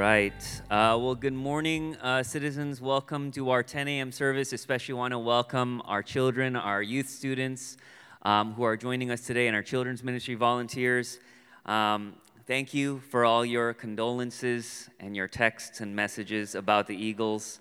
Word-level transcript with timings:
right. 0.00 0.62
Uh, 0.70 0.96
well, 0.98 1.14
good 1.14 1.34
morning, 1.34 1.94
uh, 1.96 2.22
citizens. 2.22 2.80
Welcome 2.80 3.30
to 3.32 3.50
our 3.50 3.62
10 3.62 3.86
a.m. 3.86 4.12
service. 4.12 4.54
Especially 4.54 4.94
want 4.94 5.12
to 5.12 5.18
welcome 5.18 5.82
our 5.84 6.02
children, 6.02 6.56
our 6.56 6.82
youth 6.82 7.10
students 7.10 7.76
um, 8.22 8.54
who 8.54 8.62
are 8.62 8.78
joining 8.78 9.10
us 9.10 9.20
today, 9.20 9.46
and 9.46 9.54
our 9.54 9.62
children's 9.62 10.02
ministry 10.02 10.36
volunteers. 10.36 11.18
Um, 11.66 12.14
thank 12.46 12.72
you 12.72 13.00
for 13.10 13.26
all 13.26 13.44
your 13.44 13.74
condolences 13.74 14.88
and 15.00 15.14
your 15.14 15.28
texts 15.28 15.80
and 15.82 15.94
messages 15.94 16.54
about 16.54 16.86
the 16.86 16.96
Eagles. 16.96 17.58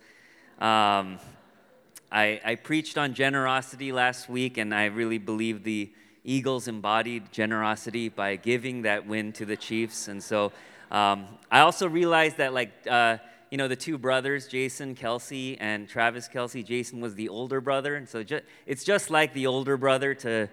Um, 0.59 1.19
I, 2.09 2.39
I 2.45 2.55
preached 2.55 2.97
on 2.97 3.15
generosity 3.15 3.91
last 3.91 4.29
week, 4.29 4.57
and 4.57 4.73
I 4.73 4.85
really 4.85 5.17
believe 5.17 5.65
the 5.65 5.91
Eagles 6.23 6.69
embodied 6.69 7.33
generosity 7.33 8.07
by 8.07 8.37
giving 8.37 8.83
that 8.83 9.05
win 9.05 9.33
to 9.33 9.45
the 9.45 9.57
Chiefs. 9.57 10.07
And 10.07 10.23
so 10.23 10.53
um, 10.91 11.27
I 11.51 11.59
also 11.61 11.87
realized 11.87 12.37
that, 12.37 12.53
like, 12.53 12.71
uh, 12.89 13.17
you 13.51 13.57
know, 13.57 13.67
the 13.67 13.75
two 13.75 13.97
brothers, 13.97 14.47
Jason 14.47 14.95
Kelce 14.95 15.57
and 15.59 15.87
Travis 15.87 16.27
Kelce, 16.27 16.63
Jason 16.63 17.01
was 17.01 17.15
the 17.15 17.29
older 17.29 17.61
brother. 17.61 17.95
And 17.95 18.07
so 18.07 18.23
ju- 18.23 18.41
it's 18.65 18.83
just 18.83 19.09
like 19.09 19.33
the 19.33 19.47
older 19.47 19.77
brother 19.77 20.13
to 20.15 20.49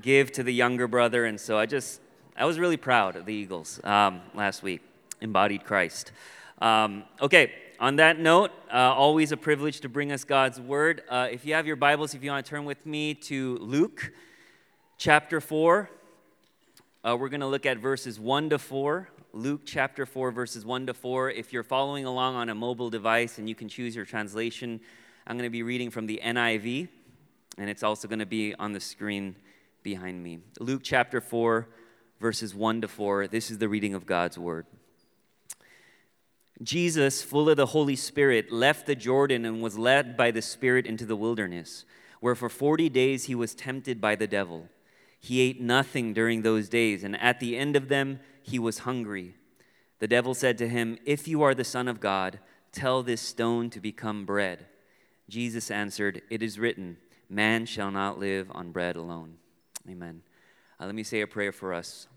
give 0.00 0.32
to 0.32 0.42
the 0.42 0.52
younger 0.52 0.88
brother. 0.88 1.24
And 1.24 1.40
so 1.40 1.58
I 1.58 1.66
just, 1.66 2.00
I 2.36 2.44
was 2.44 2.58
really 2.58 2.76
proud 2.76 3.16
of 3.16 3.26
the 3.26 3.34
Eagles 3.34 3.80
um, 3.84 4.20
last 4.34 4.62
week, 4.62 4.80
embodied 5.20 5.64
Christ. 5.64 6.12
Um, 6.60 7.04
okay, 7.20 7.52
on 7.78 7.96
that 7.96 8.18
note, 8.18 8.52
uh, 8.72 8.76
always 8.76 9.32
a 9.32 9.36
privilege 9.36 9.80
to 9.80 9.88
bring 9.88 10.12
us 10.12 10.24
God's 10.24 10.60
word. 10.60 11.02
Uh, 11.08 11.28
if 11.30 11.44
you 11.44 11.54
have 11.54 11.66
your 11.66 11.76
Bibles, 11.76 12.14
if 12.14 12.22
you 12.22 12.30
want 12.30 12.44
to 12.44 12.50
turn 12.50 12.64
with 12.64 12.86
me 12.86 13.14
to 13.14 13.56
Luke 13.58 14.12
chapter 14.98 15.40
4, 15.40 15.90
uh, 17.04 17.16
we're 17.18 17.28
going 17.28 17.40
to 17.40 17.48
look 17.48 17.66
at 17.66 17.78
verses 17.78 18.20
1 18.20 18.50
to 18.50 18.58
4. 18.58 19.08
Luke 19.34 19.62
chapter 19.64 20.04
4, 20.04 20.30
verses 20.30 20.62
1 20.66 20.88
to 20.88 20.94
4. 20.94 21.30
If 21.30 21.54
you're 21.54 21.62
following 21.62 22.04
along 22.04 22.34
on 22.34 22.50
a 22.50 22.54
mobile 22.54 22.90
device 22.90 23.38
and 23.38 23.48
you 23.48 23.54
can 23.54 23.66
choose 23.66 23.96
your 23.96 24.04
translation, 24.04 24.78
I'm 25.26 25.38
going 25.38 25.46
to 25.46 25.50
be 25.50 25.62
reading 25.62 25.90
from 25.90 26.04
the 26.04 26.20
NIV, 26.22 26.88
and 27.56 27.70
it's 27.70 27.82
also 27.82 28.06
going 28.08 28.18
to 28.18 28.26
be 28.26 28.54
on 28.56 28.72
the 28.72 28.80
screen 28.80 29.36
behind 29.82 30.22
me. 30.22 30.40
Luke 30.60 30.82
chapter 30.84 31.22
4, 31.22 31.66
verses 32.20 32.54
1 32.54 32.82
to 32.82 32.88
4. 32.88 33.26
This 33.26 33.50
is 33.50 33.56
the 33.56 33.70
reading 33.70 33.94
of 33.94 34.04
God's 34.04 34.36
word. 34.36 34.66
Jesus, 36.62 37.22
full 37.22 37.48
of 37.48 37.56
the 37.56 37.66
Holy 37.66 37.96
Spirit, 37.96 38.52
left 38.52 38.84
the 38.84 38.94
Jordan 38.94 39.46
and 39.46 39.62
was 39.62 39.78
led 39.78 40.14
by 40.14 40.30
the 40.30 40.42
Spirit 40.42 40.86
into 40.86 41.06
the 41.06 41.16
wilderness, 41.16 41.86
where 42.20 42.34
for 42.34 42.50
40 42.50 42.90
days 42.90 43.24
he 43.24 43.34
was 43.34 43.54
tempted 43.54 43.98
by 43.98 44.14
the 44.14 44.26
devil. 44.26 44.68
He 45.18 45.40
ate 45.40 45.58
nothing 45.58 46.12
during 46.12 46.42
those 46.42 46.68
days, 46.68 47.02
and 47.02 47.18
at 47.18 47.40
the 47.40 47.56
end 47.56 47.76
of 47.76 47.88
them, 47.88 48.20
he 48.42 48.58
was 48.58 48.80
hungry. 48.80 49.34
The 49.98 50.08
devil 50.08 50.34
said 50.34 50.58
to 50.58 50.68
him, 50.68 50.98
If 51.04 51.28
you 51.28 51.42
are 51.42 51.54
the 51.54 51.64
Son 51.64 51.88
of 51.88 52.00
God, 52.00 52.40
tell 52.72 53.02
this 53.02 53.20
stone 53.20 53.70
to 53.70 53.80
become 53.80 54.24
bread. 54.24 54.66
Jesus 55.28 55.70
answered, 55.70 56.22
It 56.28 56.42
is 56.42 56.58
written, 56.58 56.96
Man 57.28 57.66
shall 57.66 57.90
not 57.90 58.18
live 58.18 58.50
on 58.52 58.72
bread 58.72 58.96
alone. 58.96 59.36
Amen. 59.88 60.22
Uh, 60.78 60.86
let 60.86 60.94
me 60.94 61.02
say 61.02 61.20
a 61.20 61.26
prayer 61.26 61.52
for 61.52 61.72
us 61.72 62.08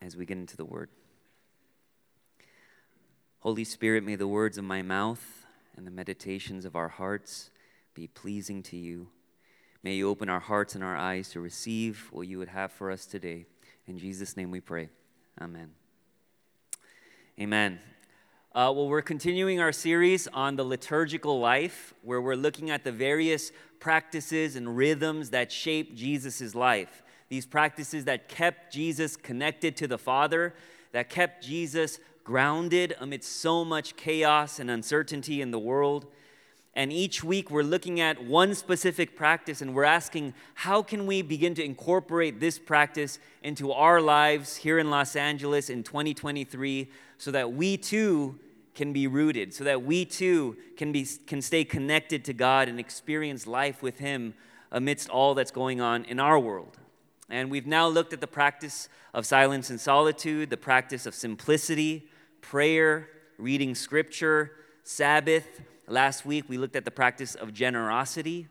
as 0.00 0.16
we 0.16 0.26
get 0.26 0.36
into 0.36 0.56
the 0.56 0.64
word. 0.64 0.88
Holy 3.40 3.64
Spirit, 3.64 4.04
may 4.04 4.14
the 4.14 4.28
words 4.28 4.56
of 4.56 4.64
my 4.64 4.82
mouth 4.82 5.46
and 5.76 5.86
the 5.86 5.90
meditations 5.90 6.64
of 6.64 6.76
our 6.76 6.88
hearts 6.88 7.50
be 7.94 8.06
pleasing 8.06 8.62
to 8.62 8.76
you. 8.76 9.08
May 9.82 9.94
you 9.94 10.08
open 10.08 10.28
our 10.28 10.40
hearts 10.40 10.74
and 10.76 10.84
our 10.84 10.96
eyes 10.96 11.30
to 11.30 11.40
receive 11.40 12.08
what 12.12 12.28
you 12.28 12.38
would 12.38 12.48
have 12.48 12.70
for 12.70 12.90
us 12.90 13.04
today. 13.04 13.46
In 13.86 13.98
Jesus' 13.98 14.36
name 14.36 14.50
we 14.52 14.60
pray. 14.60 14.88
Amen. 15.40 15.70
Amen. 17.40 17.80
Uh, 18.54 18.70
well, 18.74 18.86
we're 18.86 19.00
continuing 19.00 19.60
our 19.60 19.72
series 19.72 20.28
on 20.28 20.56
the 20.56 20.64
liturgical 20.64 21.40
life, 21.40 21.94
where 22.02 22.20
we're 22.20 22.34
looking 22.34 22.68
at 22.68 22.84
the 22.84 22.92
various 22.92 23.50
practices 23.80 24.56
and 24.56 24.76
rhythms 24.76 25.30
that 25.30 25.50
shape 25.50 25.96
Jesus' 25.96 26.54
life. 26.54 27.02
These 27.30 27.46
practices 27.46 28.04
that 28.04 28.28
kept 28.28 28.72
Jesus 28.72 29.16
connected 29.16 29.74
to 29.78 29.86
the 29.86 29.96
Father, 29.96 30.54
that 30.92 31.08
kept 31.08 31.42
Jesus 31.42 31.98
grounded 32.24 32.94
amidst 33.00 33.40
so 33.40 33.64
much 33.64 33.96
chaos 33.96 34.58
and 34.58 34.70
uncertainty 34.70 35.40
in 35.40 35.50
the 35.50 35.58
world. 35.58 36.06
And 36.74 36.90
each 36.90 37.22
week 37.22 37.50
we're 37.50 37.62
looking 37.62 38.00
at 38.00 38.24
one 38.24 38.54
specific 38.54 39.14
practice 39.14 39.60
and 39.60 39.74
we're 39.74 39.84
asking, 39.84 40.32
how 40.54 40.82
can 40.82 41.06
we 41.06 41.20
begin 41.20 41.54
to 41.56 41.64
incorporate 41.64 42.40
this 42.40 42.58
practice 42.58 43.18
into 43.42 43.72
our 43.72 44.00
lives 44.00 44.56
here 44.56 44.78
in 44.78 44.88
Los 44.88 45.14
Angeles 45.14 45.68
in 45.68 45.82
2023 45.82 46.88
so 47.18 47.30
that 47.30 47.52
we 47.52 47.76
too 47.76 48.38
can 48.74 48.94
be 48.94 49.06
rooted, 49.06 49.52
so 49.52 49.64
that 49.64 49.82
we 49.82 50.06
too 50.06 50.56
can, 50.78 50.92
be, 50.92 51.06
can 51.26 51.42
stay 51.42 51.62
connected 51.62 52.24
to 52.24 52.32
God 52.32 52.68
and 52.68 52.80
experience 52.80 53.46
life 53.46 53.82
with 53.82 53.98
Him 53.98 54.32
amidst 54.70 55.10
all 55.10 55.34
that's 55.34 55.50
going 55.50 55.82
on 55.82 56.06
in 56.06 56.18
our 56.18 56.38
world. 56.38 56.78
And 57.28 57.50
we've 57.50 57.66
now 57.66 57.86
looked 57.86 58.14
at 58.14 58.22
the 58.22 58.26
practice 58.26 58.88
of 59.12 59.26
silence 59.26 59.68
and 59.68 59.78
solitude, 59.78 60.48
the 60.48 60.56
practice 60.56 61.04
of 61.04 61.14
simplicity, 61.14 62.08
prayer, 62.40 63.10
reading 63.36 63.74
scripture, 63.74 64.52
Sabbath 64.84 65.60
Last 65.88 66.24
week, 66.24 66.44
we 66.48 66.58
looked 66.58 66.76
at 66.76 66.84
the 66.84 66.90
practice 66.90 67.34
of 67.34 67.52
generosity. 67.52 68.48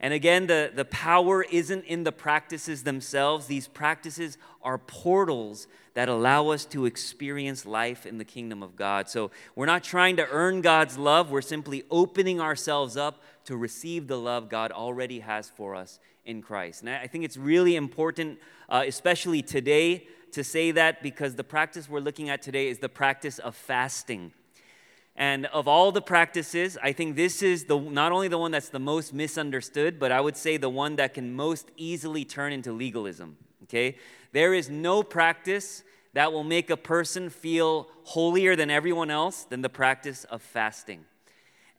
And 0.00 0.14
again, 0.14 0.46
the, 0.46 0.70
the 0.72 0.84
power 0.84 1.42
isn't 1.42 1.84
in 1.84 2.04
the 2.04 2.12
practices 2.12 2.84
themselves. 2.84 3.46
These 3.46 3.66
practices 3.66 4.38
are 4.62 4.78
portals 4.78 5.66
that 5.94 6.08
allow 6.08 6.50
us 6.50 6.64
to 6.66 6.86
experience 6.86 7.66
life 7.66 8.06
in 8.06 8.18
the 8.18 8.24
kingdom 8.24 8.62
of 8.62 8.76
God. 8.76 9.08
So 9.08 9.32
we're 9.56 9.66
not 9.66 9.82
trying 9.82 10.16
to 10.16 10.28
earn 10.30 10.60
God's 10.60 10.96
love, 10.96 11.30
we're 11.30 11.40
simply 11.40 11.82
opening 11.90 12.40
ourselves 12.40 12.96
up 12.96 13.22
to 13.46 13.56
receive 13.56 14.06
the 14.06 14.18
love 14.18 14.48
God 14.48 14.70
already 14.70 15.20
has 15.20 15.50
for 15.50 15.74
us 15.74 15.98
in 16.24 16.42
Christ. 16.42 16.82
And 16.82 16.90
I 16.90 17.08
think 17.08 17.24
it's 17.24 17.36
really 17.36 17.74
important, 17.74 18.38
uh, 18.68 18.84
especially 18.86 19.42
today, 19.42 20.06
to 20.32 20.44
say 20.44 20.70
that 20.72 21.02
because 21.02 21.34
the 21.34 21.44
practice 21.44 21.88
we're 21.88 22.00
looking 22.00 22.28
at 22.28 22.42
today 22.42 22.68
is 22.68 22.78
the 22.78 22.88
practice 22.88 23.38
of 23.40 23.56
fasting. 23.56 24.32
And 25.18 25.46
of 25.46 25.66
all 25.66 25.90
the 25.90 26.00
practices, 26.00 26.78
I 26.80 26.92
think 26.92 27.16
this 27.16 27.42
is 27.42 27.64
the, 27.64 27.76
not 27.76 28.12
only 28.12 28.28
the 28.28 28.38
one 28.38 28.52
that's 28.52 28.68
the 28.68 28.78
most 28.78 29.12
misunderstood, 29.12 29.98
but 29.98 30.12
I 30.12 30.20
would 30.20 30.36
say 30.36 30.58
the 30.58 30.70
one 30.70 30.94
that 30.96 31.14
can 31.14 31.34
most 31.34 31.72
easily 31.76 32.24
turn 32.24 32.52
into 32.52 32.70
legalism. 32.70 33.36
Okay? 33.64 33.96
There 34.30 34.54
is 34.54 34.70
no 34.70 35.02
practice 35.02 35.82
that 36.12 36.32
will 36.32 36.44
make 36.44 36.70
a 36.70 36.76
person 36.76 37.30
feel 37.30 37.88
holier 38.04 38.54
than 38.54 38.70
everyone 38.70 39.10
else 39.10 39.42
than 39.42 39.60
the 39.60 39.68
practice 39.68 40.22
of 40.22 40.40
fasting. 40.40 41.04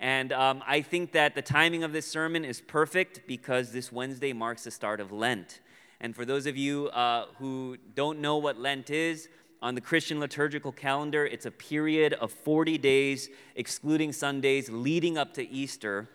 And 0.02 0.34
um, 0.34 0.62
I 0.68 0.82
think 0.82 1.14
that 1.14 1.34
the 1.34 1.42
timing 1.42 1.86
of 1.86 1.94
this 1.94 2.06
sermon 2.06 2.44
is 2.44 2.60
perfect 2.60 3.22
because 3.26 3.72
this 3.72 3.90
Wednesday 3.90 4.34
marks 4.34 4.66
the 4.66 4.72
start 4.72 5.00
of 5.00 5.14
Lent. 5.14 5.62
And 6.02 6.14
for 6.14 6.26
those 6.26 6.46
of 6.46 6.58
you 6.58 6.88
uh, 6.90 7.28
who 7.38 7.78
don't 7.96 8.20
know 8.20 8.36
what 8.36 8.60
Lent 8.60 8.90
is, 8.90 9.30
on 9.62 9.76
the 9.76 9.82
Christian 9.82 10.20
liturgical 10.20 10.72
calendar, 10.72 11.26
it's 11.26 11.46
a 11.46 11.52
period 11.52 12.14
of 12.14 12.32
40 12.32 12.78
days, 12.78 13.30
excluding 13.56 14.14
Sundays, 14.14 14.70
leading 14.70 15.18
up 15.18 15.34
to 15.34 15.48
Easter. 15.50 16.08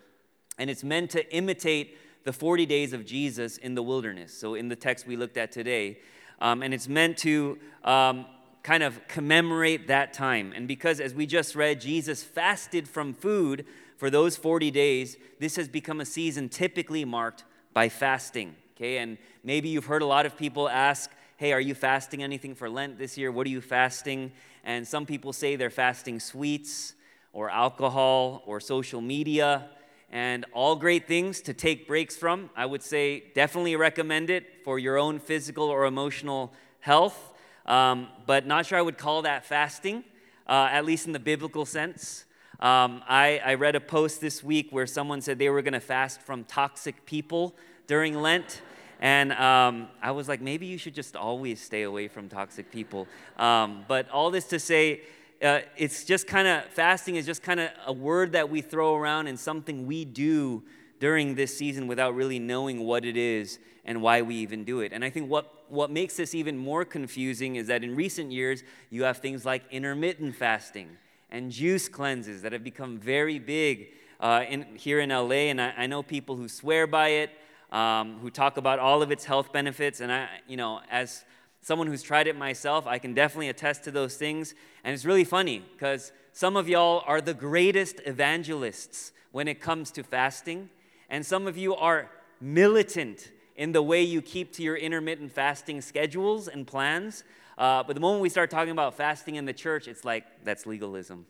And 0.59 0.71
it's 0.71 0.83
meant 0.83 1.11
to 1.11 1.35
imitate 1.35 1.99
the 2.25 2.33
40 2.33 2.65
days 2.65 2.93
of 2.93 3.05
Jesus 3.05 3.59
in 3.59 3.75
the 3.75 3.83
wilderness. 3.83 4.33
So, 4.33 4.55
in 4.55 4.69
the 4.69 4.77
text 4.77 5.07
we 5.07 5.17
looked 5.17 5.37
at 5.37 5.53
today, 5.53 5.99
um, 6.41 6.63
and 6.63 6.73
it's 6.73 6.89
meant 6.89 7.19
to 7.19 7.59
um, 7.85 8.27
kind 8.63 8.83
of 8.83 9.07
commemorate 9.09 9.89
that 9.89 10.13
time. 10.15 10.53
And 10.57 10.67
because, 10.67 10.99
as 10.99 11.15
we 11.15 11.27
just 11.27 11.55
read, 11.55 11.81
Jesus 11.81 12.23
fasted 12.23 12.89
from 12.89 13.13
food 13.13 13.67
for 13.99 14.11
those 14.11 14.37
40 14.37 14.71
days, 14.71 15.17
this 15.39 15.57
has 15.57 15.69
become 15.69 16.01
a 16.01 16.07
season 16.07 16.49
typically 16.49 17.05
marked 17.05 17.45
by 17.75 17.89
fasting. 17.89 18.57
Okay, 18.77 18.99
and 18.99 19.19
maybe 19.45 19.69
you've 19.69 19.85
heard 19.85 20.03
a 20.03 20.07
lot 20.07 20.27
of 20.27 20.37
people 20.37 20.69
ask, 20.69 21.11
hey, 21.37 21.53
are 21.53 21.61
you 21.61 21.75
fasting 21.75 22.23
anything 22.23 22.55
for 22.55 22.71
Lent 22.71 22.99
this 22.99 23.19
year? 23.19 23.33
What 23.33 23.47
are 23.47 23.51
you 23.51 23.61
fasting? 23.61 24.33
And 24.63 24.87
some 24.87 25.05
people 25.05 25.33
say 25.33 25.57
they're 25.57 25.71
fasting 25.71 26.21
sweets 26.21 26.95
or 27.33 27.51
alcohol 27.51 28.43
or 28.47 28.61
social 28.61 29.01
media 29.01 29.69
and 30.13 30.47
all 30.53 30.77
great 30.77 31.09
things 31.09 31.41
to 31.41 31.53
take 31.53 31.89
breaks 31.89 32.17
from. 32.17 32.51
I 32.57 32.67
would 32.67 32.83
say 32.83 33.25
definitely 33.35 33.75
recommend 33.75 34.31
it 34.31 34.65
for 34.65 34.79
your 34.79 34.97
own 34.97 35.19
physical 35.19 35.65
or 35.65 35.87
emotional 35.87 36.53
health, 36.79 37.33
um, 37.67 38.07
but 38.27 38.47
not 38.47 38.67
sure 38.67 38.79
I 38.79 38.83
would 38.83 38.97
call 38.97 39.23
that 39.23 39.45
fasting, 39.45 40.05
uh, 40.47 40.69
at 40.71 40.85
least 40.85 41.07
in 41.07 41.13
the 41.13 41.19
biblical 41.19 41.67
sense. 41.67 42.27
Um, 42.61 43.03
I, 43.09 43.41
I 43.45 43.55
read 43.55 43.75
a 43.75 43.81
post 43.81 44.21
this 44.21 44.45
week 44.45 44.69
where 44.71 44.87
someone 44.87 45.21
said 45.21 45.41
they 45.41 45.51
were 45.51 45.63
going 45.63 45.75
to 45.75 45.81
fast 45.81 46.23
from 46.23 46.45
toxic 46.45 47.05
people 47.05 47.57
during 47.89 48.15
Lent. 48.15 48.63
And 49.05 49.33
um, 49.35 49.89
I 50.01 50.13
was 50.13 50.29
like, 50.29 50.41
maybe 50.41 50.65
you 50.65 50.79
should 50.79 50.95
just 50.95 51.15
always 51.15 51.61
stay 51.61 51.83
away 51.83 52.09
from 52.09 52.31
toxic 52.31 52.73
people. 52.73 53.07
Um, 53.37 53.85
but 53.87 54.09
all 54.09 54.31
this 54.31 54.47
to 54.47 54.59
say, 54.59 55.03
uh, 55.43 55.61
it's 55.77 56.05
just 56.05 56.27
kind 56.27 56.49
of, 56.49 56.65
fasting 56.71 57.17
is 57.17 57.27
just 57.27 57.43
kind 57.43 57.61
of 57.61 57.69
a 57.85 57.93
word 57.93 58.33
that 58.33 58.49
we 58.49 58.63
throw 58.63 58.95
around 58.95 59.27
and 59.27 59.39
something 59.39 59.87
we 59.87 60.07
do 60.07 60.63
during 61.01 61.35
this 61.35 61.55
season 61.55 61.87
without 61.87 62.15
really 62.15 62.39
knowing 62.39 62.81
what 62.81 63.05
it 63.05 63.19
is 63.19 63.59
and 63.85 64.01
why 64.01 64.23
we 64.23 64.37
even 64.37 64.65
do 64.65 64.81
it. 64.81 64.91
And 64.91 65.05
I 65.05 65.11
think 65.11 65.29
what, 65.29 65.53
what 65.69 65.91
makes 65.91 66.17
this 66.17 66.35
even 66.35 66.57
more 66.57 66.87
confusing 66.87 67.57
is 67.57 67.67
that 67.67 67.85
in 67.85 67.95
recent 67.95 68.33
years, 68.33 68.63
you 68.89 69.03
have 69.03 69.19
things 69.19 69.45
like 69.45 69.65
intermittent 69.71 70.35
fasting 70.35 70.89
and 71.31 71.53
juice 71.53 71.91
cleanses 71.91 72.41
that 72.41 72.53
have 72.53 72.65
become 72.65 72.97
very 72.97 73.39
big 73.39 73.89
uh, 74.19 74.45
in, 74.49 74.65
here 74.77 75.01
in 75.01 75.11
LA. 75.11 75.51
And 75.51 75.61
I, 75.61 75.75
I, 75.77 75.87
know 75.87 76.03
people 76.03 76.37
who 76.37 76.49
swear 76.49 76.87
by 76.87 77.09
it, 77.09 77.31
um, 77.75 78.19
who 78.21 78.31
talk 78.31 78.57
about 78.57 78.79
all 78.79 79.03
of 79.03 79.11
its 79.11 79.25
health 79.25 79.53
benefits. 79.53 80.01
And 80.01 80.13
I, 80.13 80.29
you 80.47 80.57
know, 80.57 80.81
as 80.91 81.25
someone 81.61 81.89
who's 81.89 82.03
tried 82.03 82.29
it 82.29 82.37
myself, 82.37 82.87
I 82.87 82.99
can 82.99 83.15
definitely 83.15 83.49
attest 83.49 83.83
to 83.85 83.91
those 83.91 84.17
things. 84.17 84.55
And 84.85 84.95
it's 84.95 85.05
really 85.05 85.25
funny 85.25 85.65
because 85.73 86.13
some 86.33 86.57
of 86.57 86.69
y'all 86.69 87.03
are 87.07 87.21
the 87.21 87.35
greatest 87.35 88.01
evangelists 88.07 89.13
when 89.33 89.49
it 89.49 89.61
comes 89.61 89.91
to 89.91 90.05
fasting, 90.05 90.71
and 91.11 91.27
some 91.27 91.49
of 91.49 91.57
you 91.57 91.75
are 91.75 92.09
militant 92.41 93.33
in 93.57 93.73
the 93.73 93.83
way 93.83 94.03
you 94.03 94.23
keep 94.23 94.53
to 94.53 94.63
your 94.63 94.77
intermittent 94.77 95.33
fasting 95.33 95.81
schedules 95.81 96.47
and 96.47 96.69
plans. 96.69 97.25
Uh, 97.59 97.83
but 97.83 97.95
the 97.95 98.01
moment 98.01 98.23
we 98.23 98.29
start 98.29 98.51
talking 98.51 98.71
about 98.71 98.95
fasting 98.95 99.35
in 99.35 99.45
the 99.45 99.53
church, 99.53 99.89
it's 99.89 100.05
like 100.05 100.25
that's 100.45 100.67
legalism, 100.67 101.27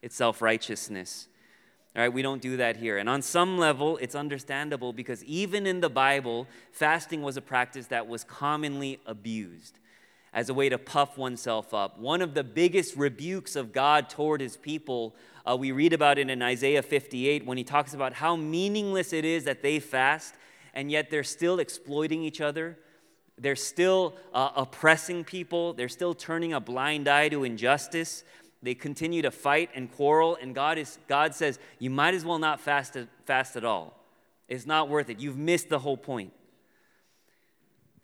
it's 0.00 0.16
self 0.16 0.40
righteousness. 0.40 1.28
All 1.94 2.00
right, 2.00 2.12
we 2.12 2.22
don't 2.22 2.40
do 2.40 2.56
that 2.56 2.78
here. 2.78 2.96
And 2.96 3.08
on 3.08 3.20
some 3.20 3.58
level, 3.58 3.98
it's 3.98 4.14
understandable 4.14 4.94
because 4.94 5.22
even 5.24 5.66
in 5.66 5.80
the 5.80 5.90
Bible, 5.90 6.46
fasting 6.70 7.20
was 7.20 7.36
a 7.36 7.42
practice 7.42 7.88
that 7.88 8.08
was 8.08 8.24
commonly 8.24 8.98
abused 9.04 9.78
as 10.32 10.48
a 10.48 10.54
way 10.54 10.70
to 10.70 10.78
puff 10.78 11.18
oneself 11.18 11.74
up. 11.74 11.98
One 11.98 12.22
of 12.22 12.32
the 12.32 12.42
biggest 12.42 12.96
rebukes 12.96 13.56
of 13.56 13.72
God 13.72 14.08
toward 14.08 14.40
his 14.40 14.56
people, 14.56 15.14
uh, 15.44 15.54
we 15.54 15.72
read 15.72 15.92
about 15.92 16.18
it 16.18 16.30
in 16.30 16.40
Isaiah 16.40 16.82
58 16.82 17.44
when 17.44 17.58
he 17.58 17.64
talks 17.64 17.92
about 17.92 18.14
how 18.14 18.36
meaningless 18.36 19.12
it 19.12 19.26
is 19.26 19.44
that 19.44 19.62
they 19.62 19.78
fast 19.78 20.34
and 20.72 20.90
yet 20.90 21.10
they're 21.10 21.22
still 21.22 21.58
exploiting 21.58 22.22
each 22.22 22.40
other. 22.40 22.78
They're 23.36 23.56
still 23.56 24.14
uh, 24.32 24.50
oppressing 24.56 25.24
people. 25.24 25.74
They're 25.74 25.90
still 25.90 26.14
turning 26.14 26.54
a 26.54 26.60
blind 26.60 27.08
eye 27.08 27.28
to 27.28 27.44
injustice. 27.44 28.24
They 28.62 28.74
continue 28.74 29.22
to 29.22 29.30
fight 29.30 29.70
and 29.74 29.90
quarrel, 29.90 30.38
and 30.40 30.54
God, 30.54 30.78
is, 30.78 30.98
God 31.08 31.34
says, 31.34 31.58
You 31.78 31.90
might 31.90 32.14
as 32.14 32.24
well 32.24 32.38
not 32.38 32.60
fast, 32.60 32.96
fast 33.24 33.56
at 33.56 33.64
all. 33.64 33.98
It's 34.48 34.66
not 34.66 34.88
worth 34.88 35.10
it. 35.10 35.18
You've 35.18 35.38
missed 35.38 35.68
the 35.68 35.80
whole 35.80 35.96
point. 35.96 36.32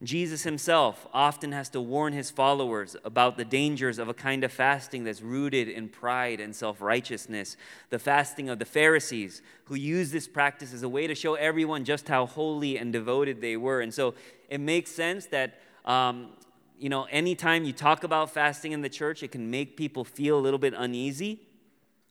Jesus 0.02 0.44
himself 0.44 1.08
often 1.12 1.50
has 1.50 1.68
to 1.70 1.80
warn 1.80 2.12
his 2.12 2.30
followers 2.30 2.94
about 3.04 3.36
the 3.36 3.44
dangers 3.44 3.98
of 3.98 4.08
a 4.08 4.14
kind 4.14 4.44
of 4.44 4.52
fasting 4.52 5.02
that's 5.02 5.20
rooted 5.20 5.68
in 5.68 5.88
pride 5.88 6.38
and 6.38 6.54
self 6.54 6.80
righteousness. 6.80 7.56
The 7.90 7.98
fasting 7.98 8.48
of 8.48 8.60
the 8.60 8.64
Pharisees, 8.64 9.42
who 9.64 9.74
used 9.74 10.12
this 10.12 10.28
practice 10.28 10.72
as 10.72 10.84
a 10.84 10.88
way 10.88 11.08
to 11.08 11.16
show 11.16 11.34
everyone 11.34 11.84
just 11.84 12.06
how 12.06 12.26
holy 12.26 12.78
and 12.78 12.92
devoted 12.92 13.40
they 13.40 13.56
were. 13.56 13.80
And 13.80 13.92
so 13.92 14.14
it 14.48 14.60
makes 14.60 14.92
sense 14.92 15.26
that, 15.26 15.60
um, 15.84 16.30
you 16.78 16.88
know, 16.88 17.04
anytime 17.04 17.64
you 17.64 17.72
talk 17.72 18.04
about 18.04 18.30
fasting 18.30 18.72
in 18.72 18.80
the 18.80 18.88
church, 18.88 19.22
it 19.22 19.32
can 19.32 19.50
make 19.50 19.76
people 19.76 20.04
feel 20.04 20.38
a 20.38 20.40
little 20.40 20.58
bit 20.58 20.74
uneasy. 20.76 21.40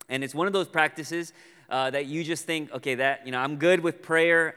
And 0.10 0.24
it's 0.24 0.36
one 0.36 0.48
of 0.48 0.54
those 0.54 0.68
practices 0.68 1.34
uh, 1.70 1.90
that 1.90 2.06
you 2.06 2.24
just 2.24 2.46
think, 2.46 2.72
okay, 2.72 2.96
that, 2.96 3.26
you 3.26 3.32
know, 3.32 3.40
I'm 3.40 3.58
good 3.58 3.80
with 3.80 4.02
prayer. 4.02 4.56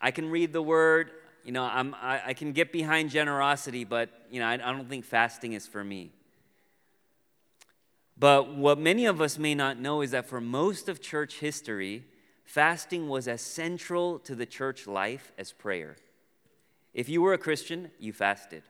I 0.00 0.10
can 0.10 0.30
read 0.30 0.52
the 0.52 0.62
word 0.62 1.10
you 1.44 1.52
know, 1.52 1.64
I'm, 1.64 1.94
I, 1.94 2.22
I 2.28 2.34
can 2.34 2.52
get 2.52 2.72
behind 2.72 3.10
generosity, 3.10 3.84
but, 3.84 4.10
you 4.30 4.40
know, 4.40 4.46
I, 4.46 4.54
I 4.54 4.56
don't 4.56 4.88
think 4.88 5.04
fasting 5.04 5.54
is 5.54 5.66
for 5.66 5.82
me. 5.82 6.12
But 8.18 8.54
what 8.54 8.78
many 8.78 9.06
of 9.06 9.20
us 9.20 9.38
may 9.38 9.54
not 9.54 9.78
know 9.78 10.02
is 10.02 10.10
that 10.10 10.26
for 10.26 10.40
most 10.40 10.88
of 10.88 11.00
church 11.00 11.38
history, 11.38 12.04
fasting 12.44 13.08
was 13.08 13.26
as 13.26 13.40
central 13.40 14.18
to 14.20 14.34
the 14.34 14.44
church 14.44 14.86
life 14.86 15.32
as 15.38 15.52
prayer. 15.52 15.96
If 16.92 17.08
you 17.08 17.22
were 17.22 17.32
a 17.32 17.38
Christian, 17.38 17.90
you 17.98 18.12
fasted. 18.12 18.62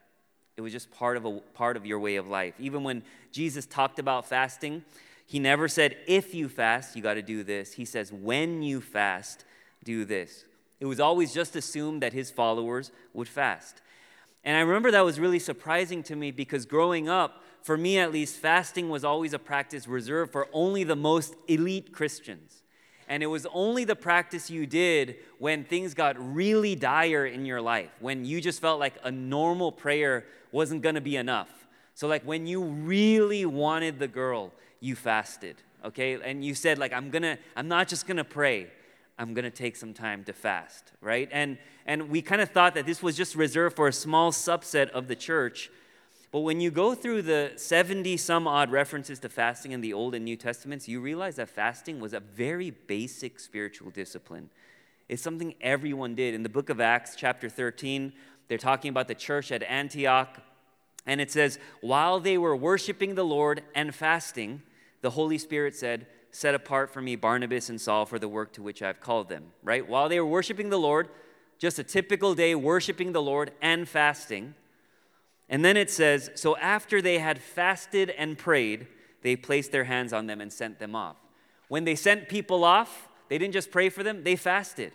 It 0.60 0.62
was 0.62 0.74
just 0.74 0.90
part 0.90 1.16
of, 1.16 1.24
a, 1.24 1.40
part 1.54 1.78
of 1.78 1.86
your 1.86 1.98
way 1.98 2.16
of 2.16 2.28
life. 2.28 2.52
Even 2.58 2.84
when 2.84 3.02
Jesus 3.32 3.64
talked 3.64 3.98
about 3.98 4.26
fasting, 4.26 4.84
he 5.24 5.38
never 5.38 5.68
said, 5.68 5.96
if 6.06 6.34
you 6.34 6.50
fast, 6.50 6.94
you 6.94 7.02
got 7.02 7.14
to 7.14 7.22
do 7.22 7.42
this. 7.42 7.72
He 7.72 7.86
says, 7.86 8.12
when 8.12 8.62
you 8.62 8.82
fast, 8.82 9.46
do 9.84 10.04
this. 10.04 10.44
It 10.78 10.84
was 10.84 11.00
always 11.00 11.32
just 11.32 11.56
assumed 11.56 12.02
that 12.02 12.12
his 12.12 12.30
followers 12.30 12.92
would 13.14 13.26
fast. 13.26 13.80
And 14.44 14.54
I 14.54 14.60
remember 14.60 14.90
that 14.90 15.00
was 15.00 15.18
really 15.18 15.38
surprising 15.38 16.02
to 16.02 16.14
me 16.14 16.30
because 16.30 16.66
growing 16.66 17.08
up, 17.08 17.42
for 17.62 17.78
me 17.78 17.98
at 17.98 18.12
least, 18.12 18.36
fasting 18.36 18.90
was 18.90 19.02
always 19.02 19.32
a 19.32 19.38
practice 19.38 19.88
reserved 19.88 20.30
for 20.30 20.46
only 20.52 20.84
the 20.84 20.94
most 20.94 21.36
elite 21.48 21.90
Christians. 21.90 22.60
And 23.08 23.22
it 23.22 23.28
was 23.28 23.46
only 23.54 23.84
the 23.84 23.96
practice 23.96 24.50
you 24.50 24.66
did 24.66 25.16
when 25.38 25.64
things 25.64 25.94
got 25.94 26.16
really 26.18 26.74
dire 26.74 27.24
in 27.24 27.46
your 27.46 27.62
life, 27.62 27.88
when 27.98 28.26
you 28.26 28.42
just 28.42 28.60
felt 28.60 28.78
like 28.78 28.98
a 29.04 29.10
normal 29.10 29.72
prayer 29.72 30.26
wasn't 30.52 30.82
gonna 30.82 31.00
be 31.00 31.16
enough. 31.16 31.50
So, 31.94 32.08
like 32.08 32.22
when 32.22 32.46
you 32.46 32.62
really 32.62 33.44
wanted 33.44 33.98
the 33.98 34.08
girl, 34.08 34.52
you 34.80 34.96
fasted, 34.96 35.56
okay? 35.84 36.20
And 36.22 36.44
you 36.44 36.54
said, 36.54 36.78
like, 36.78 36.92
I'm 36.92 37.10
gonna, 37.10 37.38
I'm 37.56 37.68
not 37.68 37.88
just 37.88 38.06
gonna 38.06 38.24
pray, 38.24 38.68
I'm 39.20 39.34
going 39.34 39.44
to 39.44 39.50
take 39.50 39.76
some 39.76 39.92
time 39.92 40.24
to 40.24 40.32
fast, 40.32 40.92
right? 41.02 41.28
And, 41.30 41.58
and 41.84 42.08
we 42.08 42.22
kind 42.22 42.40
of 42.40 42.48
thought 42.48 42.74
that 42.74 42.86
this 42.86 43.02
was 43.02 43.18
just 43.18 43.34
reserved 43.36 43.76
for 43.76 43.86
a 43.86 43.92
small 43.92 44.32
subset 44.32 44.88
of 44.90 45.08
the 45.08 45.14
church. 45.14 45.70
But 46.32 46.40
when 46.40 46.58
you 46.62 46.70
go 46.70 46.94
through 46.94 47.22
the 47.22 47.52
70 47.56 48.16
some 48.16 48.48
odd 48.48 48.72
references 48.72 49.18
to 49.18 49.28
fasting 49.28 49.72
in 49.72 49.82
the 49.82 49.92
Old 49.92 50.14
and 50.14 50.24
New 50.24 50.36
Testaments, 50.36 50.88
you 50.88 51.02
realize 51.02 51.36
that 51.36 51.50
fasting 51.50 52.00
was 52.00 52.14
a 52.14 52.20
very 52.20 52.70
basic 52.70 53.38
spiritual 53.38 53.90
discipline. 53.90 54.48
It's 55.06 55.22
something 55.22 55.54
everyone 55.60 56.14
did. 56.14 56.32
In 56.32 56.42
the 56.42 56.48
book 56.48 56.70
of 56.70 56.80
Acts, 56.80 57.14
chapter 57.14 57.50
13, 57.50 58.14
they're 58.50 58.58
talking 58.58 58.88
about 58.88 59.06
the 59.06 59.14
church 59.14 59.52
at 59.52 59.62
Antioch. 59.62 60.42
And 61.06 61.20
it 61.20 61.30
says, 61.30 61.60
while 61.82 62.18
they 62.18 62.36
were 62.36 62.56
worshiping 62.56 63.14
the 63.14 63.24
Lord 63.24 63.62
and 63.76 63.94
fasting, 63.94 64.62
the 65.02 65.10
Holy 65.10 65.38
Spirit 65.38 65.76
said, 65.76 66.08
set 66.32 66.56
apart 66.56 66.90
for 66.90 67.00
me 67.00 67.14
Barnabas 67.14 67.70
and 67.70 67.80
Saul 67.80 68.06
for 68.06 68.18
the 68.18 68.26
work 68.26 68.52
to 68.54 68.62
which 68.62 68.82
I've 68.82 69.00
called 69.00 69.28
them, 69.28 69.52
right? 69.62 69.88
While 69.88 70.08
they 70.08 70.18
were 70.18 70.26
worshiping 70.26 70.68
the 70.68 70.80
Lord, 70.80 71.08
just 71.60 71.78
a 71.78 71.84
typical 71.84 72.34
day 72.34 72.56
worshiping 72.56 73.12
the 73.12 73.22
Lord 73.22 73.52
and 73.62 73.88
fasting. 73.88 74.56
And 75.48 75.64
then 75.64 75.76
it 75.76 75.88
says, 75.88 76.32
So 76.34 76.56
after 76.56 77.00
they 77.00 77.20
had 77.20 77.38
fasted 77.38 78.10
and 78.10 78.36
prayed, 78.36 78.88
they 79.22 79.36
placed 79.36 79.70
their 79.70 79.84
hands 79.84 80.12
on 80.12 80.26
them 80.26 80.40
and 80.40 80.52
sent 80.52 80.80
them 80.80 80.96
off. 80.96 81.14
When 81.68 81.84
they 81.84 81.94
sent 81.94 82.28
people 82.28 82.64
off, 82.64 83.08
they 83.28 83.38
didn't 83.38 83.54
just 83.54 83.70
pray 83.70 83.90
for 83.90 84.02
them, 84.02 84.24
they 84.24 84.34
fasted. 84.34 84.92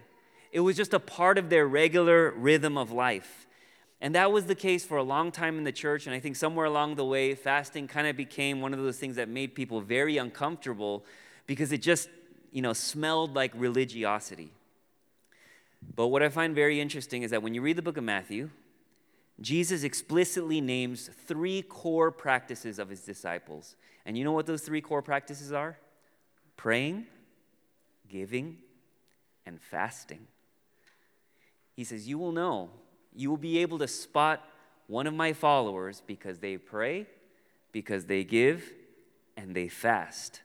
It 0.52 0.60
was 0.60 0.76
just 0.76 0.94
a 0.94 1.00
part 1.00 1.38
of 1.38 1.50
their 1.50 1.66
regular 1.66 2.32
rhythm 2.32 2.78
of 2.78 2.92
life. 2.92 3.45
And 4.02 4.14
that 4.16 4.32
was 4.32 4.46
the 4.46 4.56
case 4.56 4.86
for 4.86 4.98
a 4.98 5.04
long 5.04 5.32
time 5.32 5.58
in 5.58 5.64
the 5.64 5.72
church. 5.72 6.06
And 6.06 6.16
I 6.16 6.20
think 6.20 6.36
somewhere 6.36 6.66
along 6.66 6.96
the 6.96 7.06
way, 7.06 7.34
fasting 7.34 7.88
kind 7.88 8.08
of 8.08 8.18
became 8.18 8.62
one 8.62 8.74
of 8.74 8.80
those 8.80 8.98
things 8.98 9.16
that 9.16 9.30
made 9.30 9.56
people 9.56 9.82
very 9.82 10.18
uncomfortable 10.18 11.06
because 11.48 11.72
it 11.72 11.82
just, 11.82 12.10
you 12.52 12.62
know, 12.62 12.74
smelled 12.74 13.36
like 13.36 13.52
religiosity. 13.56 14.52
But 15.96 16.08
what 16.08 16.24
I 16.24 16.30
find 16.30 16.56
very 16.56 16.82
interesting 16.82 17.24
is 17.24 17.32
that 17.32 17.42
when 17.42 17.54
you 17.54 17.62
read 17.62 17.78
the 17.78 17.82
book 17.82 17.98
of 17.98 18.04
Matthew, 18.04 18.50
Jesus 19.40 19.84
explicitly 19.84 20.62
names 20.62 21.10
three 21.26 21.62
core 21.62 22.12
practices 22.12 22.80
of 22.80 22.90
his 22.90 23.02
disciples. 23.02 23.76
And 24.06 24.18
you 24.18 24.24
know 24.24 24.32
what 24.32 24.46
those 24.46 24.62
three 24.62 24.82
core 24.82 25.02
practices 25.02 25.52
are? 25.52 25.78
Praying, 26.58 27.06
giving, 28.08 28.58
and 29.46 29.62
fasting. 29.62 30.28
He 31.76 31.84
says, 31.84 32.08
You 32.08 32.18
will 32.18 32.32
know, 32.32 32.70
you 33.16 33.30
will 33.30 33.38
be 33.38 33.60
able 33.60 33.80
to 33.80 33.88
spot 33.88 34.48
one 34.88 35.08
of 35.08 35.14
my 35.14 35.34
followers 35.34 36.02
because 36.06 36.40
they 36.40 36.58
pray, 36.58 37.08
because 37.72 38.06
they 38.06 38.24
give, 38.24 38.74
and 39.38 39.56
they 39.56 39.68
fast. 39.68 40.42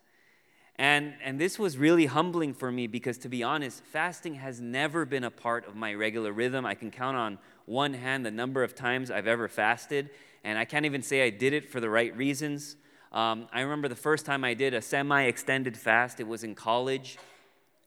And, 0.77 1.13
and 1.23 1.39
this 1.39 1.59
was 1.59 1.77
really 1.77 2.07
humbling 2.07 2.55
for 2.55 2.73
me 2.73 2.87
because, 2.87 3.19
to 3.19 3.29
be 3.29 3.43
honest, 3.43 3.85
fasting 3.85 4.37
has 4.37 4.61
never 4.61 5.05
been 5.05 5.25
a 5.25 5.31
part 5.31 5.69
of 5.69 5.77
my 5.77 5.93
regular 5.93 6.33
rhythm. 6.33 6.65
I 6.65 6.75
can 6.75 6.91
count 6.91 7.19
on 7.19 7.39
one 7.67 7.93
hand 7.93 8.25
the 8.25 8.31
number 8.31 8.63
of 8.63 8.75
times 8.75 9.11
I've 9.11 9.27
ever 9.27 9.47
fasted, 9.47 10.09
and 10.43 10.59
I 10.59 10.65
can't 10.65 10.87
even 10.87 11.03
say 11.03 11.23
I 11.23 11.31
did 11.31 11.53
it 11.53 11.71
for 11.71 11.81
the 11.81 11.91
right 11.91 12.17
reasons. 12.17 12.77
Um, 13.13 13.47
I 13.53 13.61
remember 13.61 13.89
the 13.89 13.95
first 13.95 14.25
time 14.25 14.43
I 14.43 14.55
did 14.55 14.73
a 14.73 14.81
semi 14.81 15.25
extended 15.25 15.77
fast, 15.77 16.19
it 16.19 16.27
was 16.27 16.45
in 16.45 16.55
college, 16.55 17.19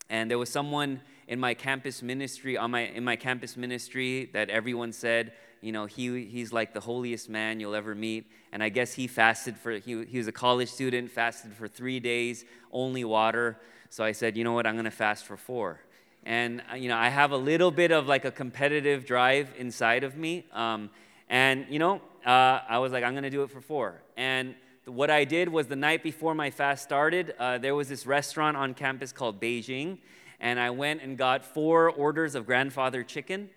and 0.08 0.30
there 0.30 0.38
was 0.38 0.50
someone 0.50 1.00
in 1.28 1.40
my 1.40 1.54
campus 1.54 2.02
ministry, 2.02 2.56
on 2.56 2.70
my, 2.70 2.82
in 2.82 3.04
my 3.04 3.16
campus 3.16 3.56
ministry, 3.56 4.30
that 4.32 4.50
everyone 4.50 4.92
said, 4.92 5.32
you 5.60 5.72
know, 5.72 5.86
he, 5.86 6.26
he's 6.26 6.52
like 6.52 6.74
the 6.74 6.80
holiest 6.80 7.28
man 7.28 7.58
you'll 7.58 7.74
ever 7.74 7.94
meet. 7.94 8.26
And 8.52 8.62
I 8.62 8.68
guess 8.68 8.92
he 8.92 9.06
fasted 9.06 9.56
for, 9.56 9.72
he, 9.72 10.04
he 10.04 10.18
was 10.18 10.28
a 10.28 10.32
college 10.32 10.68
student, 10.68 11.10
fasted 11.10 11.54
for 11.54 11.68
three 11.68 12.00
days, 12.00 12.44
only 12.70 13.04
water. 13.04 13.58
So 13.88 14.04
I 14.04 14.12
said, 14.12 14.36
you 14.36 14.44
know 14.44 14.52
what, 14.52 14.66
I'm 14.66 14.74
going 14.74 14.84
to 14.84 14.90
fast 14.90 15.24
for 15.24 15.36
four. 15.36 15.80
And, 16.26 16.62
uh, 16.70 16.76
you 16.76 16.88
know, 16.88 16.96
I 16.96 17.08
have 17.08 17.32
a 17.32 17.36
little 17.36 17.70
bit 17.70 17.92
of 17.92 18.06
like 18.06 18.24
a 18.24 18.30
competitive 18.30 19.06
drive 19.06 19.50
inside 19.58 20.04
of 20.04 20.16
me. 20.16 20.44
Um, 20.52 20.90
and, 21.28 21.66
you 21.70 21.78
know, 21.78 22.02
uh, 22.26 22.60
I 22.68 22.78
was 22.78 22.92
like, 22.92 23.04
I'm 23.04 23.12
going 23.12 23.24
to 23.24 23.30
do 23.30 23.42
it 23.42 23.50
for 23.50 23.60
four. 23.60 24.02
And 24.16 24.54
what 24.84 25.10
I 25.10 25.24
did 25.24 25.48
was 25.48 25.66
the 25.66 25.76
night 25.76 26.02
before 26.02 26.34
my 26.34 26.50
fast 26.50 26.82
started, 26.84 27.34
uh, 27.38 27.58
there 27.58 27.74
was 27.74 27.88
this 27.88 28.06
restaurant 28.06 28.56
on 28.56 28.74
campus 28.74 29.12
called 29.12 29.40
Beijing. 29.40 29.98
And 30.44 30.60
I 30.60 30.68
went 30.68 31.00
and 31.02 31.16
got 31.16 31.42
four 31.42 31.90
orders 31.90 32.34
of 32.34 32.44
grandfather 32.44 33.02
chicken 33.02 33.48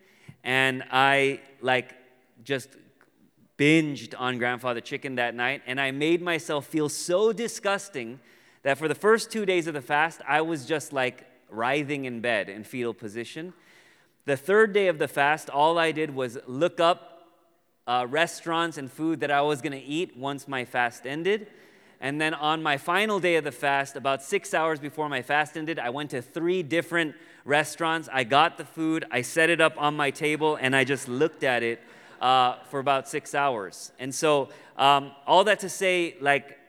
and 0.42 0.86
I 0.90 1.42
like 1.60 1.94
just 2.46 2.70
binged 3.58 4.16
on 4.18 4.38
grandfather 4.38 4.80
chicken 4.80 5.16
that 5.16 5.36
night 5.36 5.64
and 5.68 5.82
I 5.82 5.92
made 5.92 6.22
myself 6.22 6.66
feel 6.66 6.88
so 6.88 7.34
disgusting 7.34 8.22
that 8.64 8.78
for 8.78 8.88
the 8.88 8.96
first 8.96 9.32
two 9.32 9.46
days 9.46 9.68
of 9.68 9.74
the 9.74 9.82
fast, 9.82 10.22
I 10.26 10.40
was 10.40 10.66
just 10.66 10.94
like 10.94 11.26
writhing 11.50 12.06
in 12.06 12.22
bed 12.22 12.48
in 12.48 12.64
fetal 12.64 12.94
position. 12.94 13.52
The 14.24 14.38
third 14.38 14.72
day 14.72 14.88
of 14.88 14.98
the 14.98 15.10
fast, 15.10 15.50
all 15.50 15.78
I 15.78 15.92
did 15.92 16.16
was 16.16 16.38
look 16.48 16.80
up 16.80 17.28
uh, 17.86 18.08
restaurants 18.10 18.78
and 18.78 18.90
food 18.90 19.20
that 19.20 19.32
I 19.32 19.42
was 19.42 19.62
going 19.62 19.74
to 19.74 19.84
eat 19.84 20.16
once 20.16 20.48
my 20.48 20.64
fast 20.64 21.06
ended. 21.06 21.48
And 22.00 22.22
then 22.22 22.34
on 22.34 22.62
my 22.62 22.78
final 22.78 23.20
day 23.20 23.38
of 23.38 23.44
the 23.44 23.52
fast, 23.52 23.96
about 23.96 24.22
six 24.22 24.54
hours 24.54 24.80
before 24.80 25.10
my 25.10 25.22
fast 25.22 25.58
ended, 25.58 25.80
I 25.80 25.90
went 25.90 26.12
to 26.12 26.22
three 26.22 26.62
different 26.62 27.16
restaurants. 27.44 28.08
I 28.12 28.24
got 28.24 28.58
the 28.58 28.66
food, 28.66 29.06
I 29.10 29.22
set 29.22 29.50
it 29.50 29.60
up 29.60 29.74
on 29.78 29.96
my 29.96 30.12
table, 30.12 30.58
and 30.62 30.76
I 30.76 30.84
just 30.84 31.08
looked 31.08 31.44
at 31.44 31.64
it 31.64 31.82
uh, 32.22 32.58
for 32.70 32.80
about 32.80 33.08
six 33.08 33.34
hours. 33.34 33.92
And 34.00 34.14
so, 34.14 34.50
um, 34.78 35.12
all 35.26 35.44
that 35.46 35.60
to 35.62 35.70
say, 35.70 36.16
like, 36.22 36.60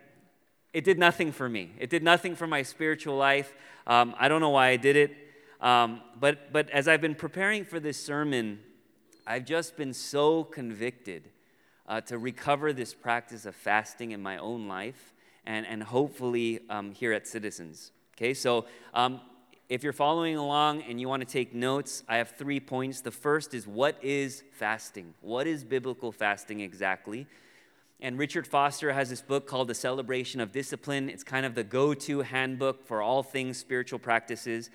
it 0.72 0.84
did 0.84 0.98
nothing 0.98 1.32
for 1.32 1.48
me. 1.48 1.72
It 1.78 1.90
did 1.90 2.02
nothing 2.02 2.34
for 2.34 2.46
my 2.46 2.62
spiritual 2.62 3.16
life. 3.16 3.54
Um, 3.86 4.14
I 4.18 4.28
don't 4.28 4.40
know 4.40 4.50
why 4.50 4.68
I 4.68 4.76
did 4.76 4.96
it. 4.96 5.16
Um, 5.60 6.00
but, 6.18 6.52
but 6.52 6.70
as 6.70 6.88
I've 6.88 7.00
been 7.00 7.14
preparing 7.14 7.64
for 7.64 7.80
this 7.80 8.02
sermon, 8.02 8.60
I've 9.26 9.44
just 9.44 9.76
been 9.76 9.92
so 9.92 10.44
convicted 10.44 11.28
uh, 11.86 12.00
to 12.02 12.18
recover 12.18 12.72
this 12.72 12.94
practice 12.94 13.44
of 13.44 13.54
fasting 13.56 14.12
in 14.12 14.22
my 14.22 14.38
own 14.38 14.68
life 14.68 15.14
and, 15.48 15.66
and 15.66 15.82
hopefully 15.82 16.60
um, 16.68 16.92
here 16.92 17.12
at 17.12 17.26
Citizens. 17.26 17.90
Okay, 18.16 18.34
so 18.34 18.66
um, 18.92 19.20
if 19.68 19.82
you're 19.82 19.94
following 19.94 20.36
along 20.36 20.82
and 20.82 21.00
you 21.00 21.08
want 21.08 21.26
to 21.26 21.28
take 21.28 21.54
notes, 21.54 22.04
I 22.06 22.18
have 22.18 22.30
three 22.32 22.60
points. 22.60 23.00
The 23.00 23.10
first 23.10 23.54
is 23.54 23.66
what 23.66 23.96
is 24.04 24.44
fasting? 24.52 25.14
What 25.22 25.46
is 25.46 25.64
biblical 25.64 26.12
fasting 26.12 26.60
exactly? 26.60 27.26
And 27.98 28.18
Richard 28.18 28.46
Foster 28.46 28.92
has 28.92 29.08
this 29.08 29.22
book 29.22 29.48
called 29.48 29.68
The 29.68 29.74
Celebration 29.74 30.40
of 30.40 30.52
Discipline. 30.52 31.08
It's 31.08 31.24
kind 31.24 31.46
of 31.46 31.54
the 31.54 31.64
go 31.64 31.94
to 31.94 32.20
handbook 32.20 32.86
for 32.86 33.00
all 33.02 33.22
things 33.22 33.56
spiritual 33.56 33.98
practices. 33.98 34.70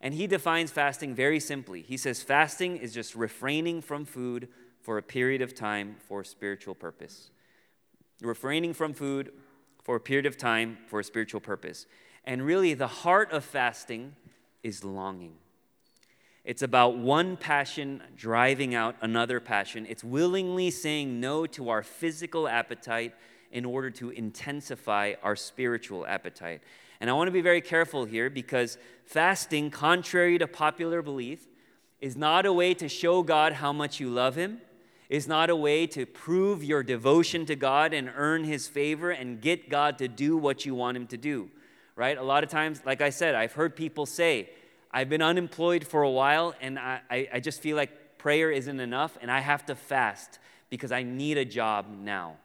And 0.00 0.14
he 0.14 0.26
defines 0.26 0.70
fasting 0.70 1.14
very 1.14 1.38
simply. 1.38 1.82
He 1.82 1.96
says 1.96 2.22
fasting 2.22 2.78
is 2.78 2.94
just 2.94 3.14
refraining 3.14 3.82
from 3.82 4.06
food 4.06 4.48
for 4.80 4.96
a 4.96 5.02
period 5.02 5.42
of 5.42 5.54
time 5.54 5.96
for 6.08 6.24
spiritual 6.24 6.74
purpose. 6.74 7.30
Refraining 8.22 8.72
from 8.72 8.94
food 8.94 9.32
for 9.88 9.96
a 9.96 10.00
period 10.00 10.26
of 10.26 10.36
time 10.36 10.76
for 10.86 11.00
a 11.00 11.04
spiritual 11.04 11.40
purpose. 11.40 11.86
And 12.22 12.44
really, 12.44 12.74
the 12.74 12.86
heart 12.86 13.32
of 13.32 13.42
fasting 13.42 14.16
is 14.62 14.84
longing. 14.84 15.36
It's 16.44 16.60
about 16.60 16.98
one 16.98 17.38
passion 17.38 18.02
driving 18.14 18.74
out 18.74 18.96
another 19.00 19.40
passion. 19.40 19.86
It's 19.88 20.04
willingly 20.04 20.70
saying 20.70 21.20
no 21.20 21.46
to 21.46 21.70
our 21.70 21.82
physical 21.82 22.46
appetite 22.46 23.14
in 23.50 23.64
order 23.64 23.88
to 23.92 24.10
intensify 24.10 25.14
our 25.22 25.34
spiritual 25.34 26.06
appetite. 26.06 26.60
And 27.00 27.08
I 27.08 27.14
want 27.14 27.28
to 27.28 27.32
be 27.32 27.40
very 27.40 27.62
careful 27.62 28.04
here 28.04 28.28
because 28.28 28.76
fasting, 29.06 29.70
contrary 29.70 30.36
to 30.36 30.46
popular 30.46 31.00
belief, 31.00 31.48
is 31.98 32.14
not 32.14 32.44
a 32.44 32.52
way 32.52 32.74
to 32.74 32.90
show 32.90 33.22
God 33.22 33.54
how 33.54 33.72
much 33.72 34.00
you 34.00 34.10
love 34.10 34.34
Him, 34.34 34.60
is 35.08 35.26
not 35.26 35.48
a 35.48 35.56
way 35.56 35.86
to 35.86 36.04
prove 36.04 36.62
your 36.62 36.82
devotion 36.82 37.46
to 37.46 37.56
God 37.56 37.94
and 37.94 38.10
earn 38.14 38.44
His 38.44 38.68
favor 38.68 39.10
and 39.10 39.40
get 39.40 39.68
God 39.68 39.98
to 39.98 40.08
do 40.08 40.36
what 40.36 40.66
you 40.66 40.74
want 40.74 40.96
Him 40.96 41.06
to 41.08 41.16
do. 41.16 41.50
Right? 41.96 42.16
A 42.16 42.22
lot 42.22 42.44
of 42.44 42.50
times, 42.50 42.82
like 42.84 43.00
I 43.00 43.10
said, 43.10 43.34
I've 43.34 43.52
heard 43.52 43.74
people 43.74 44.06
say, 44.06 44.50
I've 44.90 45.08
been 45.08 45.22
unemployed 45.22 45.86
for 45.86 46.02
a 46.02 46.10
while 46.10 46.54
and 46.60 46.78
I, 46.78 47.28
I, 47.32 47.40
just 47.40 47.60
feel 47.60 47.76
like 47.76 48.18
prayer 48.18 48.50
isn't 48.50 48.80
enough 48.80 49.18
and 49.20 49.30
I 49.30 49.40
have 49.40 49.66
to 49.66 49.74
fast 49.74 50.38
because 50.70 50.92
I 50.92 51.02
need 51.02 51.36
a 51.36 51.44
job 51.44 51.86
now. 51.90 52.36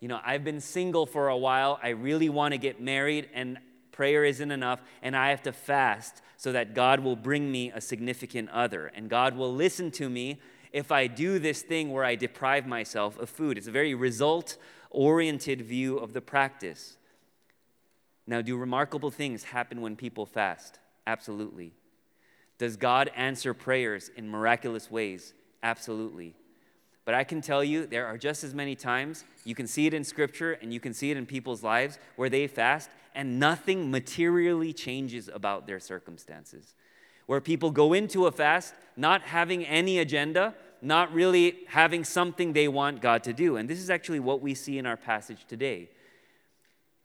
You 0.00 0.08
know, 0.08 0.20
I've 0.24 0.44
been 0.44 0.60
single 0.60 1.06
for 1.06 1.28
a 1.28 1.36
while. 1.36 1.80
I 1.82 1.88
really 1.90 2.28
want 2.28 2.52
to 2.52 2.58
get 2.58 2.80
married 2.80 3.28
and 3.34 3.58
prayer 3.90 4.24
isn't 4.24 4.50
enough 4.50 4.80
and 5.02 5.16
I 5.16 5.30
have 5.30 5.42
to 5.42 5.52
fast 5.52 6.22
so 6.36 6.52
that 6.52 6.74
God 6.74 7.00
will 7.00 7.16
bring 7.16 7.50
me 7.50 7.72
a 7.72 7.80
significant 7.80 8.50
other 8.50 8.92
and 8.94 9.08
God 9.08 9.36
will 9.36 9.52
listen 9.52 9.90
to 9.92 10.08
me 10.08 10.38
if 10.72 10.92
I 10.92 11.06
do 11.06 11.38
this 11.38 11.62
thing 11.62 11.92
where 11.92 12.04
I 12.04 12.14
deprive 12.14 12.66
myself 12.66 13.18
of 13.18 13.30
food. 13.30 13.58
It's 13.58 13.66
a 13.66 13.72
very 13.72 13.94
result 13.94 14.56
oriented 14.90 15.62
view 15.62 15.98
of 15.98 16.12
the 16.12 16.20
practice. 16.20 16.96
Now, 18.26 18.42
do 18.42 18.56
remarkable 18.56 19.10
things 19.10 19.44
happen 19.44 19.80
when 19.80 19.96
people 19.96 20.26
fast? 20.26 20.78
Absolutely. 21.06 21.72
Does 22.58 22.76
God 22.76 23.10
answer 23.16 23.54
prayers 23.54 24.10
in 24.16 24.28
miraculous 24.28 24.90
ways? 24.90 25.32
Absolutely. 25.62 26.34
But 27.04 27.14
I 27.14 27.24
can 27.24 27.40
tell 27.40 27.64
you, 27.64 27.86
there 27.86 28.06
are 28.06 28.18
just 28.18 28.44
as 28.44 28.52
many 28.52 28.74
times, 28.74 29.24
you 29.44 29.54
can 29.54 29.66
see 29.66 29.86
it 29.86 29.94
in 29.94 30.04
Scripture 30.04 30.52
and 30.60 30.74
you 30.74 30.80
can 30.80 30.92
see 30.92 31.10
it 31.10 31.16
in 31.16 31.24
people's 31.24 31.62
lives, 31.62 31.98
where 32.16 32.28
they 32.28 32.46
fast 32.46 32.90
and 33.14 33.40
nothing 33.40 33.90
materially 33.90 34.74
changes 34.74 35.30
about 35.32 35.66
their 35.66 35.80
circumstances. 35.80 36.74
Where 37.28 37.42
people 37.42 37.70
go 37.70 37.92
into 37.92 38.26
a 38.26 38.32
fast 38.32 38.74
not 38.96 39.20
having 39.20 39.64
any 39.66 39.98
agenda, 39.98 40.54
not 40.80 41.12
really 41.12 41.58
having 41.68 42.04
something 42.04 42.54
they 42.54 42.68
want 42.68 43.02
God 43.02 43.22
to 43.24 43.34
do. 43.34 43.56
And 43.56 43.68
this 43.68 43.78
is 43.78 43.90
actually 43.90 44.18
what 44.18 44.40
we 44.40 44.54
see 44.54 44.78
in 44.78 44.86
our 44.86 44.96
passage 44.96 45.44
today. 45.46 45.90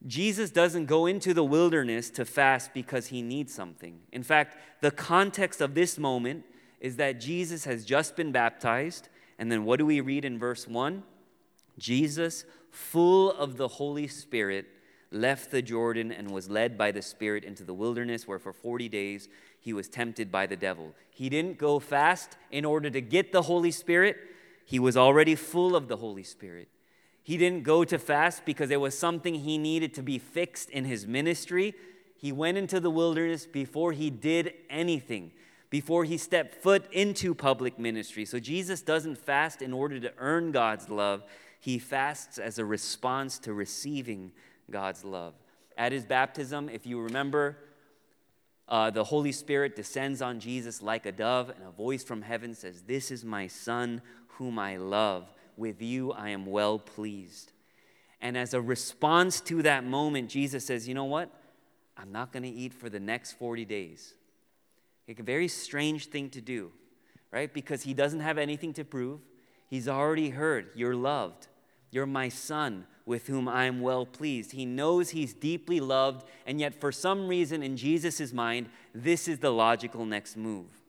Jesus 0.08 0.50
doesn't 0.50 0.86
go 0.86 1.06
into 1.08 1.34
the 1.34 1.44
wilderness 1.44 2.10
to 2.12 2.24
fast 2.24 2.74
because 2.74 3.08
he 3.08 3.22
needs 3.22 3.54
something. 3.54 4.00
In 4.14 4.24
fact, 4.24 4.58
the 4.82 4.92
context 4.92 5.60
of 5.60 5.76
this 5.76 5.98
moment 5.98 6.46
is 6.80 6.96
that 6.96 7.20
Jesus 7.20 7.66
has 7.66 7.84
just 7.84 8.16
been 8.16 8.32
baptized. 8.32 9.10
And 9.38 9.52
then 9.52 9.66
what 9.66 9.78
do 9.78 9.86
we 9.86 10.00
read 10.00 10.24
in 10.24 10.40
verse 10.40 10.68
1? 10.68 11.04
Jesus, 11.78 12.46
full 12.72 13.32
of 13.34 13.58
the 13.58 13.68
Holy 13.68 14.08
Spirit, 14.08 14.68
left 15.12 15.52
the 15.52 15.62
Jordan 15.62 16.12
and 16.12 16.32
was 16.32 16.50
led 16.50 16.78
by 16.78 16.92
the 16.92 17.02
Spirit 17.02 17.44
into 17.44 17.64
the 17.64 17.74
wilderness, 17.74 18.28
where 18.28 18.40
for 18.40 18.52
40 18.52 18.90
days 18.90 19.30
he 19.64 19.72
was 19.72 19.88
tempted 19.88 20.30
by 20.30 20.46
the 20.46 20.58
devil. 20.58 20.94
He 21.10 21.30
didn't 21.30 21.58
go 21.58 21.80
fast 21.80 22.36
in 22.52 22.66
order 22.66 22.90
to 22.90 23.00
get 23.00 23.32
the 23.32 23.44
Holy 23.44 23.72
Spirit, 23.72 24.18
he 24.66 24.78
was 24.78 24.98
already 24.98 25.36
full 25.36 25.74
of 25.74 25.88
the 25.88 25.98
Holy 25.98 26.24
Spirit. 26.24 26.68
He 27.24 27.38
didn't 27.38 27.64
go 27.64 27.86
to 27.86 27.98
fast 27.98 28.44
because 28.44 28.70
it 28.72 28.82
was 28.82 28.98
something 28.98 29.36
he 29.36 29.58
needed 29.58 29.94
to 29.94 30.04
be 30.04 30.20
fixed 30.20 30.70
in 30.70 30.84
his 30.84 31.08
ministry. 31.08 31.74
He 32.18 32.34
went 32.34 32.58
into 32.58 32.82
the 32.82 32.90
wilderness 32.90 33.46
before 33.46 33.94
he 33.94 34.10
did 34.10 34.54
anything, 34.70 35.32
before 35.70 36.04
he 36.04 36.18
stepped 36.18 36.56
foot 36.56 36.84
into 36.92 37.34
public 37.34 37.80
ministry. 37.80 38.26
So 38.26 38.40
Jesus 38.40 38.82
doesn't 38.82 39.18
fast 39.18 39.62
in 39.62 39.72
order 39.72 39.98
to 40.02 40.12
earn 40.18 40.52
God's 40.52 40.90
love, 40.90 41.24
he 41.62 41.80
fasts 41.80 42.38
as 42.38 42.60
a 42.60 42.66
response 42.66 43.40
to 43.40 43.54
receiving 43.54 44.34
God's 44.70 45.06
love. 45.06 45.34
At 45.78 45.94
his 45.94 46.04
baptism, 46.04 46.68
if 46.68 46.86
you 46.86 47.00
remember, 47.00 47.58
uh, 48.68 48.90
the 48.90 49.04
Holy 49.04 49.32
Spirit 49.32 49.76
descends 49.76 50.22
on 50.22 50.40
Jesus 50.40 50.82
like 50.82 51.06
a 51.06 51.12
dove, 51.12 51.50
and 51.50 51.64
a 51.68 51.72
voice 51.72 52.04
from 52.04 52.22
heaven 52.22 52.54
says, 52.54 52.84
This 52.84 53.12
is 53.12 53.26
my 53.26 53.48
Son 53.48 54.02
whom 54.28 54.58
I 54.58 54.78
love 54.78 55.30
with 55.58 55.82
you 55.82 56.12
I 56.12 56.30
am 56.30 56.46
well 56.46 56.80
pleased. 56.80 57.52
And 58.22 58.38
as 58.38 58.54
a 58.54 58.62
response 58.62 59.42
to 59.42 59.62
that 59.64 59.84
moment, 59.84 60.30
Jesus 60.30 60.66
says, 60.66 60.88
You 60.88 60.94
know 60.94 61.06
what? 61.06 61.30
I'm 61.98 62.12
not 62.12 62.32
going 62.32 62.44
to 62.44 62.50
eat 62.50 62.74
for 62.74 62.90
the 62.90 63.00
next 63.00 63.34
40 63.34 63.66
days. 63.66 64.14
Like 65.08 65.20
a 65.20 65.24
very 65.24 65.48
strange 65.48 66.08
thing 66.08 66.30
to 66.32 66.42
do, 66.42 66.72
right? 67.32 67.54
Because 67.54 67.84
he 67.84 67.94
doesn't 67.94 68.22
have 68.22 68.38
anything 68.38 68.74
to 68.74 68.86
prove. 68.86 69.20
He's 69.70 69.88
already 69.88 70.30
heard, 70.30 70.70
You're 70.74 70.96
loved. 70.96 71.48
You're 71.92 72.08
my 72.08 72.30
son 72.30 72.88
with 73.06 73.28
whom 73.28 73.48
I 73.48 73.66
am 73.66 73.82
well 73.82 74.06
pleased. 74.06 74.52
He 74.54 74.66
knows 74.66 75.10
he's 75.10 75.34
deeply 75.34 75.80
loved, 75.80 76.26
and 76.46 76.60
yet 76.60 76.74
for 76.74 76.92
some 76.92 77.28
reason 77.28 77.62
in 77.62 77.76
Jesus' 77.76 78.32
mind, 78.32 78.70
this 78.94 79.28
is 79.28 79.40
the 79.40 79.52
logical 79.52 80.06
next 80.06 80.38
move. 80.38 80.84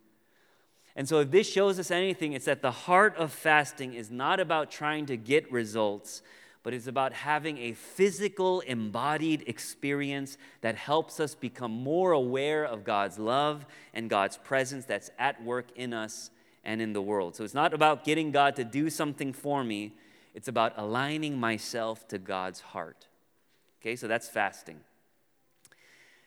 And 0.97 1.09
so, 1.09 1.19
if 1.19 1.31
this 1.31 1.51
shows 1.51 1.79
us 1.81 1.91
anything, 1.91 2.35
it's 2.35 2.45
that 2.45 2.63
the 2.63 2.71
heart 2.71 3.17
of 3.17 3.33
fasting 3.33 3.95
is 3.95 4.11
not 4.11 4.39
about 4.39 4.71
trying 4.71 5.07
to 5.07 5.17
get 5.17 5.51
results, 5.51 6.23
but 6.63 6.73
it's 6.73 6.87
about 6.87 7.13
having 7.13 7.59
a 7.59 7.73
physical, 7.73 8.61
embodied 8.61 9.43
experience 9.49 10.39
that 10.61 10.77
helps 10.77 11.19
us 11.19 11.35
become 11.35 11.73
more 11.73 12.13
aware 12.13 12.65
of 12.65 12.85
God's 12.85 13.19
love 13.19 13.67
and 13.93 14.09
God's 14.09 14.37
presence 14.37 14.85
that's 14.85 15.11
at 15.19 15.43
work 15.43 15.67
in 15.75 15.93
us 15.93 16.31
and 16.63 16.81
in 16.81 16.93
the 16.93 17.03
world. 17.03 17.35
So, 17.35 17.43
it's 17.43 17.55
not 17.55 17.75
about 17.75 18.05
getting 18.05 18.31
God 18.31 18.55
to 18.55 18.63
do 18.63 18.89
something 18.89 19.33
for 19.33 19.65
me, 19.65 19.95
it's 20.35 20.49
about 20.49 20.75
aligning 20.77 21.39
myself 21.39 22.07
to 22.09 22.19
God's 22.19 22.61
heart. 22.61 23.07
Okay, 23.81 23.97
so 23.97 24.09
that's 24.09 24.29
fasting. 24.29 24.81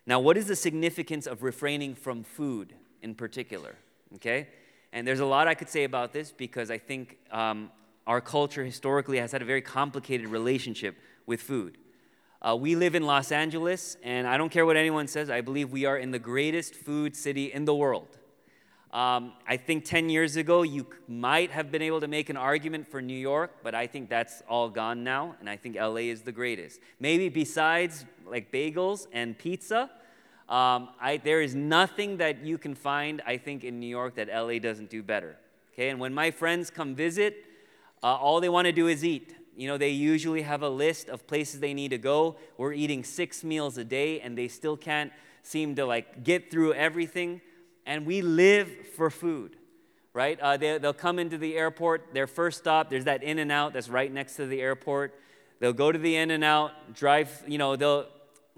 Now, 0.05 0.19
what 0.19 0.37
is 0.37 0.47
the 0.47 0.55
significance 0.55 1.27
of 1.27 1.43
refraining 1.43 1.93
from 1.93 2.23
food 2.23 2.73
in 3.01 3.13
particular? 3.13 3.75
okay? 4.15 4.47
And 4.93 5.07
there's 5.07 5.19
a 5.19 5.25
lot 5.25 5.47
I 5.47 5.53
could 5.53 5.69
say 5.69 5.83
about 5.83 6.13
this 6.13 6.31
because 6.31 6.71
I 6.71 6.77
think 6.77 7.17
um, 7.31 7.71
our 8.05 8.21
culture 8.21 8.63
historically 8.63 9.19
has 9.19 9.31
had 9.31 9.41
a 9.41 9.45
very 9.45 9.61
complicated 9.61 10.27
relationship 10.27 10.97
with 11.25 11.41
food. 11.41 11.77
Uh, 12.41 12.55
we 12.55 12.75
live 12.75 12.95
in 12.95 13.03
Los 13.03 13.31
Angeles, 13.31 13.97
and 14.03 14.27
I 14.27 14.37
don't 14.37 14.49
care 14.49 14.65
what 14.65 14.77
anyone 14.77 15.07
says, 15.07 15.29
I 15.29 15.41
believe 15.41 15.71
we 15.71 15.85
are 15.85 15.97
in 15.97 16.11
the 16.11 16.19
greatest 16.19 16.75
food 16.75 17.15
city 17.15 17.51
in 17.51 17.65
the 17.65 17.75
world. 17.75 18.17
Um, 18.93 19.33
I 19.45 19.57
think 19.57 19.83
10 19.83 20.09
years 20.09 20.37
ago, 20.37 20.61
you 20.61 20.85
might 21.09 21.51
have 21.51 21.71
been 21.71 21.81
able 21.81 21.99
to 21.99 22.07
make 22.07 22.29
an 22.29 22.37
argument 22.37 22.89
for 22.89 23.01
New 23.01 23.17
York, 23.17 23.51
but 23.61 23.75
I 23.75 23.85
think 23.85 24.09
that's 24.09 24.41
all 24.47 24.69
gone 24.69 25.03
now, 25.03 25.35
and 25.41 25.49
I 25.49 25.57
think 25.57 25.75
LA 25.75 26.07
is 26.07 26.21
the 26.21 26.31
greatest. 26.31 26.79
Maybe 26.99 27.27
besides 27.27 28.05
like 28.25 28.51
bagels 28.51 29.07
and 29.11 29.37
pizza, 29.37 29.89
um, 30.47 30.89
I, 31.01 31.19
there 31.21 31.41
is 31.41 31.53
nothing 31.53 32.17
that 32.17 32.45
you 32.45 32.57
can 32.57 32.75
find, 32.75 33.21
I 33.25 33.35
think, 33.35 33.65
in 33.65 33.81
New 33.81 33.87
York 33.87 34.15
that 34.15 34.29
LA 34.29 34.59
doesn't 34.59 34.89
do 34.89 35.03
better. 35.03 35.35
Okay, 35.73 35.89
and 35.89 35.99
when 35.99 36.13
my 36.13 36.31
friends 36.31 36.69
come 36.69 36.95
visit, 36.95 37.43
uh, 38.01 38.15
all 38.15 38.39
they 38.39 38.49
want 38.49 38.65
to 38.65 38.71
do 38.71 38.87
is 38.87 39.03
eat. 39.03 39.35
You 39.57 39.67
know, 39.67 39.77
they 39.77 39.89
usually 39.89 40.43
have 40.43 40.61
a 40.61 40.69
list 40.69 41.09
of 41.09 41.27
places 41.27 41.59
they 41.59 41.73
need 41.73 41.89
to 41.89 41.97
go. 41.97 42.37
We're 42.55 42.73
eating 42.73 43.03
six 43.03 43.43
meals 43.43 43.77
a 43.77 43.83
day, 43.83 44.21
and 44.21 44.37
they 44.37 44.47
still 44.47 44.77
can't 44.77 45.11
seem 45.43 45.75
to 45.75 45.85
like 45.85 46.23
get 46.23 46.49
through 46.49 46.73
everything 46.73 47.41
and 47.87 48.05
we 48.05 48.21
live 48.21 48.69
for 48.95 49.09
food, 49.09 49.55
right? 50.13 50.39
Uh, 50.39 50.57
they, 50.57 50.77
they'll 50.77 50.93
come 50.93 51.17
into 51.17 51.37
the 51.37 51.55
airport, 51.55 52.13
their 52.13 52.27
first 52.27 52.59
stop, 52.59 52.91
there's 52.91 53.05
that 53.05 53.23
In 53.23 53.39
and 53.39 53.51
Out 53.51 53.73
that's 53.73 53.89
right 53.89 54.13
next 54.13 54.35
to 54.35 54.45
the 54.45 54.61
airport. 54.61 55.15
They'll 55.59 55.73
go 55.73 55.91
to 55.91 55.97
the 55.97 56.17
In 56.17 56.29
and 56.29 56.43
Out, 56.43 56.93
drive, 56.93 57.43
you 57.47 57.57
know, 57.57 57.75
they'll, 57.75 58.05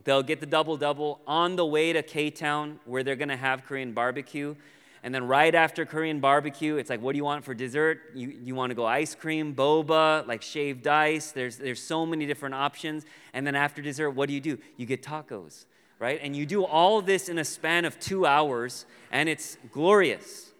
they'll 0.04 0.24
get 0.24 0.42
the 0.42 0.46
double 0.48 0.76
double 0.76 1.22
on 1.28 1.56
the 1.56 1.66
way 1.66 1.94
to 1.94 2.02
K 2.04 2.32
Town 2.32 2.80
where 2.86 3.04
they're 3.04 3.16
gonna 3.16 3.38
have 3.38 3.64
Korean 3.64 3.94
barbecue. 3.94 4.56
And 5.02 5.16
then 5.16 5.28
right 5.28 5.56
after 5.56 5.86
Korean 5.86 6.20
barbecue, 6.20 6.76
it's 6.76 6.90
like, 6.90 7.02
what 7.02 7.14
do 7.14 7.18
you 7.18 7.24
want 7.24 7.46
for 7.46 7.54
dessert? 7.54 8.02
You, 8.16 8.38
you 8.44 8.54
want 8.54 8.72
to 8.72 8.76
go 8.76 8.86
ice 8.86 9.16
cream, 9.16 9.56
boba, 9.56 10.28
like 10.28 10.42
shaved 10.42 10.88
ice. 10.88 11.32
There's, 11.32 11.56
there's 11.56 11.82
so 11.82 12.06
many 12.06 12.26
different 12.26 12.56
options. 12.56 13.06
And 13.32 13.48
then 13.48 13.56
after 13.56 13.82
dessert, 13.82 14.10
what 14.10 14.28
do 14.28 14.36
you 14.36 14.42
do? 14.42 14.58
You 14.76 14.86
get 14.86 15.02
tacos 15.02 15.64
right? 16.00 16.20
And 16.24 16.36
you 16.36 16.46
do 16.46 16.64
all 16.64 17.02
this 17.02 17.30
in 17.30 17.38
a 17.38 17.46
span 17.46 17.86
of 17.86 18.00
two 18.00 18.26
hours, 18.26 18.86
and 19.12 19.28
it's 19.28 19.58
glorious. 19.72 20.52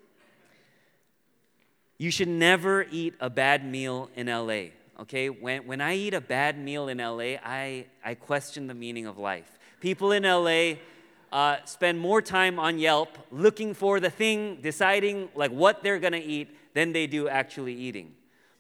You 1.98 2.12
should 2.12 2.28
never 2.28 2.86
eat 2.92 3.16
a 3.20 3.30
bad 3.30 3.66
meal 3.66 4.10
in 4.16 4.28
LA, 4.28 4.72
okay? 5.02 5.30
When, 5.30 5.66
when 5.66 5.82
I 5.82 5.96
eat 5.96 6.14
a 6.14 6.22
bad 6.22 6.58
meal 6.58 6.90
in 6.90 6.98
LA, 6.98 7.38
I, 7.44 7.86
I 8.04 8.16
question 8.16 8.68
the 8.68 8.74
meaning 8.74 9.06
of 9.06 9.18
life. 9.18 9.58
People 9.80 10.12
in 10.12 10.24
LA 10.24 10.74
uh, 11.32 11.58
spend 11.66 12.00
more 12.00 12.22
time 12.22 12.60
on 12.60 12.80
Yelp 12.80 13.18
looking 13.32 13.74
for 13.74 14.00
the 14.00 14.10
thing, 14.10 14.60
deciding 14.62 15.30
like 15.36 15.52
what 15.52 15.84
they're 15.84 16.00
gonna 16.00 16.18
eat, 16.18 16.56
than 16.74 16.94
they 16.94 17.08
do 17.08 17.28
actually 17.28 17.74
eating. 17.74 18.14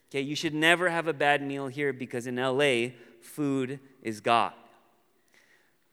Okay, 0.10 0.22
you 0.22 0.36
should 0.36 0.54
never 0.54 0.90
have 0.90 1.08
a 1.08 1.14
bad 1.14 1.42
meal 1.42 1.68
here 1.68 1.94
because 1.94 2.26
in 2.26 2.38
LA, 2.38 2.90
food 3.22 3.80
is 4.02 4.22
God. 4.22 4.54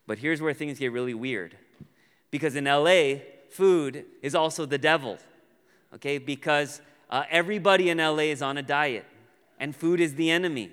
But 0.06 0.18
here's 0.18 0.40
where 0.40 0.54
things 0.54 0.78
get 0.78 0.92
really 0.92 1.14
weird. 1.14 1.56
Because 2.30 2.56
in 2.56 2.64
LA, 2.64 3.20
food 3.50 4.04
is 4.22 4.34
also 4.34 4.66
the 4.66 4.78
devil, 4.78 5.18
okay? 5.94 6.18
Because 6.18 6.80
uh, 7.10 7.24
everybody 7.30 7.90
in 7.90 7.98
LA 7.98 8.30
is 8.30 8.42
on 8.42 8.58
a 8.58 8.62
diet, 8.62 9.04
and 9.58 9.74
food 9.74 10.00
is 10.00 10.14
the 10.14 10.30
enemy. 10.30 10.70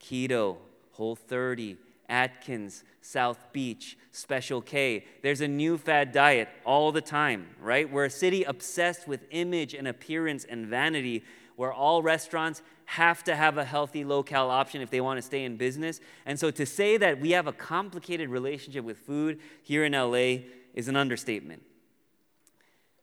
Keto, 0.00 0.56
Whole 0.92 1.16
30, 1.16 1.76
Atkins, 2.08 2.84
South 3.00 3.38
Beach, 3.52 3.96
Special 4.10 4.60
K. 4.60 5.04
There's 5.22 5.40
a 5.40 5.48
new 5.48 5.76
fad 5.78 6.12
diet 6.12 6.48
all 6.64 6.92
the 6.92 7.00
time, 7.00 7.48
right? 7.60 7.90
We're 7.90 8.06
a 8.06 8.10
city 8.10 8.44
obsessed 8.44 9.06
with 9.06 9.20
image 9.30 9.74
and 9.74 9.86
appearance 9.86 10.44
and 10.44 10.66
vanity, 10.66 11.24
where 11.56 11.72
all 11.72 12.02
restaurants 12.02 12.62
have 12.84 13.24
to 13.24 13.34
have 13.34 13.58
a 13.58 13.64
healthy 13.64 14.04
low-cal 14.04 14.50
option 14.50 14.80
if 14.80 14.90
they 14.90 15.00
want 15.00 15.18
to 15.18 15.22
stay 15.22 15.44
in 15.44 15.56
business. 15.56 16.00
And 16.24 16.38
so 16.38 16.50
to 16.52 16.64
say 16.64 16.96
that 16.98 17.20
we 17.20 17.32
have 17.32 17.46
a 17.46 17.52
complicated 17.52 18.28
relationship 18.28 18.84
with 18.84 18.98
food 18.98 19.40
here 19.62 19.84
in 19.84 19.92
LA 19.92 20.44
is 20.74 20.86
an 20.88 20.96
understatement. 20.96 21.62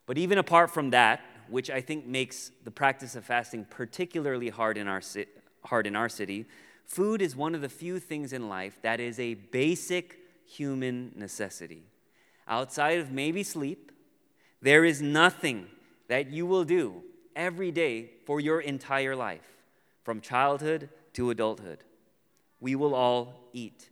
But 0.06 0.18
even 0.18 0.38
apart 0.38 0.72
from 0.72 0.92
that, 0.92 1.22
which 1.50 1.70
I 1.70 1.82
think 1.82 2.06
makes 2.06 2.52
the 2.64 2.72
practice 2.72 3.16
of 3.16 3.26
fasting 3.26 3.66
particularly 3.70 4.50
hard 4.50 4.78
in 4.78 4.88
our, 4.88 5.02
hard 5.66 5.88
in 5.88 5.96
our 5.96 6.10
city, 6.10 6.46
food 6.86 7.22
is 7.22 7.36
one 7.36 7.56
of 7.56 7.62
the 7.62 7.70
few 7.70 8.00
things 8.00 8.32
in 8.32 8.48
life 8.48 8.78
that 8.84 9.00
is 9.00 9.20
a 9.20 9.34
basic 9.34 10.20
human 10.46 11.12
necessity. 11.16 11.84
Outside 12.48 13.00
of 13.00 13.12
maybe 13.12 13.44
sleep, 13.44 13.92
there 14.62 14.86
is 14.86 15.02
nothing 15.02 15.68
that 16.08 16.30
you 16.30 16.46
will 16.46 16.64
do 16.64 17.04
every 17.36 17.72
day 17.72 18.10
for 18.26 18.40
your 18.40 18.62
entire 18.62 19.16
life 19.16 19.48
from 20.04 20.22
childhood 20.22 20.90
to 21.14 21.30
adulthood. 21.30 21.80
We 22.60 22.76
will 22.76 22.96
all 22.96 23.50
eat. 23.54 23.90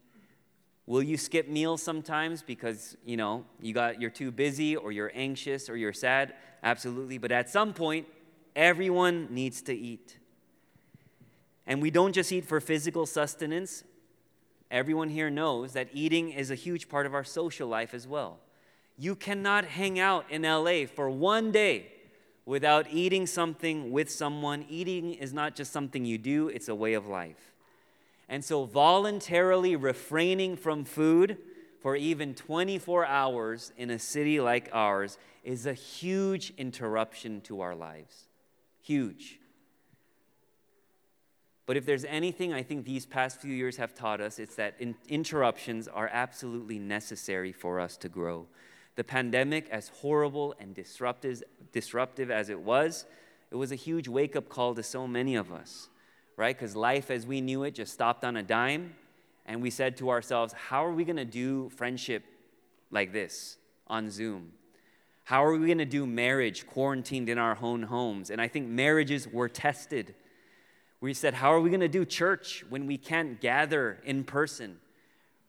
Will 0.86 1.04
you 1.04 1.18
skip 1.18 1.48
meals 1.48 1.82
sometimes 1.82 2.42
because, 2.42 2.98
you 3.06 3.16
know, 3.16 3.46
you 3.62 3.74
got 3.74 4.02
you're 4.02 4.10
too 4.10 4.32
busy 4.32 4.76
or 4.76 4.92
you're 4.92 5.12
anxious 5.14 5.70
or 5.70 5.78
you're 5.78 5.94
sad? 5.94 6.34
Absolutely, 6.64 7.18
but 7.18 7.32
at 7.32 7.50
some 7.50 7.74
point 7.74 8.08
everyone 8.56 9.28
needs 9.30 9.62
to 9.64 9.74
eat. 9.74 10.18
And 11.66 11.82
we 11.82 11.92
don't 11.92 12.14
just 12.14 12.32
eat 12.32 12.46
for 12.46 12.60
physical 12.60 13.06
sustenance. 13.06 13.84
Everyone 14.70 15.10
here 15.10 15.30
knows 15.30 15.74
that 15.74 15.90
eating 15.94 16.32
is 16.32 16.52
a 16.52 16.56
huge 16.56 16.90
part 16.90 17.06
of 17.06 17.14
our 17.14 17.24
social 17.24 17.68
life 17.68 17.94
as 17.94 18.08
well. 18.08 18.40
You 18.98 19.16
cannot 19.16 19.66
hang 19.66 20.00
out 20.00 20.26
in 20.30 20.42
LA 20.42 20.86
for 20.86 21.10
one 21.10 21.52
day 21.52 21.88
without 22.52 22.86
eating 22.92 23.26
something 23.26 23.94
with 23.94 24.12
someone. 24.12 24.66
Eating 24.68 25.14
is 25.14 25.32
not 25.32 25.56
just 25.56 25.72
something 25.72 26.04
you 26.04 26.18
do, 26.18 26.50
it's 26.50 26.68
a 26.68 26.76
way 26.76 26.96
of 26.96 27.08
life. 27.08 27.54
And 28.28 28.44
so, 28.44 28.66
voluntarily 28.66 29.78
refraining 29.78 30.58
from 30.58 30.84
food 30.84 31.38
for 31.80 31.96
even 31.96 32.36
24 32.36 33.06
hours 33.06 33.72
in 33.78 33.90
a 33.90 33.98
city 33.98 34.42
like 34.42 34.68
ours 34.74 35.18
is 35.46 35.66
a 35.66 35.74
huge 35.74 36.52
interruption 36.58 37.40
to 37.40 37.62
our 37.62 37.74
lives. 37.74 38.26
Huge. 38.82 39.40
But 41.66 41.78
if 41.78 41.86
there's 41.86 42.04
anything 42.04 42.52
I 42.52 42.64
think 42.64 42.84
these 42.84 43.06
past 43.06 43.40
few 43.40 43.54
years 43.54 43.78
have 43.78 43.96
taught 43.96 44.20
us, 44.20 44.40
it's 44.40 44.56
that 44.56 44.76
in- 44.78 44.96
interruptions 45.08 45.88
are 45.88 46.10
absolutely 46.12 46.80
necessary 46.80 47.54
for 47.54 47.80
us 47.80 47.96
to 47.96 48.10
grow. 48.10 48.48
The 48.96 49.04
pandemic, 49.04 49.70
as 49.70 49.90
horrible 49.90 50.54
and 50.60 50.76
disruptive, 50.76 51.44
disruptive 51.72 52.30
as 52.30 52.50
it 52.50 52.60
was, 52.60 53.06
it 53.50 53.56
was 53.56 53.72
a 53.72 53.76
huge 53.76 54.08
wake 54.08 54.36
up 54.36 54.50
call 54.50 54.76
to 54.76 54.84
so 54.84 55.08
many 55.08 55.36
of 55.36 55.52
us, 55.52 55.90
right? 56.38 56.56
Because 56.56 56.76
life 56.76 57.10
as 57.10 57.26
we 57.26 57.42
knew 57.42 57.64
it 57.64 57.76
just 57.76 57.94
stopped 57.94 58.24
on 58.24 58.38
a 58.38 58.44
dime. 58.44 58.96
And 59.46 59.62
we 59.62 59.70
said 59.70 59.98
to 59.98 60.10
ourselves, 60.10 60.54
how 60.54 60.86
are 60.86 60.94
we 60.94 61.04
going 61.04 61.18
to 61.18 61.26
do 61.26 61.70
friendship 61.70 62.24
like 62.92 63.12
this 63.12 63.58
on 63.88 64.10
Zoom? 64.10 64.52
How 65.24 65.44
are 65.44 65.56
we 65.56 65.66
going 65.66 65.78
to 65.78 65.86
do 65.86 66.06
marriage 66.06 66.68
quarantined 66.68 67.30
in 67.30 67.38
our 67.38 67.58
own 67.62 67.84
homes? 67.84 68.30
And 68.30 68.42
I 68.42 68.48
think 68.48 68.68
marriages 68.68 69.28
were 69.28 69.50
tested. 69.50 70.16
We 71.00 71.14
said, 71.14 71.34
how 71.34 71.54
are 71.54 71.60
we 71.60 71.70
going 71.70 71.82
to 71.82 71.88
do 71.88 72.06
church 72.06 72.64
when 72.70 72.88
we 72.88 72.98
can't 72.98 73.42
gather 73.42 74.00
in 74.04 74.24
person? 74.24 74.78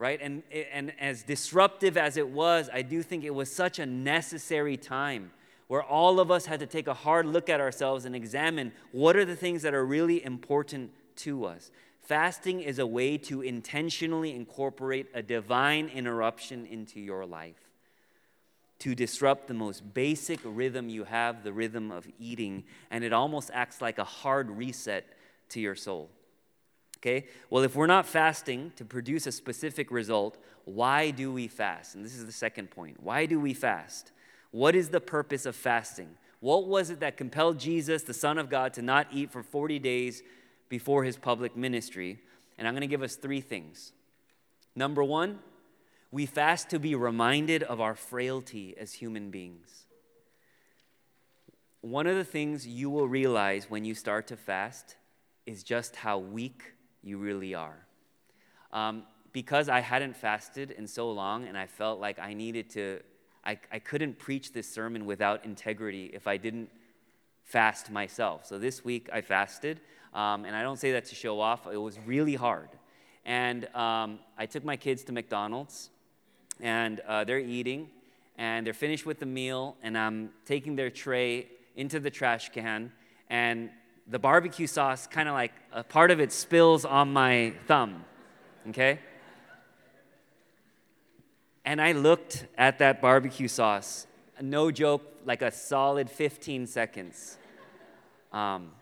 Right? 0.03 0.19
And, 0.21 0.43
and 0.73 0.93
as 0.99 1.23
disruptive 1.23 1.97
as 1.97 2.17
it 2.17 2.29
was, 2.29 2.69
I 2.73 2.83
do 2.83 3.05
think 3.05 3.23
it 3.23 3.33
was 3.33 3.53
such 3.53 3.79
a 3.79 3.87
necessary 3.87 4.77
time 4.77 5.31
where 5.69 5.81
all 5.81 6.19
of 6.19 6.29
us 6.29 6.47
had 6.47 6.59
to 6.59 6.67
take 6.67 6.89
a 6.89 6.93
hard 6.93 7.25
look 7.25 7.49
at 7.49 7.61
ourselves 7.61 8.05
and 8.05 8.17
examine 8.17 8.73
what 8.91 9.17
are 9.17 9.25
the 9.25 9.37
things 9.37 9.63
that 9.63 9.75
are 9.75 9.87
really 9.87 10.23
important 10.25 10.91
to 11.15 11.45
us. 11.45 11.71
Fasting 12.01 12.63
is 12.63 12.81
a 12.81 12.87
way 12.87 13.17
to 13.17 13.43
intentionally 13.43 14.35
incorporate 14.35 15.07
a 15.15 15.23
divine 15.23 15.87
interruption 15.87 16.67
into 16.67 16.99
your 16.99 17.25
life, 17.25 17.71
to 18.81 18.97
disrupt 18.97 19.47
the 19.47 19.55
most 19.55 19.95
basic 19.95 20.41
rhythm 20.45 20.89
you 20.89 21.05
have, 21.05 21.45
the 21.45 21.53
rhythm 21.53 21.93
of 21.93 22.09
eating, 22.19 22.65
and 22.91 23.05
it 23.05 23.13
almost 23.13 23.53
acts 23.55 23.81
like 23.81 23.99
a 23.99 24.05
hard 24.05 24.51
reset 24.51 25.07
to 25.51 25.61
your 25.61 25.77
soul. 25.77 26.11
Okay? 27.03 27.27
Well, 27.51 27.65
if 27.65 27.75
we're 27.75 27.89
not 27.89 28.07
fasting 28.07 28.73
to 28.77 28.85
produce 28.85 29.27
a 29.27 29.33
specific 29.33 29.91
result, 29.91 30.39
why 30.65 31.11
do 31.11 31.33
we 31.33 31.49
fast? 31.49 31.97
And 31.97 32.05
this 32.05 32.15
is 32.15 32.27
the 32.27 32.33
second 32.33 32.71
point. 32.71 33.03
Why 33.03 33.27
do 33.27 33.41
we 33.41 33.55
fast? 33.55 34.13
What 34.53 34.77
is 34.77 34.91
the 34.91 35.01
purpose 35.01 35.45
of 35.45 35.57
fasting? 35.57 36.11
What 36.39 36.69
was 36.69 36.91
it 36.91 37.01
that 37.01 37.17
compelled 37.17 37.59
Jesus, 37.59 38.05
the 38.05 38.15
Son 38.15 38.39
of 38.39 38.49
God, 38.49 38.73
to 38.75 38.83
not 38.83 39.09
eat 39.13 39.33
for 39.33 39.43
40 39.43 39.81
days 39.81 40.23
before 40.69 41.03
his 41.03 41.17
public 41.17 41.57
ministry? 41.57 42.21
And 42.57 42.69
I'm 42.69 42.75
going 42.75 42.83
to 42.83 42.87
give 42.87 43.03
us 43.03 43.17
three 43.17 43.41
things. 43.41 43.93
Number 44.77 45.03
one, 45.03 45.41
we 46.13 46.27
fast 46.27 46.71
to 46.71 46.79
be 46.79 46.95
reminded 46.95 47.65
of 47.65 47.81
our 47.81 47.97
frailty 47.97 48.77
as 48.79 48.93
human 48.93 49.31
beings. 49.31 49.87
One 51.81 52.07
of 52.07 52.15
the 52.15 52.25
things 52.25 52.65
you 52.65 52.91
will 52.91 53.09
realize 53.09 53.69
when 53.69 53.85
you 53.85 53.95
start 53.95 54.29
to 54.29 54.37
fast 54.37 54.97
is 55.47 55.65
just 55.65 55.97
how 55.97 56.19
weak 56.19 56.75
you 57.03 57.19
really 57.19 57.55
are. 57.55 57.87
Um, 58.73 59.05
because 59.33 59.69
I 59.69 59.81
hadn't 59.81 60.17
fasted 60.17 60.71
in 60.71 60.87
so 60.87 61.11
long 61.11 61.47
and 61.47 61.57
I 61.57 61.67
felt 61.67 62.01
like 62.01 62.19
I 62.19 62.35
needed 62.35 62.71
to, 62.71 63.01
I, 63.45 63.59
I 63.71 63.79
couldn't 63.79 64.19
preach 64.19 64.53
this 64.53 64.69
sermon 64.69 65.07
without 65.07 65.45
integrity 65.45 66.11
if 66.13 66.27
I 66.27 66.37
didn't 66.37 66.71
fast 67.45 67.91
myself. 67.91 68.47
So 68.47 68.59
this 68.59 68.85
week 68.85 69.09
I 69.13 69.21
fasted, 69.21 69.81
um, 70.15 70.45
and 70.45 70.55
I 70.55 70.63
don't 70.63 70.79
say 70.79 70.93
that 70.93 71.07
to 71.07 71.15
show 71.15 71.41
off, 71.41 71.67
it 71.67 71.77
was 71.77 71.99
really 72.07 72.35
hard. 72.35 72.69
And 73.25 73.65
um, 73.75 74.19
I 74.37 74.47
took 74.47 74.65
my 74.65 74.77
kids 74.77 75.05
to 75.05 75.13
McDonald's, 75.13 75.91
and 76.61 77.01
uh, 77.01 77.25
they're 77.25 77.39
eating, 77.39 77.89
and 78.37 78.67
they're 78.67 78.75
finished 78.75 79.07
with 79.07 79.19
the 79.19 79.27
meal, 79.27 79.77
and 79.83 79.97
I'm 79.97 80.31
taking 80.45 80.77
their 80.77 80.91
tray 80.91 81.49
into 81.77 82.01
the 82.01 82.11
trash 82.11 82.51
can, 82.51 82.93
and 83.31 83.71
the 84.07 84.19
barbecue 84.19 84.67
sauce 84.67 85.07
kind 85.07 85.29
of 85.29 85.35
like 85.35 85.53
a 85.73 85.85
part 85.85 86.11
of 86.11 86.21
it 86.21 86.33
spills 86.33 86.85
on 86.85 87.13
my 87.13 87.55
thumb, 87.67 88.05
okay? 88.69 88.99
And 91.65 91.81
I 91.81 91.93
looked 91.93 92.47
at 92.59 92.79
that 92.79 93.01
barbecue 93.01 93.49
sauce, 93.49 94.07
no 94.41 94.71
joke, 94.71 95.03
like 95.25 95.43
a 95.43 95.53
solid 95.53 96.11
15 96.11 96.67
seconds. 96.67 97.39
Um, 98.33 98.73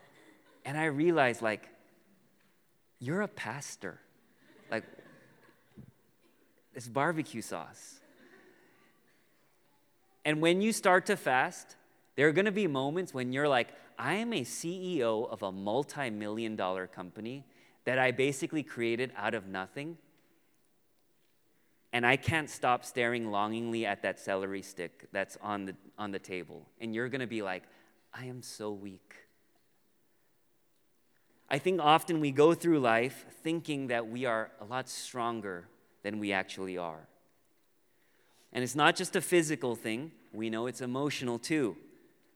and 0.64 0.78
I 0.78 0.87
realized, 0.87 1.42
like, 1.42 1.68
you're 2.98 3.20
a 3.20 3.28
pastor. 3.28 3.98
Like, 4.70 4.85
it's 6.74 6.88
barbecue 6.88 7.42
sauce. 7.42 8.00
And 10.24 10.40
when 10.40 10.61
you 10.61 10.72
start 10.72 11.06
to 11.06 11.16
fast, 11.16 11.76
there 12.16 12.28
are 12.28 12.33
to 12.46 12.52
be 12.52 12.66
moments 12.66 13.12
when 13.12 13.33
you're 13.33 13.48
like, 13.48 13.68
I 14.00 14.14
am 14.14 14.32
a 14.32 14.40
CEO 14.40 15.30
of 15.30 15.42
a 15.42 15.52
multi 15.52 16.08
million 16.08 16.56
dollar 16.56 16.86
company 16.86 17.44
that 17.84 17.98
I 17.98 18.12
basically 18.12 18.62
created 18.62 19.12
out 19.14 19.34
of 19.34 19.46
nothing. 19.46 19.98
And 21.92 22.06
I 22.06 22.16
can't 22.16 22.48
stop 22.48 22.86
staring 22.86 23.30
longingly 23.30 23.84
at 23.84 24.00
that 24.02 24.18
celery 24.18 24.62
stick 24.62 25.08
that's 25.12 25.36
on 25.42 25.66
the, 25.66 25.76
on 25.98 26.12
the 26.12 26.18
table. 26.18 26.66
And 26.80 26.94
you're 26.94 27.10
going 27.10 27.20
to 27.20 27.26
be 27.26 27.42
like, 27.42 27.64
I 28.14 28.24
am 28.24 28.42
so 28.42 28.70
weak. 28.72 29.16
I 31.50 31.58
think 31.58 31.80
often 31.82 32.20
we 32.20 32.30
go 32.30 32.54
through 32.54 32.80
life 32.80 33.26
thinking 33.42 33.88
that 33.88 34.08
we 34.08 34.24
are 34.24 34.50
a 34.62 34.64
lot 34.64 34.88
stronger 34.88 35.66
than 36.02 36.20
we 36.20 36.32
actually 36.32 36.78
are. 36.78 37.06
And 38.50 38.64
it's 38.64 38.76
not 38.76 38.96
just 38.96 39.14
a 39.14 39.20
physical 39.20 39.76
thing, 39.76 40.12
we 40.32 40.48
know 40.48 40.68
it's 40.68 40.80
emotional 40.80 41.38
too, 41.38 41.76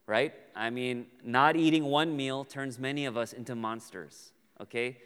right? 0.05 0.33
I 0.55 0.69
mean, 0.69 1.07
not 1.23 1.57
eating 1.57 1.83
one 1.83 2.15
meal 2.15 2.45
turns 2.45 2.79
many 2.79 3.05
of 3.05 3.17
us 3.17 3.33
into 3.33 3.55
monsters, 3.55 4.31
okay? 4.61 4.97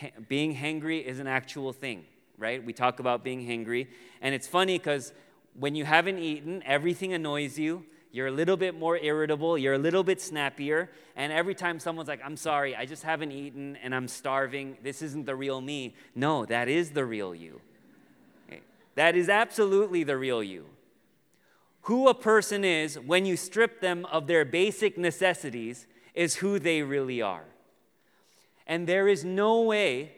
H- 0.00 0.12
being 0.26 0.56
hangry 0.56 1.04
is 1.04 1.18
an 1.18 1.26
actual 1.26 1.72
thing, 1.72 2.04
right? 2.38 2.64
We 2.64 2.72
talk 2.72 2.98
about 2.98 3.22
being 3.22 3.46
hangry. 3.46 3.88
And 4.22 4.34
it's 4.34 4.48
funny 4.48 4.78
because 4.78 5.12
when 5.54 5.74
you 5.74 5.84
haven't 5.84 6.18
eaten, 6.18 6.62
everything 6.64 7.12
annoys 7.12 7.58
you. 7.58 7.84
You're 8.10 8.28
a 8.28 8.32
little 8.32 8.56
bit 8.56 8.74
more 8.74 8.96
irritable, 8.96 9.58
you're 9.58 9.74
a 9.74 9.78
little 9.78 10.02
bit 10.02 10.22
snappier, 10.22 10.88
and 11.16 11.30
every 11.30 11.54
time 11.54 11.78
someone's 11.78 12.08
like, 12.08 12.22
I'm 12.24 12.38
sorry, 12.38 12.74
I 12.74 12.86
just 12.86 13.02
haven't 13.02 13.30
eaten 13.30 13.76
and 13.82 13.94
I'm 13.94 14.08
starving, 14.08 14.78
this 14.82 15.02
isn't 15.02 15.26
the 15.26 15.36
real 15.36 15.60
me. 15.60 15.94
No, 16.14 16.46
that 16.46 16.68
is 16.68 16.92
the 16.92 17.04
real 17.04 17.34
you. 17.34 17.60
Okay? 18.48 18.62
That 18.94 19.16
is 19.16 19.28
absolutely 19.28 20.02
the 20.02 20.16
real 20.16 20.42
you. 20.42 20.64
Who 21.86 22.08
a 22.08 22.14
person 22.14 22.64
is 22.64 22.98
when 22.98 23.26
you 23.26 23.36
strip 23.36 23.80
them 23.80 24.06
of 24.06 24.26
their 24.26 24.44
basic 24.44 24.98
necessities 24.98 25.86
is 26.14 26.34
who 26.34 26.58
they 26.58 26.82
really 26.82 27.22
are. 27.22 27.44
And 28.66 28.88
there 28.88 29.06
is 29.06 29.24
no 29.24 29.62
way 29.62 30.10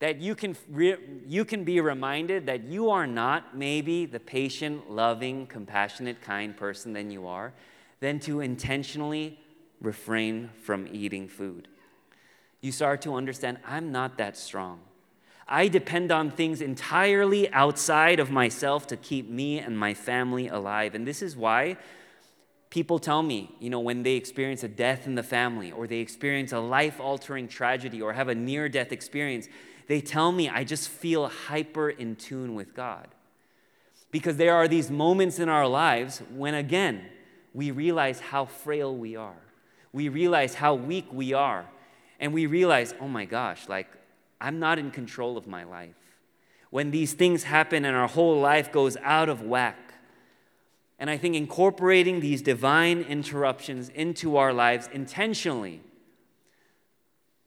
that 0.00 0.20
you 0.20 0.34
can, 0.34 0.56
re- 0.68 0.96
you 1.24 1.44
can 1.44 1.62
be 1.62 1.80
reminded 1.80 2.46
that 2.46 2.64
you 2.64 2.90
are 2.90 3.06
not 3.06 3.56
maybe 3.56 4.06
the 4.06 4.18
patient, 4.18 4.90
loving, 4.90 5.46
compassionate, 5.46 6.20
kind 6.20 6.56
person 6.56 6.92
than 6.92 7.12
you 7.12 7.28
are, 7.28 7.52
than 8.00 8.18
to 8.18 8.40
intentionally 8.40 9.38
refrain 9.80 10.50
from 10.64 10.88
eating 10.90 11.28
food. 11.28 11.68
You 12.60 12.72
start 12.72 13.02
to 13.02 13.14
understand 13.14 13.58
I'm 13.64 13.92
not 13.92 14.18
that 14.18 14.36
strong. 14.36 14.80
I 15.46 15.68
depend 15.68 16.10
on 16.10 16.30
things 16.30 16.60
entirely 16.60 17.52
outside 17.52 18.18
of 18.18 18.30
myself 18.30 18.86
to 18.88 18.96
keep 18.96 19.28
me 19.28 19.58
and 19.58 19.78
my 19.78 19.92
family 19.94 20.48
alive. 20.48 20.94
And 20.94 21.06
this 21.06 21.20
is 21.20 21.36
why 21.36 21.76
people 22.70 22.98
tell 22.98 23.22
me, 23.22 23.54
you 23.60 23.70
know, 23.70 23.80
when 23.80 24.02
they 24.02 24.14
experience 24.14 24.62
a 24.64 24.68
death 24.68 25.06
in 25.06 25.14
the 25.14 25.22
family 25.22 25.70
or 25.70 25.86
they 25.86 25.98
experience 25.98 26.52
a 26.52 26.58
life 26.58 26.98
altering 26.98 27.46
tragedy 27.46 28.00
or 28.00 28.12
have 28.12 28.28
a 28.28 28.34
near 28.34 28.68
death 28.68 28.90
experience, 28.90 29.48
they 29.86 30.00
tell 30.00 30.32
me 30.32 30.48
I 30.48 30.64
just 30.64 30.88
feel 30.88 31.28
hyper 31.28 31.90
in 31.90 32.16
tune 32.16 32.54
with 32.54 32.74
God. 32.74 33.08
Because 34.10 34.36
there 34.36 34.54
are 34.54 34.66
these 34.66 34.90
moments 34.90 35.38
in 35.38 35.48
our 35.48 35.66
lives 35.66 36.22
when, 36.34 36.54
again, 36.54 37.02
we 37.52 37.70
realize 37.70 38.20
how 38.20 38.46
frail 38.46 38.96
we 38.96 39.14
are. 39.14 39.42
We 39.92 40.08
realize 40.08 40.54
how 40.54 40.74
weak 40.74 41.12
we 41.12 41.32
are. 41.32 41.66
And 42.18 42.32
we 42.32 42.46
realize, 42.46 42.94
oh 43.00 43.08
my 43.08 43.24
gosh, 43.24 43.68
like, 43.68 43.88
I'm 44.44 44.58
not 44.58 44.78
in 44.78 44.90
control 44.90 45.38
of 45.38 45.46
my 45.46 45.64
life. 45.64 45.94
When 46.68 46.90
these 46.90 47.14
things 47.14 47.44
happen 47.44 47.86
and 47.86 47.96
our 47.96 48.06
whole 48.06 48.38
life 48.38 48.70
goes 48.70 48.98
out 49.02 49.30
of 49.30 49.40
whack. 49.40 49.94
And 50.98 51.08
I 51.08 51.16
think 51.16 51.34
incorporating 51.34 52.20
these 52.20 52.42
divine 52.42 53.00
interruptions 53.00 53.88
into 53.88 54.36
our 54.36 54.52
lives 54.52 54.86
intentionally 54.92 55.80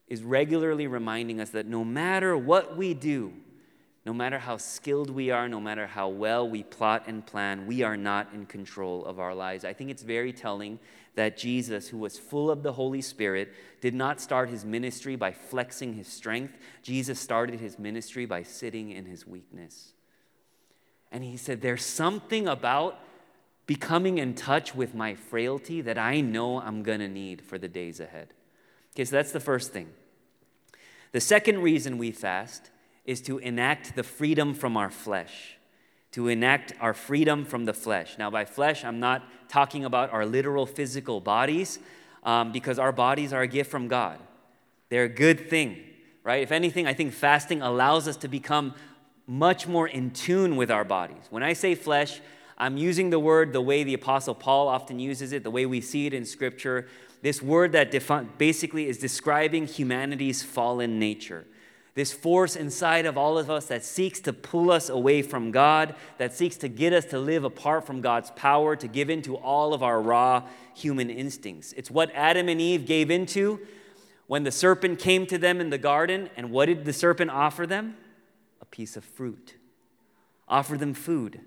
is 0.07 0.23
regularly 0.23 0.87
reminding 0.87 1.39
us 1.39 1.51
that 1.51 1.67
no 1.67 1.85
matter 1.85 2.35
what 2.35 2.75
we 2.75 2.95
do, 2.95 3.31
no 4.03 4.13
matter 4.13 4.39
how 4.39 4.57
skilled 4.57 5.11
we 5.11 5.29
are, 5.29 5.47
no 5.47 5.59
matter 5.59 5.85
how 5.85 6.07
well 6.07 6.49
we 6.49 6.63
plot 6.63 7.03
and 7.05 7.23
plan, 7.27 7.67
we 7.67 7.83
are 7.83 7.97
not 7.97 8.29
in 8.33 8.47
control 8.47 9.05
of 9.05 9.19
our 9.19 9.35
lives. 9.35 9.63
I 9.63 9.73
think 9.73 9.91
it's 9.91 10.03
very 10.03 10.33
telling 10.33 10.79
that 11.17 11.35
Jesus, 11.35 11.87
who 11.87 11.97
was 11.97 12.19
full 12.19 12.51
of 12.51 12.61
the 12.61 12.73
Holy 12.73 13.01
Spirit, 13.01 13.51
did 13.81 13.95
not 13.95 14.21
start 14.21 14.49
his 14.49 14.63
ministry 14.63 15.15
by 15.15 15.31
flexing 15.31 15.95
his 15.95 16.07
strength. 16.07 16.55
Jesus 16.83 17.19
started 17.19 17.59
his 17.59 17.79
ministry 17.79 18.27
by 18.27 18.43
sitting 18.43 18.91
in 18.91 19.05
his 19.05 19.25
weakness. 19.25 19.93
And 21.11 21.23
he 21.23 21.35
said, 21.35 21.61
There's 21.61 21.83
something 21.83 22.47
about 22.47 22.99
becoming 23.65 24.19
in 24.19 24.35
touch 24.35 24.75
with 24.75 24.93
my 24.93 25.15
frailty 25.15 25.81
that 25.81 25.97
I 25.97 26.21
know 26.21 26.61
I'm 26.61 26.83
going 26.83 26.99
to 26.99 27.07
need 27.07 27.41
for 27.41 27.57
the 27.57 27.67
days 27.67 27.99
ahead. 27.99 28.35
Okay, 28.93 29.03
so 29.03 29.15
that's 29.15 29.31
the 29.31 29.39
first 29.39 29.73
thing. 29.73 29.89
The 31.13 31.19
second 31.19 31.63
reason 31.63 31.97
we 31.97 32.11
fast 32.11 32.69
is 33.05 33.21
to 33.21 33.39
enact 33.39 33.95
the 33.95 34.03
freedom 34.03 34.53
from 34.53 34.77
our 34.77 34.91
flesh, 34.91 35.56
to 36.11 36.27
enact 36.27 36.73
our 36.79 36.93
freedom 36.93 37.45
from 37.45 37.65
the 37.65 37.73
flesh. 37.73 38.17
Now, 38.17 38.29
by 38.29 38.45
flesh, 38.45 38.83
I'm 38.83 38.99
not 38.99 39.23
talking 39.49 39.85
about 39.85 40.11
our 40.11 40.25
literal 40.25 40.65
physical 40.65 41.19
bodies, 41.21 41.79
um, 42.23 42.51
because 42.51 42.79
our 42.79 42.91
bodies 42.91 43.33
are 43.33 43.41
a 43.41 43.47
gift 43.47 43.71
from 43.71 43.87
God. 43.87 44.19
They're 44.89 45.05
a 45.05 45.09
good 45.09 45.49
thing, 45.49 45.77
right? 46.23 46.43
If 46.43 46.51
anything, 46.51 46.87
I 46.87 46.93
think 46.93 47.13
fasting 47.13 47.61
allows 47.61 48.07
us 48.07 48.17
to 48.17 48.27
become 48.27 48.73
much 49.25 49.67
more 49.67 49.87
in 49.87 50.11
tune 50.11 50.55
with 50.55 50.71
our 50.71 50.83
bodies. 50.83 51.23
When 51.29 51.43
I 51.43 51.53
say 51.53 51.75
flesh, 51.75 52.21
I'm 52.57 52.77
using 52.77 53.09
the 53.09 53.19
word 53.19 53.53
the 53.53 53.61
way 53.61 53.83
the 53.83 53.93
Apostle 53.93 54.35
Paul 54.35 54.67
often 54.67 54.99
uses 54.99 55.31
it, 55.31 55.43
the 55.43 55.51
way 55.51 55.65
we 55.65 55.81
see 55.81 56.05
it 56.05 56.13
in 56.13 56.25
Scripture, 56.25 56.87
this 57.21 57.41
word 57.41 57.71
that 57.73 57.91
defi- 57.91 58.27
basically 58.37 58.87
is 58.87 58.97
describing 58.97 59.67
humanity's 59.67 60.43
fallen 60.43 60.99
nature. 60.99 61.45
This 61.97 62.13
force 62.13 62.55
inside 62.55 63.07
of 63.07 63.17
all 63.17 63.39
of 63.39 63.49
us 63.49 63.65
that 63.65 63.83
seeks 63.83 64.19
to 64.19 64.31
pull 64.31 64.69
us 64.69 64.87
away 64.87 65.23
from 65.23 65.49
God, 65.49 65.95
that 66.19 66.31
seeks 66.31 66.55
to 66.57 66.67
get 66.67 66.93
us 66.93 67.05
to 67.05 67.17
live 67.17 67.43
apart 67.43 67.87
from 67.87 68.01
God's 68.01 68.29
power, 68.35 68.75
to 68.75 68.87
give 68.87 69.09
into 69.09 69.35
all 69.35 69.73
of 69.73 69.81
our 69.81 69.99
raw 69.99 70.43
human 70.75 71.09
instincts. 71.09 71.73
It's 71.75 71.89
what 71.89 72.11
Adam 72.13 72.49
and 72.49 72.61
Eve 72.61 72.85
gave 72.85 73.09
into 73.09 73.61
when 74.27 74.43
the 74.43 74.51
serpent 74.51 74.99
came 74.99 75.25
to 75.25 75.39
them 75.39 75.59
in 75.59 75.71
the 75.71 75.79
garden. 75.79 76.29
And 76.37 76.51
what 76.51 76.67
did 76.67 76.85
the 76.85 76.93
serpent 76.93 77.31
offer 77.31 77.65
them? 77.65 77.97
A 78.61 78.65
piece 78.65 78.95
of 78.95 79.03
fruit, 79.03 79.55
offer 80.47 80.77
them 80.77 80.93
food. 80.93 81.41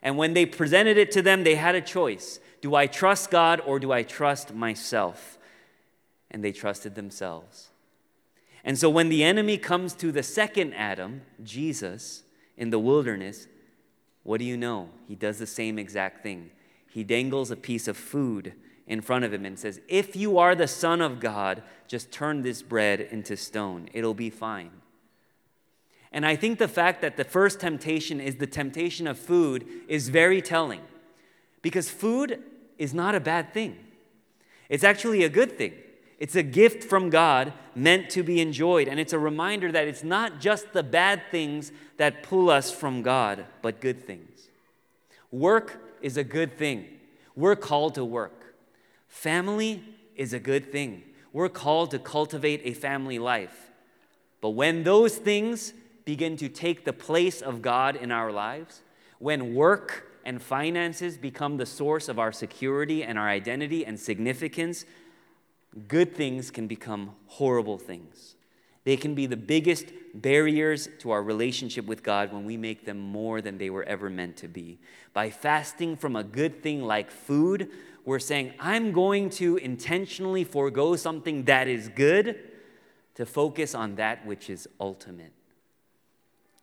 And 0.00 0.16
when 0.16 0.32
they 0.32 0.46
presented 0.46 0.96
it 0.96 1.10
to 1.10 1.22
them, 1.22 1.42
they 1.42 1.56
had 1.56 1.74
a 1.74 1.80
choice 1.80 2.38
do 2.60 2.76
I 2.76 2.86
trust 2.86 3.32
God 3.32 3.60
or 3.66 3.80
do 3.80 3.90
I 3.90 4.04
trust 4.04 4.54
myself? 4.54 5.38
And 6.30 6.44
they 6.44 6.52
trusted 6.52 6.94
themselves. 6.94 7.69
And 8.64 8.78
so 8.78 8.90
when 8.90 9.08
the 9.08 9.24
enemy 9.24 9.56
comes 9.58 9.94
to 9.94 10.12
the 10.12 10.22
second 10.22 10.74
Adam, 10.74 11.22
Jesus, 11.42 12.22
in 12.56 12.70
the 12.70 12.78
wilderness, 12.78 13.46
what 14.22 14.38
do 14.38 14.44
you 14.44 14.56
know? 14.56 14.90
He 15.08 15.14
does 15.14 15.38
the 15.38 15.46
same 15.46 15.78
exact 15.78 16.22
thing. 16.22 16.50
He 16.88 17.04
dangles 17.04 17.50
a 17.50 17.56
piece 17.56 17.88
of 17.88 17.96
food 17.96 18.52
in 18.86 19.00
front 19.00 19.24
of 19.24 19.32
him 19.32 19.46
and 19.46 19.58
says, 19.58 19.80
If 19.88 20.14
you 20.14 20.38
are 20.38 20.54
the 20.54 20.66
Son 20.66 21.00
of 21.00 21.20
God, 21.20 21.62
just 21.88 22.10
turn 22.10 22.42
this 22.42 22.62
bread 22.62 23.00
into 23.00 23.36
stone. 23.36 23.88
It'll 23.94 24.14
be 24.14 24.30
fine. 24.30 24.70
And 26.12 26.26
I 26.26 26.36
think 26.36 26.58
the 26.58 26.68
fact 26.68 27.00
that 27.02 27.16
the 27.16 27.24
first 27.24 27.60
temptation 27.60 28.20
is 28.20 28.36
the 28.36 28.46
temptation 28.46 29.06
of 29.06 29.18
food 29.18 29.66
is 29.88 30.08
very 30.08 30.42
telling. 30.42 30.80
Because 31.62 31.88
food 31.88 32.42
is 32.78 32.92
not 32.92 33.14
a 33.14 33.20
bad 33.20 33.54
thing, 33.54 33.78
it's 34.68 34.84
actually 34.84 35.24
a 35.24 35.28
good 35.28 35.56
thing. 35.56 35.74
It's 36.20 36.36
a 36.36 36.42
gift 36.42 36.84
from 36.84 37.08
God 37.08 37.54
meant 37.74 38.10
to 38.10 38.22
be 38.22 38.40
enjoyed. 38.40 38.88
And 38.88 39.00
it's 39.00 39.14
a 39.14 39.18
reminder 39.18 39.72
that 39.72 39.88
it's 39.88 40.04
not 40.04 40.38
just 40.38 40.74
the 40.74 40.82
bad 40.82 41.22
things 41.30 41.72
that 41.96 42.22
pull 42.22 42.50
us 42.50 42.70
from 42.70 43.02
God, 43.02 43.46
but 43.62 43.80
good 43.80 44.06
things. 44.06 44.48
Work 45.30 45.80
is 46.02 46.18
a 46.18 46.24
good 46.24 46.58
thing. 46.58 46.86
We're 47.34 47.56
called 47.56 47.94
to 47.94 48.04
work. 48.04 48.54
Family 49.08 49.82
is 50.14 50.34
a 50.34 50.38
good 50.38 50.70
thing. 50.70 51.04
We're 51.32 51.48
called 51.48 51.90
to 51.92 51.98
cultivate 51.98 52.60
a 52.64 52.74
family 52.74 53.18
life. 53.18 53.70
But 54.42 54.50
when 54.50 54.82
those 54.82 55.16
things 55.16 55.72
begin 56.04 56.36
to 56.36 56.48
take 56.48 56.84
the 56.84 56.92
place 56.92 57.40
of 57.40 57.62
God 57.62 57.96
in 57.96 58.10
our 58.10 58.30
lives, 58.30 58.82
when 59.18 59.54
work 59.54 60.06
and 60.24 60.42
finances 60.42 61.16
become 61.16 61.56
the 61.56 61.66
source 61.66 62.08
of 62.08 62.18
our 62.18 62.32
security 62.32 63.02
and 63.02 63.18
our 63.18 63.28
identity 63.28 63.86
and 63.86 63.98
significance, 63.98 64.84
good 65.88 66.14
things 66.14 66.50
can 66.50 66.66
become 66.66 67.14
horrible 67.26 67.78
things. 67.78 68.34
They 68.84 68.96
can 68.96 69.14
be 69.14 69.26
the 69.26 69.36
biggest 69.36 69.86
barriers 70.14 70.88
to 71.00 71.10
our 71.10 71.22
relationship 71.22 71.86
with 71.86 72.02
God 72.02 72.32
when 72.32 72.44
we 72.44 72.56
make 72.56 72.84
them 72.84 72.98
more 72.98 73.40
than 73.40 73.58
they 73.58 73.70
were 73.70 73.84
ever 73.84 74.08
meant 74.08 74.36
to 74.38 74.48
be. 74.48 74.78
By 75.12 75.30
fasting 75.30 75.96
from 75.96 76.16
a 76.16 76.24
good 76.24 76.62
thing 76.62 76.82
like 76.82 77.10
food, 77.10 77.70
we're 78.04 78.18
saying, 78.18 78.54
I'm 78.58 78.92
going 78.92 79.30
to 79.30 79.58
intentionally 79.58 80.44
forego 80.44 80.96
something 80.96 81.44
that 81.44 81.68
is 81.68 81.88
good 81.88 82.38
to 83.16 83.26
focus 83.26 83.74
on 83.74 83.96
that 83.96 84.24
which 84.24 84.48
is 84.48 84.68
ultimate. 84.80 85.32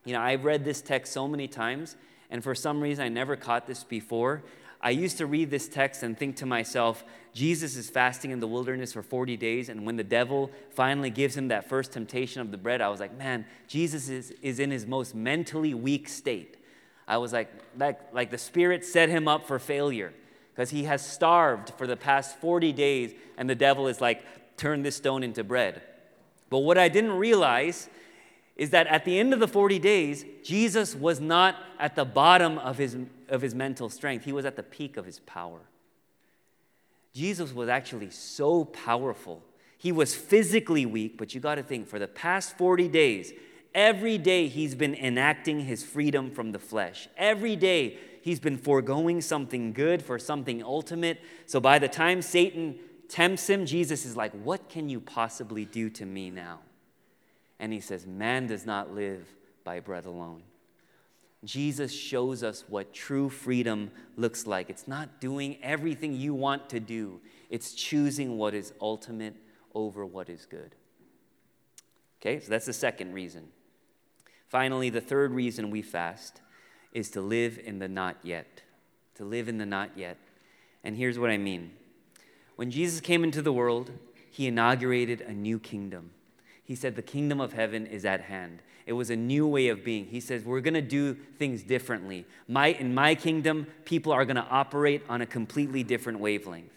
You 0.04 0.14
know, 0.14 0.20
I've 0.20 0.44
read 0.44 0.64
this 0.64 0.80
text 0.80 1.12
so 1.12 1.28
many 1.28 1.46
times, 1.46 1.96
and 2.30 2.42
for 2.42 2.54
some 2.54 2.80
reason 2.80 3.04
I 3.04 3.08
never 3.08 3.36
caught 3.36 3.66
this 3.66 3.84
before. 3.84 4.42
I 4.80 4.90
used 4.90 5.18
to 5.18 5.26
read 5.26 5.50
this 5.50 5.68
text 5.68 6.02
and 6.02 6.16
think 6.16 6.36
to 6.36 6.46
myself, 6.46 7.04
Jesus 7.32 7.76
is 7.76 7.90
fasting 7.90 8.30
in 8.30 8.40
the 8.40 8.46
wilderness 8.46 8.92
for 8.92 9.02
40 9.02 9.36
days, 9.36 9.68
and 9.68 9.84
when 9.84 9.96
the 9.96 10.04
devil 10.04 10.50
finally 10.70 11.10
gives 11.10 11.36
him 11.36 11.48
that 11.48 11.68
first 11.68 11.92
temptation 11.92 12.40
of 12.40 12.50
the 12.50 12.58
bread, 12.58 12.80
I 12.80 12.88
was 12.88 13.00
like, 13.00 13.16
man, 13.16 13.44
Jesus 13.66 14.08
is, 14.08 14.32
is 14.42 14.60
in 14.60 14.70
his 14.70 14.86
most 14.86 15.14
mentally 15.14 15.74
weak 15.74 16.08
state. 16.08 16.56
I 17.06 17.18
was 17.18 17.32
like, 17.32 17.50
like, 17.76 18.12
like 18.12 18.30
the 18.30 18.38
Spirit 18.38 18.84
set 18.84 19.08
him 19.08 19.26
up 19.26 19.46
for 19.46 19.58
failure 19.58 20.12
because 20.54 20.70
he 20.70 20.84
has 20.84 21.04
starved 21.04 21.72
for 21.78 21.86
the 21.86 21.96
past 21.96 22.38
40 22.40 22.72
days, 22.72 23.14
and 23.36 23.48
the 23.48 23.54
devil 23.54 23.88
is 23.88 24.00
like, 24.00 24.56
turn 24.56 24.82
this 24.82 24.96
stone 24.96 25.22
into 25.22 25.42
bread. 25.42 25.82
But 26.50 26.58
what 26.58 26.78
I 26.78 26.88
didn't 26.88 27.12
realize 27.12 27.88
is 28.58 28.70
that 28.70 28.88
at 28.88 29.04
the 29.04 29.18
end 29.18 29.32
of 29.32 29.38
the 29.38 29.48
40 29.48 29.78
days, 29.78 30.24
Jesus 30.42 30.94
was 30.94 31.20
not 31.20 31.56
at 31.78 31.94
the 31.94 32.04
bottom 32.04 32.58
of 32.58 32.76
his, 32.76 32.96
of 33.28 33.40
his 33.40 33.54
mental 33.54 33.88
strength, 33.88 34.24
he 34.24 34.32
was 34.32 34.44
at 34.44 34.56
the 34.56 34.64
peak 34.64 34.96
of 34.96 35.06
his 35.06 35.20
power. 35.20 35.60
Jesus 37.14 37.54
was 37.54 37.68
actually 37.68 38.10
so 38.10 38.64
powerful. 38.64 39.42
He 39.78 39.92
was 39.92 40.14
physically 40.14 40.84
weak, 40.84 41.16
but 41.16 41.34
you 41.34 41.40
got 41.40 41.54
to 41.54 41.62
think 41.62 41.86
for 41.86 42.00
the 42.00 42.08
past 42.08 42.58
40 42.58 42.88
days, 42.88 43.32
every 43.74 44.18
day 44.18 44.48
he's 44.48 44.74
been 44.74 44.94
enacting 44.96 45.60
his 45.60 45.84
freedom 45.84 46.32
from 46.32 46.50
the 46.50 46.58
flesh. 46.58 47.08
Every 47.16 47.54
day 47.54 47.98
he's 48.22 48.40
been 48.40 48.58
foregoing 48.58 49.20
something 49.20 49.72
good 49.72 50.02
for 50.02 50.18
something 50.18 50.64
ultimate. 50.64 51.20
So 51.46 51.60
by 51.60 51.78
the 51.78 51.88
time 51.88 52.22
Satan 52.22 52.76
tempts 53.08 53.48
him, 53.48 53.66
Jesus 53.66 54.04
is 54.04 54.16
like, 54.16 54.32
What 54.32 54.68
can 54.68 54.88
you 54.88 55.00
possibly 55.00 55.64
do 55.64 55.90
to 55.90 56.04
me 56.04 56.30
now? 56.30 56.58
And 57.58 57.72
he 57.72 57.80
says, 57.80 58.06
Man 58.06 58.46
does 58.46 58.64
not 58.66 58.94
live 58.94 59.26
by 59.64 59.80
bread 59.80 60.06
alone. 60.06 60.42
Jesus 61.44 61.92
shows 61.92 62.42
us 62.42 62.64
what 62.68 62.92
true 62.92 63.28
freedom 63.28 63.90
looks 64.16 64.46
like. 64.46 64.70
It's 64.70 64.88
not 64.88 65.20
doing 65.20 65.56
everything 65.62 66.14
you 66.14 66.34
want 66.34 66.68
to 66.70 66.80
do, 66.80 67.20
it's 67.50 67.72
choosing 67.74 68.36
what 68.38 68.54
is 68.54 68.72
ultimate 68.80 69.36
over 69.74 70.04
what 70.04 70.28
is 70.28 70.46
good. 70.46 70.74
Okay, 72.20 72.40
so 72.40 72.50
that's 72.50 72.66
the 72.66 72.72
second 72.72 73.12
reason. 73.12 73.48
Finally, 74.48 74.90
the 74.90 75.00
third 75.00 75.30
reason 75.30 75.70
we 75.70 75.82
fast 75.82 76.40
is 76.92 77.10
to 77.10 77.20
live 77.20 77.60
in 77.62 77.78
the 77.78 77.86
not 77.86 78.16
yet. 78.22 78.62
To 79.16 79.24
live 79.24 79.48
in 79.48 79.58
the 79.58 79.66
not 79.66 79.90
yet. 79.96 80.16
And 80.82 80.96
here's 80.96 81.18
what 81.18 81.30
I 81.30 81.36
mean. 81.36 81.72
When 82.56 82.70
Jesus 82.70 83.00
came 83.00 83.22
into 83.22 83.42
the 83.42 83.52
world, 83.52 83.90
he 84.30 84.46
inaugurated 84.46 85.20
a 85.20 85.32
new 85.32 85.58
kingdom. 85.60 86.10
He 86.68 86.74
said, 86.74 86.94
The 86.94 87.02
kingdom 87.02 87.40
of 87.40 87.54
heaven 87.54 87.86
is 87.86 88.04
at 88.04 88.20
hand. 88.20 88.60
It 88.84 88.92
was 88.92 89.08
a 89.08 89.16
new 89.16 89.46
way 89.46 89.68
of 89.68 89.82
being. 89.82 90.04
He 90.04 90.20
says, 90.20 90.44
We're 90.44 90.60
going 90.60 90.74
to 90.74 90.82
do 90.82 91.14
things 91.38 91.62
differently. 91.62 92.26
My, 92.46 92.68
in 92.68 92.94
my 92.94 93.14
kingdom, 93.14 93.66
people 93.86 94.12
are 94.12 94.26
going 94.26 94.36
to 94.36 94.46
operate 94.50 95.02
on 95.08 95.22
a 95.22 95.26
completely 95.26 95.82
different 95.82 96.20
wavelength. 96.20 96.70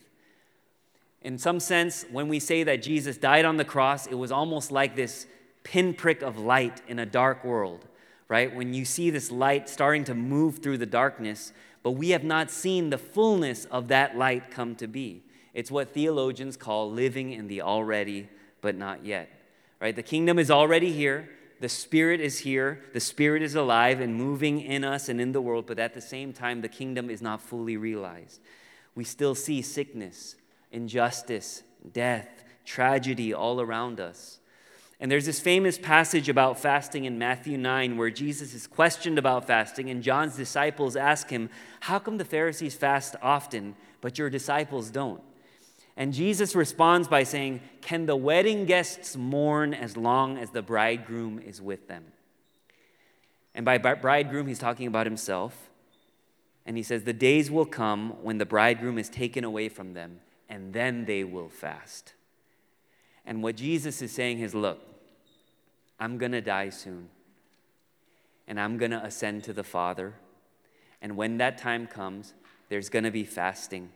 In 1.22 1.38
some 1.38 1.60
sense, 1.60 2.06
when 2.10 2.30
we 2.30 2.40
say 2.40 2.64
that 2.64 2.82
Jesus 2.82 3.18
died 3.18 3.44
on 3.44 3.58
the 3.58 3.66
cross, 3.66 4.08
it 4.08 4.16
was 4.16 4.32
almost 4.32 4.72
like 4.72 4.96
this 4.96 5.28
pinprick 5.64 6.22
of 6.22 6.40
light 6.40 6.82
in 6.88 6.98
a 6.98 7.06
dark 7.06 7.44
world, 7.44 7.86
right? 8.30 8.56
When 8.56 8.74
you 8.74 8.86
see 8.86 9.10
this 9.10 9.30
light 9.30 9.68
starting 9.68 10.06
to 10.06 10.16
move 10.16 10.60
through 10.60 10.78
the 10.78 10.86
darkness, 10.86 11.52
but 11.84 11.92
we 11.92 12.12
have 12.12 12.24
not 12.24 12.50
seen 12.50 12.92
the 12.92 12.98
fullness 12.98 13.66
of 13.66 13.90
that 13.90 14.18
light 14.18 14.52
come 14.52 14.74
to 14.78 14.88
be. 14.88 15.22
It's 15.54 15.70
what 15.70 15.94
theologians 15.94 16.56
call 16.56 16.90
living 16.90 17.34
in 17.34 17.50
the 17.50 17.62
already 17.62 18.30
but 18.62 18.76
not 18.76 19.06
yet 19.06 19.41
right? 19.82 19.96
The 19.96 20.04
kingdom 20.04 20.40
is 20.40 20.52
already 20.52 20.94
here. 20.94 21.30
The 21.60 21.70
Spirit 21.70 22.22
is 22.22 22.40
here. 22.40 22.82
The 22.94 23.00
Spirit 23.00 23.42
is 23.42 23.56
alive 23.56 24.00
and 24.00 24.16
moving 24.16 24.62
in 24.62 24.84
us 24.84 25.10
and 25.10 25.20
in 25.20 25.32
the 25.32 25.42
world, 25.42 25.66
but 25.68 25.80
at 25.80 25.94
the 25.94 26.02
same 26.02 26.32
time, 26.32 26.62
the 26.62 26.70
kingdom 26.70 27.10
is 27.10 27.22
not 27.22 27.42
fully 27.42 27.78
realized. 27.78 28.40
We 28.96 29.04
still 29.04 29.36
see 29.36 29.62
sickness, 29.62 30.36
injustice, 30.72 31.64
death, 31.92 32.44
tragedy 32.66 33.34
all 33.34 33.60
around 33.60 34.00
us. 34.00 34.40
And 35.00 35.12
there's 35.12 35.26
this 35.26 35.40
famous 35.40 35.80
passage 35.80 36.30
about 36.30 36.60
fasting 36.60 37.06
in 37.06 37.18
Matthew 37.18 37.58
9 37.58 37.98
where 37.98 38.12
Jesus 38.12 38.54
is 38.54 38.68
questioned 38.68 39.18
about 39.18 39.48
fasting, 39.48 39.90
and 39.90 40.04
John's 40.04 40.36
disciples 40.36 40.96
ask 40.96 41.30
him, 41.32 41.50
How 41.82 41.98
come 41.98 42.18
the 42.18 42.26
Pharisees 42.26 42.76
fast 42.76 43.16
often, 43.20 43.76
but 44.00 44.20
your 44.20 44.30
disciples 44.30 44.92
don't? 44.92 45.24
And 46.02 46.14
Jesus 46.14 46.56
responds 46.56 47.08
by 47.08 47.22
saying, 47.22 47.62
Can 47.82 48.08
the 48.08 48.16
wedding 48.16 48.66
guests 48.66 49.16
mourn 49.16 49.72
as 49.76 49.96
long 49.96 50.36
as 50.36 50.50
the 50.50 50.64
bridegroom 50.64 51.38
is 51.38 51.62
with 51.62 51.88
them? 51.88 52.06
And 53.54 53.64
by 53.64 53.78
bridegroom, 53.78 54.48
he's 54.48 54.58
talking 54.58 54.88
about 54.88 55.06
himself. 55.06 55.70
And 56.66 56.76
he 56.76 56.82
says, 56.82 57.04
The 57.04 57.14
days 57.14 57.52
will 57.52 57.68
come 57.68 58.24
when 58.24 58.40
the 58.40 58.48
bridegroom 58.48 58.98
is 58.98 59.10
taken 59.10 59.44
away 59.44 59.70
from 59.70 59.94
them, 59.94 60.22
and 60.50 60.74
then 60.74 61.06
they 61.06 61.24
will 61.24 61.50
fast. 61.50 62.14
And 63.24 63.44
what 63.44 63.56
Jesus 63.56 64.02
is 64.02 64.12
saying 64.12 64.40
is, 64.40 64.56
Look, 64.56 64.82
I'm 66.00 66.18
going 66.18 66.32
to 66.32 66.42
die 66.42 66.70
soon, 66.70 67.10
and 68.48 68.60
I'm 68.60 68.80
going 68.80 68.90
to 68.90 69.06
ascend 69.06 69.44
to 69.44 69.54
the 69.54 69.64
Father. 69.64 70.16
And 71.00 71.16
when 71.16 71.38
that 71.38 71.60
time 71.60 71.86
comes, 71.86 72.34
there's 72.70 72.90
going 72.90 73.04
to 73.04 73.12
be 73.12 73.24
fasting 73.24 73.92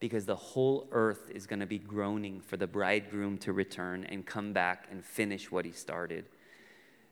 because 0.00 0.24
the 0.24 0.34
whole 0.34 0.88
earth 0.92 1.30
is 1.32 1.46
going 1.46 1.60
to 1.60 1.66
be 1.66 1.78
groaning 1.78 2.40
for 2.40 2.56
the 2.56 2.66
bridegroom 2.66 3.36
to 3.38 3.52
return 3.52 4.04
and 4.04 4.24
come 4.26 4.52
back 4.52 4.88
and 4.90 5.04
finish 5.04 5.50
what 5.50 5.66
he 5.66 5.72
started. 5.72 6.24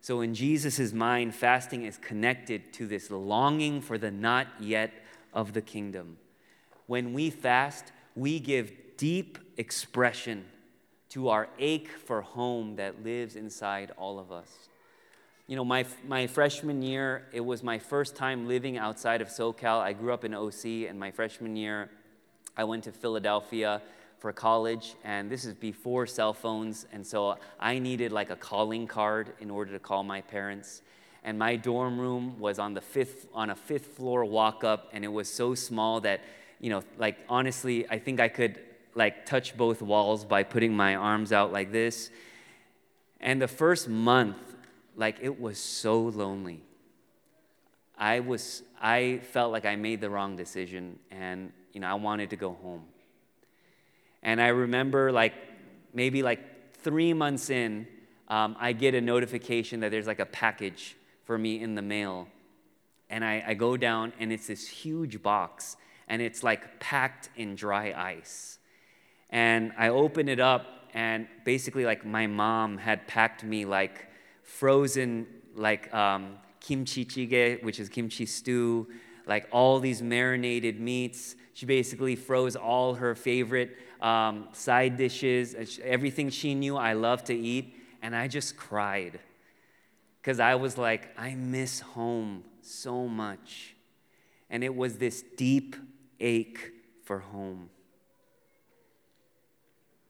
So, 0.00 0.22
in 0.22 0.34
Jesus' 0.34 0.92
mind, 0.92 1.34
fasting 1.34 1.84
is 1.84 1.98
connected 1.98 2.72
to 2.74 2.86
this 2.86 3.10
longing 3.10 3.80
for 3.82 3.98
the 3.98 4.10
not 4.10 4.46
yet 4.58 4.92
of 5.34 5.52
the 5.52 5.60
kingdom. 5.60 6.16
When 6.86 7.12
we 7.12 7.30
fast, 7.30 7.92
we 8.16 8.40
give 8.40 8.72
deep 8.96 9.38
expression 9.56 10.46
to 11.10 11.28
our 11.28 11.48
ache 11.58 11.88
for 11.88 12.22
home 12.22 12.76
that 12.76 13.02
lives 13.02 13.36
inside 13.36 13.92
all 13.96 14.18
of 14.18 14.32
us. 14.32 14.48
You 15.46 15.56
know, 15.56 15.64
my, 15.64 15.86
my 16.06 16.26
freshman 16.26 16.82
year, 16.82 17.26
it 17.32 17.40
was 17.40 17.62
my 17.62 17.78
first 17.78 18.14
time 18.14 18.46
living 18.46 18.76
outside 18.76 19.20
of 19.20 19.28
SoCal. 19.28 19.80
I 19.80 19.94
grew 19.94 20.12
up 20.12 20.24
in 20.24 20.34
OC, 20.34 20.88
and 20.88 21.00
my 21.00 21.10
freshman 21.10 21.56
year, 21.56 21.90
I 22.58 22.64
went 22.64 22.82
to 22.84 22.92
Philadelphia 22.92 23.80
for 24.18 24.32
college, 24.32 24.96
and 25.04 25.30
this 25.30 25.44
is 25.44 25.54
before 25.54 26.08
cell 26.08 26.34
phones, 26.34 26.86
and 26.92 27.06
so 27.06 27.38
I 27.60 27.78
needed 27.78 28.10
like 28.10 28.30
a 28.30 28.36
calling 28.36 28.88
card 28.88 29.32
in 29.38 29.48
order 29.48 29.70
to 29.70 29.78
call 29.78 30.02
my 30.02 30.22
parents. 30.22 30.82
And 31.22 31.38
my 31.38 31.54
dorm 31.54 32.00
room 32.00 32.40
was 32.40 32.58
on 32.58 32.74
the 32.74 32.80
fifth 32.80 33.28
on 33.32 33.50
a 33.50 33.54
fifth 33.54 33.96
floor 33.96 34.24
walk 34.24 34.64
up, 34.64 34.88
and 34.92 35.04
it 35.04 35.08
was 35.08 35.32
so 35.32 35.54
small 35.54 36.00
that, 36.00 36.20
you 36.58 36.68
know, 36.68 36.82
like 36.98 37.18
honestly, 37.28 37.88
I 37.88 38.00
think 38.00 38.18
I 38.18 38.26
could 38.26 38.58
like 38.96 39.24
touch 39.24 39.56
both 39.56 39.80
walls 39.80 40.24
by 40.24 40.42
putting 40.42 40.74
my 40.74 40.96
arms 40.96 41.32
out 41.32 41.52
like 41.52 41.70
this. 41.70 42.10
And 43.20 43.40
the 43.40 43.46
first 43.46 43.88
month, 43.88 44.56
like 44.96 45.18
it 45.22 45.40
was 45.40 45.60
so 45.60 46.00
lonely. 46.00 46.62
I 47.96 48.18
was 48.18 48.64
I 48.80 49.20
felt 49.30 49.52
like 49.52 49.64
I 49.64 49.76
made 49.76 50.00
the 50.00 50.10
wrong 50.10 50.34
decision 50.34 50.98
and 51.12 51.52
you 51.72 51.80
know, 51.80 51.86
I 51.88 51.94
wanted 51.94 52.30
to 52.30 52.36
go 52.36 52.56
home. 52.62 52.84
And 54.22 54.40
I 54.40 54.48
remember, 54.48 55.12
like, 55.12 55.34
maybe 55.94 56.22
like 56.22 56.74
three 56.74 57.12
months 57.12 57.50
in, 57.50 57.86
um, 58.28 58.56
I 58.58 58.72
get 58.72 58.94
a 58.94 59.00
notification 59.00 59.80
that 59.80 59.90
there's 59.90 60.06
like 60.06 60.18
a 60.18 60.26
package 60.26 60.96
for 61.24 61.38
me 61.38 61.60
in 61.60 61.74
the 61.74 61.82
mail. 61.82 62.28
And 63.10 63.24
I, 63.24 63.42
I 63.46 63.54
go 63.54 63.76
down, 63.76 64.12
and 64.18 64.32
it's 64.32 64.46
this 64.48 64.68
huge 64.68 65.22
box, 65.22 65.76
and 66.08 66.20
it's 66.20 66.42
like 66.42 66.78
packed 66.78 67.30
in 67.36 67.54
dry 67.54 67.92
ice. 67.92 68.58
And 69.30 69.72
I 69.78 69.88
open 69.88 70.28
it 70.28 70.40
up, 70.40 70.66
and 70.94 71.26
basically, 71.44 71.84
like, 71.84 72.04
my 72.04 72.26
mom 72.26 72.78
had 72.78 73.06
packed 73.06 73.44
me 73.44 73.64
like 73.64 74.06
frozen, 74.42 75.26
like, 75.54 75.92
um, 75.94 76.36
kimchi 76.60 77.04
jjigae, 77.04 77.62
which 77.62 77.80
is 77.80 77.88
kimchi 77.88 78.26
stew, 78.26 78.88
like 79.26 79.46
all 79.50 79.80
these 79.80 80.02
marinated 80.02 80.80
meats. 80.80 81.34
She 81.58 81.66
basically 81.66 82.14
froze 82.14 82.54
all 82.54 82.94
her 82.94 83.16
favorite 83.16 83.76
um, 84.00 84.46
side 84.52 84.96
dishes, 84.96 85.80
everything 85.82 86.30
she 86.30 86.54
knew 86.54 86.76
I 86.76 86.92
loved 86.92 87.26
to 87.26 87.34
eat, 87.34 87.74
and 88.00 88.14
I 88.14 88.28
just 88.28 88.56
cried 88.56 89.18
because 90.20 90.38
I 90.38 90.54
was 90.54 90.78
like, 90.78 91.08
I 91.18 91.34
miss 91.34 91.80
home 91.80 92.44
so 92.62 93.08
much. 93.08 93.74
and 94.48 94.62
it 94.62 94.72
was 94.72 94.98
this 94.98 95.24
deep 95.36 95.74
ache 96.20 96.70
for 97.02 97.18
home. 97.18 97.70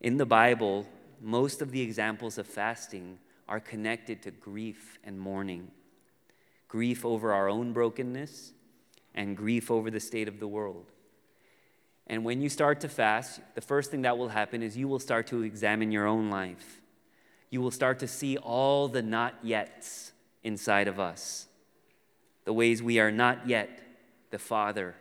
In 0.03 0.19
the 0.19 0.27
Bible, 0.27 0.87
most 1.19 1.63
of 1.63 1.73
the 1.73 1.81
examples 1.81 2.37
of 2.37 2.47
fasting 2.47 3.19
are 3.49 3.59
connected 3.59 4.21
to 4.25 4.33
grief 4.33 4.99
and 5.03 5.19
mourning 5.19 5.71
grief 6.69 7.07
over 7.07 7.33
our 7.33 7.49
own 7.49 7.73
brokenness 7.73 8.53
and 9.15 9.35
grief 9.35 9.71
over 9.71 9.91
the 9.91 9.99
state 9.99 10.29
of 10.29 10.41
the 10.41 10.47
world. 10.47 10.93
And 12.09 12.25
when 12.25 12.41
you 12.41 12.49
start 12.49 12.81
to 12.81 12.89
fast, 12.89 13.41
the 13.55 13.61
first 13.61 13.91
thing 13.91 14.03
that 14.03 14.17
will 14.17 14.29
happen 14.29 14.63
is 14.63 14.77
you 14.77 14.89
will 14.89 14.99
start 14.99 15.27
to 15.29 15.43
examine 15.43 15.93
your 15.93 16.07
own 16.07 16.31
life. 16.31 16.81
You 17.51 17.61
will 17.61 17.71
start 17.71 17.99
to 18.01 18.09
see 18.09 18.37
all 18.37 18.89
the 18.89 19.03
not 19.03 19.45
yets 19.45 20.13
inside 20.43 20.89
of 20.89 20.99
us, 20.99 21.47
the 22.45 22.53
ways 22.53 22.83
we 22.83 22.99
are 22.99 23.11
not 23.11 23.47
yet 23.47 23.83
the 24.31 24.39
father 24.39 24.95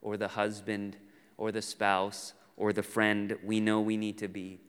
or 0.00 0.16
the 0.16 0.28
husband 0.28 0.96
or 1.36 1.52
the 1.52 1.62
spouse 1.62 2.32
or 2.56 2.72
the 2.72 2.82
friend 2.82 3.36
we 3.44 3.60
know 3.60 3.80
we 3.80 3.96
need 3.96 4.18
to 4.18 4.28
be, 4.28 4.60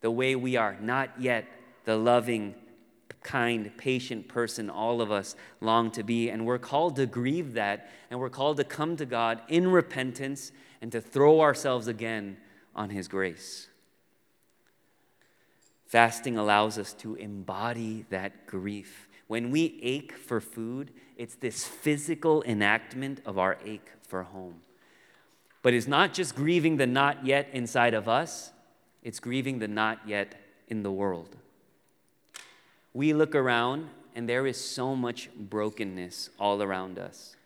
the 0.00 0.10
way 0.10 0.36
we 0.36 0.56
are 0.56 0.76
not 0.80 1.10
yet 1.18 1.46
the 1.84 1.96
loving, 1.96 2.54
kind, 3.22 3.76
patient 3.76 4.28
person 4.28 4.70
all 4.70 5.00
of 5.00 5.10
us 5.10 5.34
long 5.60 5.90
to 5.92 6.02
be. 6.02 6.28
And 6.30 6.46
we're 6.46 6.58
called 6.58 6.96
to 6.96 7.06
grieve 7.06 7.54
that, 7.54 7.90
and 8.10 8.20
we're 8.20 8.30
called 8.30 8.58
to 8.58 8.64
come 8.64 8.96
to 8.96 9.06
God 9.06 9.40
in 9.48 9.70
repentance 9.70 10.52
and 10.84 10.92
to 10.92 11.00
throw 11.00 11.40
ourselves 11.40 11.88
again 11.88 12.36
on 12.76 12.90
His 12.90 13.08
grace. 13.08 13.68
Fasting 15.86 16.36
allows 16.36 16.76
us 16.76 16.92
to 16.92 17.14
embody 17.14 18.04
that 18.10 18.46
grief. 18.46 19.08
When 19.26 19.50
we 19.50 19.80
ache 19.80 20.12
for 20.12 20.42
food, 20.42 20.90
it's 21.16 21.36
this 21.36 21.64
physical 21.64 22.42
enactment 22.42 23.22
of 23.24 23.38
our 23.38 23.56
ache 23.64 23.92
for 24.06 24.24
home. 24.24 24.56
But 25.62 25.72
it's 25.72 25.88
not 25.88 26.12
just 26.12 26.36
grieving 26.36 26.76
the 26.76 26.86
not 26.86 27.24
yet 27.24 27.48
inside 27.54 27.94
of 27.94 28.06
us, 28.06 28.52
it's 29.02 29.20
grieving 29.20 29.60
the 29.60 29.68
not 29.68 30.06
yet 30.06 30.34
in 30.68 30.82
the 30.82 30.92
world. 30.92 31.34
We 32.92 33.14
look 33.14 33.34
around, 33.34 33.88
and 34.14 34.28
there 34.28 34.46
is 34.46 34.62
so 34.62 34.94
much 34.94 35.30
brokenness 35.34 36.28
all 36.38 36.62
around 36.62 36.98
us. 36.98 37.36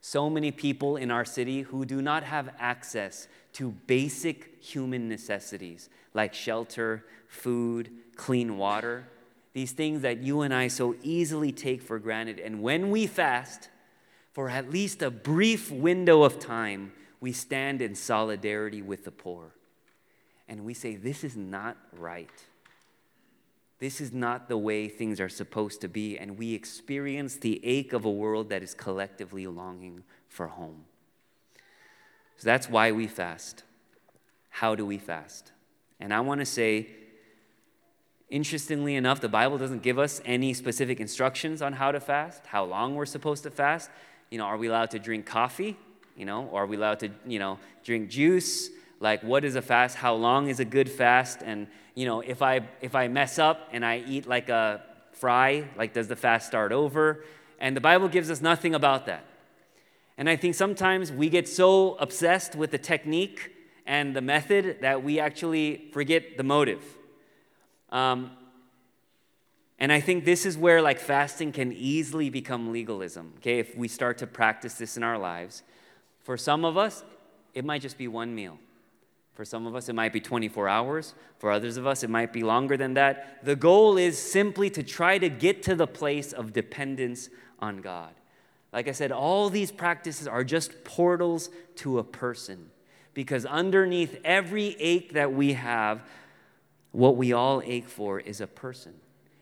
So 0.00 0.30
many 0.30 0.50
people 0.50 0.96
in 0.96 1.10
our 1.10 1.24
city 1.24 1.62
who 1.62 1.84
do 1.84 2.00
not 2.00 2.22
have 2.22 2.54
access 2.58 3.28
to 3.54 3.70
basic 3.70 4.62
human 4.62 5.08
necessities 5.08 5.88
like 6.14 6.34
shelter, 6.34 7.04
food, 7.28 7.90
clean 8.16 8.56
water, 8.56 9.06
these 9.52 9.72
things 9.72 10.02
that 10.02 10.18
you 10.18 10.42
and 10.42 10.54
I 10.54 10.68
so 10.68 10.94
easily 11.02 11.52
take 11.52 11.82
for 11.82 11.98
granted. 11.98 12.38
And 12.38 12.62
when 12.62 12.90
we 12.90 13.06
fast, 13.06 13.68
for 14.32 14.48
at 14.48 14.70
least 14.70 15.02
a 15.02 15.10
brief 15.10 15.70
window 15.70 16.22
of 16.22 16.38
time, 16.38 16.92
we 17.20 17.32
stand 17.32 17.82
in 17.82 17.94
solidarity 17.94 18.80
with 18.80 19.04
the 19.04 19.10
poor. 19.10 19.54
And 20.48 20.64
we 20.64 20.74
say, 20.74 20.96
This 20.96 21.24
is 21.24 21.36
not 21.36 21.76
right. 21.96 22.30
This 23.80 24.00
is 24.00 24.12
not 24.12 24.48
the 24.48 24.58
way 24.58 24.88
things 24.88 25.20
are 25.20 25.28
supposed 25.28 25.80
to 25.80 25.88
be. 25.88 26.18
And 26.18 26.38
we 26.38 26.54
experience 26.54 27.36
the 27.36 27.64
ache 27.64 27.92
of 27.92 28.04
a 28.04 28.10
world 28.10 28.50
that 28.50 28.62
is 28.62 28.74
collectively 28.74 29.46
longing 29.46 30.04
for 30.28 30.48
home. 30.48 30.84
So 32.36 32.44
that's 32.44 32.68
why 32.68 32.92
we 32.92 33.06
fast. 33.06 33.64
How 34.50 34.74
do 34.74 34.84
we 34.84 34.98
fast? 34.98 35.52
And 35.98 36.12
I 36.12 36.20
want 36.20 36.40
to 36.40 36.46
say, 36.46 36.88
interestingly 38.28 38.96
enough, 38.96 39.20
the 39.20 39.28
Bible 39.28 39.56
doesn't 39.56 39.82
give 39.82 39.98
us 39.98 40.20
any 40.24 40.52
specific 40.52 41.00
instructions 41.00 41.62
on 41.62 41.74
how 41.74 41.90
to 41.90 42.00
fast, 42.00 42.46
how 42.46 42.64
long 42.64 42.94
we're 42.94 43.06
supposed 43.06 43.42
to 43.44 43.50
fast. 43.50 43.90
You 44.30 44.38
know, 44.38 44.44
are 44.44 44.56
we 44.56 44.68
allowed 44.68 44.90
to 44.92 44.98
drink 44.98 45.24
coffee? 45.24 45.76
You 46.16 46.26
know, 46.26 46.46
or 46.52 46.64
are 46.64 46.66
we 46.66 46.76
allowed 46.76 47.00
to, 47.00 47.10
you 47.26 47.38
know, 47.38 47.58
drink 47.82 48.10
juice? 48.10 48.68
Like, 49.00 49.22
what 49.22 49.44
is 49.44 49.56
a 49.56 49.62
fast? 49.62 49.96
How 49.96 50.14
long 50.14 50.48
is 50.48 50.60
a 50.60 50.64
good 50.64 50.90
fast? 50.90 51.40
And 51.42 51.66
you 51.94 52.06
know, 52.06 52.20
if 52.20 52.42
I 52.42 52.60
if 52.80 52.94
I 52.94 53.08
mess 53.08 53.38
up 53.38 53.68
and 53.72 53.84
I 53.84 54.04
eat 54.06 54.26
like 54.26 54.48
a 54.50 54.82
fry, 55.12 55.64
like 55.76 55.94
does 55.94 56.08
the 56.08 56.16
fast 56.16 56.46
start 56.46 56.70
over? 56.70 57.24
And 57.58 57.76
the 57.76 57.80
Bible 57.80 58.08
gives 58.08 58.30
us 58.30 58.40
nothing 58.40 58.74
about 58.74 59.06
that. 59.06 59.24
And 60.16 60.28
I 60.28 60.36
think 60.36 60.54
sometimes 60.54 61.10
we 61.10 61.30
get 61.30 61.48
so 61.48 61.94
obsessed 61.94 62.54
with 62.54 62.70
the 62.70 62.78
technique 62.78 63.52
and 63.86 64.14
the 64.14 64.20
method 64.20 64.78
that 64.82 65.02
we 65.02 65.18
actually 65.18 65.88
forget 65.92 66.36
the 66.36 66.42
motive. 66.42 66.84
Um, 67.90 68.32
and 69.78 69.90
I 69.90 70.00
think 70.00 70.26
this 70.26 70.44
is 70.44 70.58
where 70.58 70.82
like 70.82 70.98
fasting 70.98 71.52
can 71.52 71.72
easily 71.72 72.28
become 72.28 72.70
legalism, 72.70 73.32
okay, 73.38 73.58
if 73.58 73.74
we 73.74 73.88
start 73.88 74.18
to 74.18 74.26
practice 74.26 74.74
this 74.74 74.98
in 74.98 75.02
our 75.02 75.18
lives. 75.18 75.62
For 76.22 76.36
some 76.36 76.66
of 76.66 76.76
us, 76.76 77.02
it 77.54 77.64
might 77.64 77.80
just 77.80 77.96
be 77.96 78.06
one 78.06 78.34
meal. 78.34 78.58
For 79.40 79.46
some 79.46 79.66
of 79.66 79.74
us, 79.74 79.88
it 79.88 79.94
might 79.94 80.12
be 80.12 80.20
24 80.20 80.68
hours. 80.68 81.14
For 81.38 81.50
others 81.50 81.78
of 81.78 81.86
us, 81.86 82.02
it 82.02 82.10
might 82.10 82.30
be 82.30 82.42
longer 82.42 82.76
than 82.76 82.92
that. 82.92 83.42
The 83.42 83.56
goal 83.56 83.96
is 83.96 84.18
simply 84.18 84.68
to 84.68 84.82
try 84.82 85.16
to 85.16 85.30
get 85.30 85.62
to 85.62 85.74
the 85.74 85.86
place 85.86 86.34
of 86.34 86.52
dependence 86.52 87.30
on 87.58 87.80
God. 87.80 88.12
Like 88.70 88.86
I 88.86 88.92
said, 88.92 89.12
all 89.12 89.48
these 89.48 89.72
practices 89.72 90.28
are 90.28 90.44
just 90.44 90.84
portals 90.84 91.48
to 91.76 91.98
a 91.98 92.04
person. 92.04 92.68
Because 93.14 93.46
underneath 93.46 94.20
every 94.26 94.76
ache 94.78 95.14
that 95.14 95.32
we 95.32 95.54
have, 95.54 96.02
what 96.92 97.16
we 97.16 97.32
all 97.32 97.62
ache 97.64 97.88
for 97.88 98.20
is 98.20 98.42
a 98.42 98.46
person. 98.46 98.92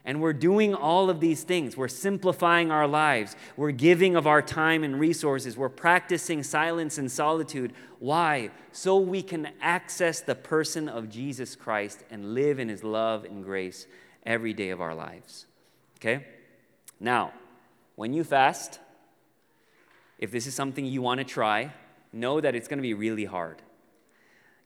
And 0.08 0.22
we're 0.22 0.32
doing 0.32 0.74
all 0.74 1.10
of 1.10 1.20
these 1.20 1.42
things. 1.42 1.76
We're 1.76 1.86
simplifying 1.86 2.70
our 2.70 2.86
lives. 2.86 3.36
We're 3.58 3.72
giving 3.72 4.16
of 4.16 4.26
our 4.26 4.40
time 4.40 4.82
and 4.82 4.98
resources. 4.98 5.54
We're 5.54 5.68
practicing 5.68 6.42
silence 6.42 6.96
and 6.96 7.12
solitude. 7.12 7.74
Why? 7.98 8.48
So 8.72 8.96
we 8.96 9.20
can 9.20 9.50
access 9.60 10.22
the 10.22 10.34
person 10.34 10.88
of 10.88 11.10
Jesus 11.10 11.54
Christ 11.54 12.04
and 12.10 12.32
live 12.32 12.58
in 12.58 12.70
his 12.70 12.82
love 12.82 13.26
and 13.26 13.44
grace 13.44 13.86
every 14.24 14.54
day 14.54 14.70
of 14.70 14.80
our 14.80 14.94
lives. 14.94 15.44
Okay? 15.98 16.24
Now, 16.98 17.34
when 17.94 18.14
you 18.14 18.24
fast, 18.24 18.80
if 20.18 20.30
this 20.30 20.46
is 20.46 20.54
something 20.54 20.86
you 20.86 21.02
want 21.02 21.18
to 21.18 21.24
try, 21.24 21.74
know 22.14 22.40
that 22.40 22.54
it's 22.54 22.66
going 22.66 22.78
to 22.78 22.82
be 22.82 22.94
really 22.94 23.26
hard. 23.26 23.60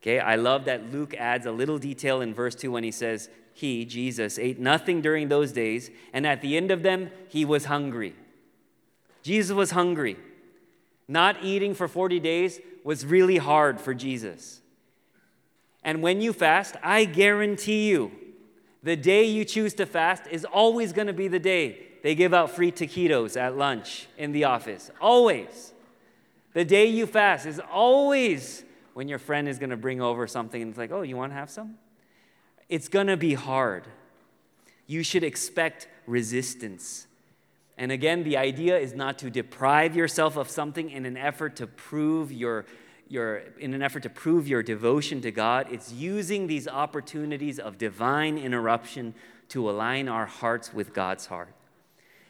Okay, 0.00 0.20
I 0.20 0.36
love 0.36 0.66
that 0.66 0.92
Luke 0.92 1.14
adds 1.14 1.46
a 1.46 1.52
little 1.52 1.78
detail 1.78 2.20
in 2.20 2.32
verse 2.32 2.54
2 2.54 2.70
when 2.70 2.84
he 2.84 2.92
says, 2.92 3.28
he, 3.52 3.84
Jesus, 3.84 4.38
ate 4.38 4.58
nothing 4.58 5.00
during 5.00 5.28
those 5.28 5.52
days, 5.52 5.90
and 6.12 6.26
at 6.26 6.40
the 6.40 6.56
end 6.56 6.70
of 6.70 6.82
them, 6.82 7.10
he 7.28 7.44
was 7.44 7.66
hungry. 7.66 8.14
Jesus 9.22 9.54
was 9.54 9.72
hungry. 9.72 10.16
Not 11.08 11.42
eating 11.42 11.74
for 11.74 11.88
40 11.88 12.20
days 12.20 12.60
was 12.84 13.04
really 13.04 13.36
hard 13.36 13.80
for 13.80 13.94
Jesus. 13.94 14.60
And 15.84 16.02
when 16.02 16.20
you 16.20 16.32
fast, 16.32 16.76
I 16.82 17.04
guarantee 17.04 17.88
you, 17.88 18.12
the 18.82 18.96
day 18.96 19.24
you 19.24 19.44
choose 19.44 19.74
to 19.74 19.86
fast 19.86 20.24
is 20.30 20.44
always 20.44 20.92
going 20.92 21.06
to 21.06 21.12
be 21.12 21.28
the 21.28 21.38
day 21.38 21.86
they 22.02 22.16
give 22.16 22.34
out 22.34 22.50
free 22.50 22.72
taquitos 22.72 23.40
at 23.40 23.56
lunch 23.56 24.08
in 24.18 24.32
the 24.32 24.44
office. 24.44 24.90
Always. 25.00 25.72
The 26.52 26.64
day 26.64 26.86
you 26.86 27.06
fast 27.06 27.46
is 27.46 27.60
always 27.70 28.64
when 28.94 29.08
your 29.08 29.18
friend 29.18 29.48
is 29.48 29.58
going 29.58 29.70
to 29.70 29.76
bring 29.76 30.00
over 30.00 30.26
something 30.26 30.60
and 30.60 30.70
it's 30.70 30.78
like, 30.78 30.90
oh, 30.90 31.02
you 31.02 31.16
want 31.16 31.32
to 31.32 31.36
have 31.36 31.48
some? 31.48 31.76
It's 32.72 32.88
to 32.88 33.18
be 33.18 33.34
hard. 33.34 33.84
You 34.86 35.02
should 35.02 35.22
expect 35.22 35.88
resistance. 36.06 37.06
And 37.76 37.92
again, 37.92 38.24
the 38.24 38.38
idea 38.38 38.78
is 38.78 38.94
not 38.94 39.18
to 39.18 39.28
deprive 39.28 39.94
yourself 39.94 40.38
of 40.38 40.48
something 40.48 40.88
in 40.88 41.04
an 41.04 41.18
effort 41.18 41.56
to 41.56 41.66
prove 41.66 42.32
your, 42.32 42.64
your 43.08 43.42
in 43.58 43.74
an 43.74 43.82
effort 43.82 44.04
to 44.04 44.08
prove 44.08 44.48
your 44.48 44.62
devotion 44.62 45.20
to 45.20 45.30
God. 45.30 45.66
It's 45.70 45.92
using 45.92 46.46
these 46.46 46.66
opportunities 46.66 47.58
of 47.58 47.76
divine 47.76 48.38
interruption 48.38 49.12
to 49.50 49.68
align 49.68 50.08
our 50.08 50.24
hearts 50.24 50.72
with 50.72 50.94
God's 50.94 51.26
heart. 51.26 51.52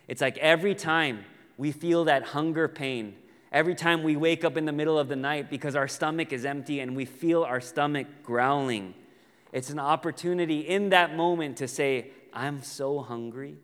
It's 0.09 0.21
like 0.21 0.39
every 0.39 0.75
time 0.75 1.25
we 1.57 1.71
feel 1.71 2.07
that 2.07 2.25
hunger 2.25 2.67
pain, 2.67 3.15
every 3.53 3.77
time 3.77 4.03
we 4.03 4.17
wake 4.17 4.43
up 4.43 4.57
in 4.57 4.65
the 4.65 4.73
middle 4.73 4.99
of 4.99 5.07
the 5.07 5.15
night 5.15 5.51
because 5.51 5.77
our 5.77 5.87
stomach 5.87 6.33
is 6.33 6.45
empty 6.45 6.81
and 6.81 6.97
we 6.97 7.05
feel 7.05 7.45
our 7.45 7.61
stomach 7.61 8.09
growling, 8.25 8.95
it's 9.53 9.69
an 9.69 9.79
opportunity 9.79 10.61
in 10.61 10.89
that 10.91 11.15
moment 11.15 11.59
to 11.59 11.69
say, 11.69 12.11
I'm 12.33 12.63
so 12.63 13.01
hungry, 13.01 13.57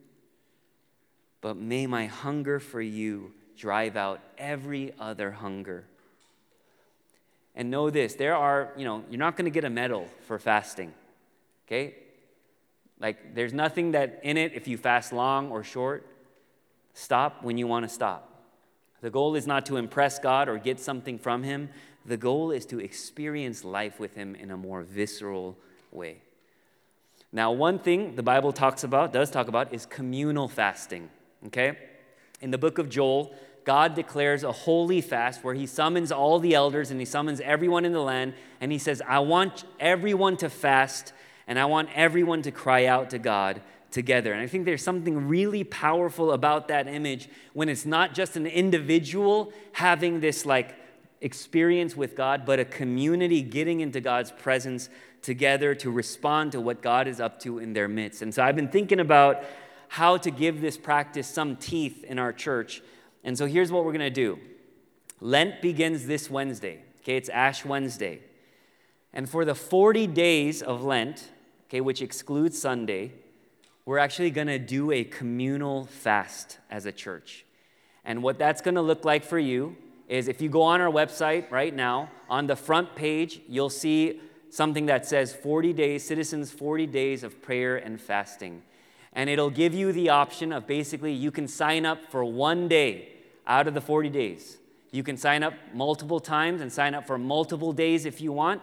but 1.40 1.56
may 1.56 1.86
my 1.86 2.06
hunger 2.06 2.60
for 2.60 2.82
you 2.82 3.32
drive 3.56 3.96
out 3.96 4.20
every 4.36 4.92
other 5.00 5.30
hunger. 5.32 5.84
And 7.54 7.70
know 7.70 7.90
this 7.90 8.14
there 8.14 8.36
are, 8.36 8.72
you 8.76 8.84
know, 8.84 9.02
you're 9.10 9.18
not 9.18 9.36
going 9.36 9.46
to 9.46 9.50
get 9.50 9.64
a 9.64 9.70
medal 9.70 10.06
for 10.26 10.38
fasting, 10.38 10.92
okay? 11.66 11.94
Like, 13.00 13.34
there's 13.34 13.54
nothing 13.54 13.92
that 13.92 14.20
in 14.22 14.36
it 14.36 14.52
if 14.54 14.68
you 14.68 14.76
fast 14.76 15.12
long 15.12 15.50
or 15.50 15.64
short. 15.64 16.06
Stop 16.92 17.42
when 17.42 17.56
you 17.56 17.66
want 17.66 17.84
to 17.84 17.88
stop. 17.88 18.24
The 19.00 19.10
goal 19.10 19.36
is 19.36 19.46
not 19.46 19.66
to 19.66 19.76
impress 19.76 20.18
God 20.18 20.48
or 20.48 20.58
get 20.58 20.80
something 20.80 21.18
from 21.18 21.44
Him. 21.44 21.70
The 22.04 22.16
goal 22.16 22.50
is 22.50 22.66
to 22.66 22.80
experience 22.80 23.64
life 23.64 24.00
with 24.00 24.14
Him 24.14 24.34
in 24.34 24.50
a 24.50 24.56
more 24.56 24.82
visceral 24.82 25.56
way. 25.92 26.22
Now, 27.32 27.52
one 27.52 27.78
thing 27.78 28.16
the 28.16 28.22
Bible 28.22 28.52
talks 28.52 28.84
about, 28.84 29.12
does 29.12 29.30
talk 29.30 29.48
about, 29.48 29.72
is 29.74 29.84
communal 29.86 30.48
fasting. 30.48 31.10
Okay? 31.46 31.76
In 32.40 32.50
the 32.50 32.58
book 32.58 32.78
of 32.78 32.88
Joel, 32.88 33.34
God 33.64 33.94
declares 33.94 34.44
a 34.44 34.52
holy 34.52 35.02
fast 35.02 35.44
where 35.44 35.54
he 35.54 35.66
summons 35.66 36.10
all 36.10 36.38
the 36.38 36.54
elders 36.54 36.90
and 36.90 36.98
he 36.98 37.04
summons 37.04 37.40
everyone 37.40 37.84
in 37.84 37.92
the 37.92 38.00
land 38.00 38.32
and 38.60 38.72
he 38.72 38.78
says, 38.78 39.02
I 39.06 39.18
want 39.18 39.64
everyone 39.78 40.38
to 40.38 40.48
fast 40.48 41.12
and 41.46 41.58
I 41.58 41.66
want 41.66 41.90
everyone 41.94 42.40
to 42.42 42.50
cry 42.50 42.86
out 42.86 43.10
to 43.10 43.18
God 43.18 43.60
together. 43.90 44.32
And 44.32 44.40
I 44.40 44.46
think 44.46 44.64
there's 44.64 44.82
something 44.82 45.28
really 45.28 45.64
powerful 45.64 46.32
about 46.32 46.68
that 46.68 46.88
image 46.88 47.28
when 47.52 47.68
it's 47.68 47.84
not 47.84 48.14
just 48.14 48.36
an 48.36 48.46
individual 48.46 49.52
having 49.72 50.20
this 50.20 50.46
like 50.46 50.74
experience 51.20 51.96
with 51.96 52.14
God, 52.14 52.46
but 52.46 52.58
a 52.58 52.64
community 52.64 53.42
getting 53.42 53.80
into 53.80 54.00
God's 54.00 54.30
presence 54.30 54.88
together 55.22 55.74
to 55.76 55.90
respond 55.90 56.52
to 56.52 56.60
what 56.60 56.82
God 56.82 57.08
is 57.08 57.20
up 57.20 57.40
to 57.40 57.58
in 57.58 57.72
their 57.72 57.88
midst. 57.88 58.22
And 58.22 58.34
so 58.34 58.42
I've 58.42 58.56
been 58.56 58.68
thinking 58.68 59.00
about 59.00 59.44
how 59.88 60.16
to 60.18 60.30
give 60.30 60.60
this 60.60 60.76
practice 60.76 61.26
some 61.26 61.56
teeth 61.56 62.04
in 62.04 62.18
our 62.18 62.32
church. 62.32 62.82
And 63.24 63.36
so 63.36 63.46
here's 63.46 63.72
what 63.72 63.84
we're 63.84 63.92
going 63.92 64.00
to 64.00 64.10
do 64.10 64.38
Lent 65.20 65.60
begins 65.60 66.06
this 66.06 66.30
Wednesday. 66.30 66.82
Okay, 67.00 67.16
it's 67.16 67.28
Ash 67.28 67.64
Wednesday. 67.64 68.20
And 69.12 69.28
for 69.28 69.44
the 69.44 69.54
40 69.54 70.06
days 70.06 70.62
of 70.62 70.84
Lent, 70.84 71.28
okay, 71.66 71.80
which 71.80 72.02
excludes 72.02 72.60
Sunday, 72.60 73.12
we're 73.86 73.98
actually 73.98 74.30
going 74.30 74.48
to 74.48 74.58
do 74.58 74.92
a 74.92 75.04
communal 75.04 75.86
fast 75.86 76.58
as 76.70 76.84
a 76.84 76.92
church. 76.92 77.46
And 78.04 78.22
what 78.22 78.38
that's 78.38 78.60
going 78.60 78.74
to 78.74 78.82
look 78.82 79.04
like 79.04 79.24
for 79.24 79.38
you 79.38 79.76
is 80.08 80.28
if 80.28 80.40
you 80.40 80.48
go 80.48 80.62
on 80.62 80.80
our 80.80 80.90
website 80.90 81.50
right 81.50 81.74
now, 81.74 82.10
on 82.28 82.46
the 82.46 82.56
front 82.56 82.94
page, 82.94 83.40
you'll 83.48 83.70
see 83.70 84.20
something 84.50 84.86
that 84.86 85.06
says 85.06 85.32
40 85.32 85.72
days, 85.72 86.04
citizens 86.04 86.50
40 86.50 86.86
days 86.86 87.22
of 87.22 87.42
prayer 87.42 87.76
and 87.76 88.00
fasting. 88.00 88.62
And 89.12 89.28
it'll 89.28 89.50
give 89.50 89.74
you 89.74 89.92
the 89.92 90.10
option 90.10 90.52
of 90.52 90.66
basically 90.66 91.12
you 91.12 91.30
can 91.30 91.48
sign 91.48 91.84
up 91.84 92.10
for 92.10 92.24
one 92.24 92.68
day 92.68 93.08
out 93.46 93.66
of 93.66 93.74
the 93.74 93.80
40 93.80 94.10
days. 94.10 94.58
You 94.90 95.02
can 95.02 95.16
sign 95.16 95.42
up 95.42 95.54
multiple 95.74 96.20
times 96.20 96.60
and 96.60 96.72
sign 96.72 96.94
up 96.94 97.06
for 97.06 97.18
multiple 97.18 97.72
days 97.72 98.06
if 98.06 98.20
you 98.20 98.32
want. 98.32 98.62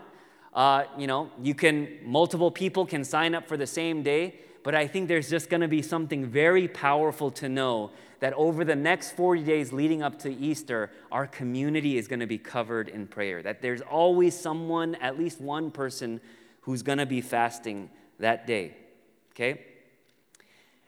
Uh, 0.53 0.85
you 0.97 1.05
know, 1.05 1.29
you 1.41 1.53
can, 1.53 1.89
multiple 2.03 2.49
people 2.49 2.85
can 2.85 3.03
sign 3.03 3.35
up 3.35 3.47
for 3.47 3.57
the 3.57 3.67
same 3.67 4.01
day, 4.01 4.35
but 4.65 4.73
I 4.73 4.87
think 4.87 5.07
there's 5.07 5.29
just 5.29 5.51
going 5.51 5.61
to 5.61 5.67
be 5.67 5.83
something 5.83 6.25
very 6.25 6.67
powerful 6.67 7.29
to 7.33 7.47
know 7.47 7.91
that 8.19 8.33
over 8.33 8.65
the 8.65 8.75
next 8.75 9.11
40 9.11 9.43
days 9.43 9.71
leading 9.71 10.01
up 10.01 10.17
to 10.21 10.33
Easter, 10.33 10.89
our 11.11 11.27
community 11.27 11.99
is 11.99 12.07
going 12.07 12.21
to 12.21 12.25
be 12.25 12.39
covered 12.39 12.89
in 12.89 13.05
prayer. 13.05 13.43
That 13.43 13.61
there's 13.61 13.81
always 13.81 14.35
someone, 14.35 14.95
at 14.95 15.19
least 15.19 15.39
one 15.39 15.69
person, 15.69 16.19
who's 16.61 16.81
going 16.81 16.97
to 16.97 17.05
be 17.05 17.21
fasting 17.21 17.91
that 18.17 18.47
day. 18.47 18.75
Okay? 19.33 19.61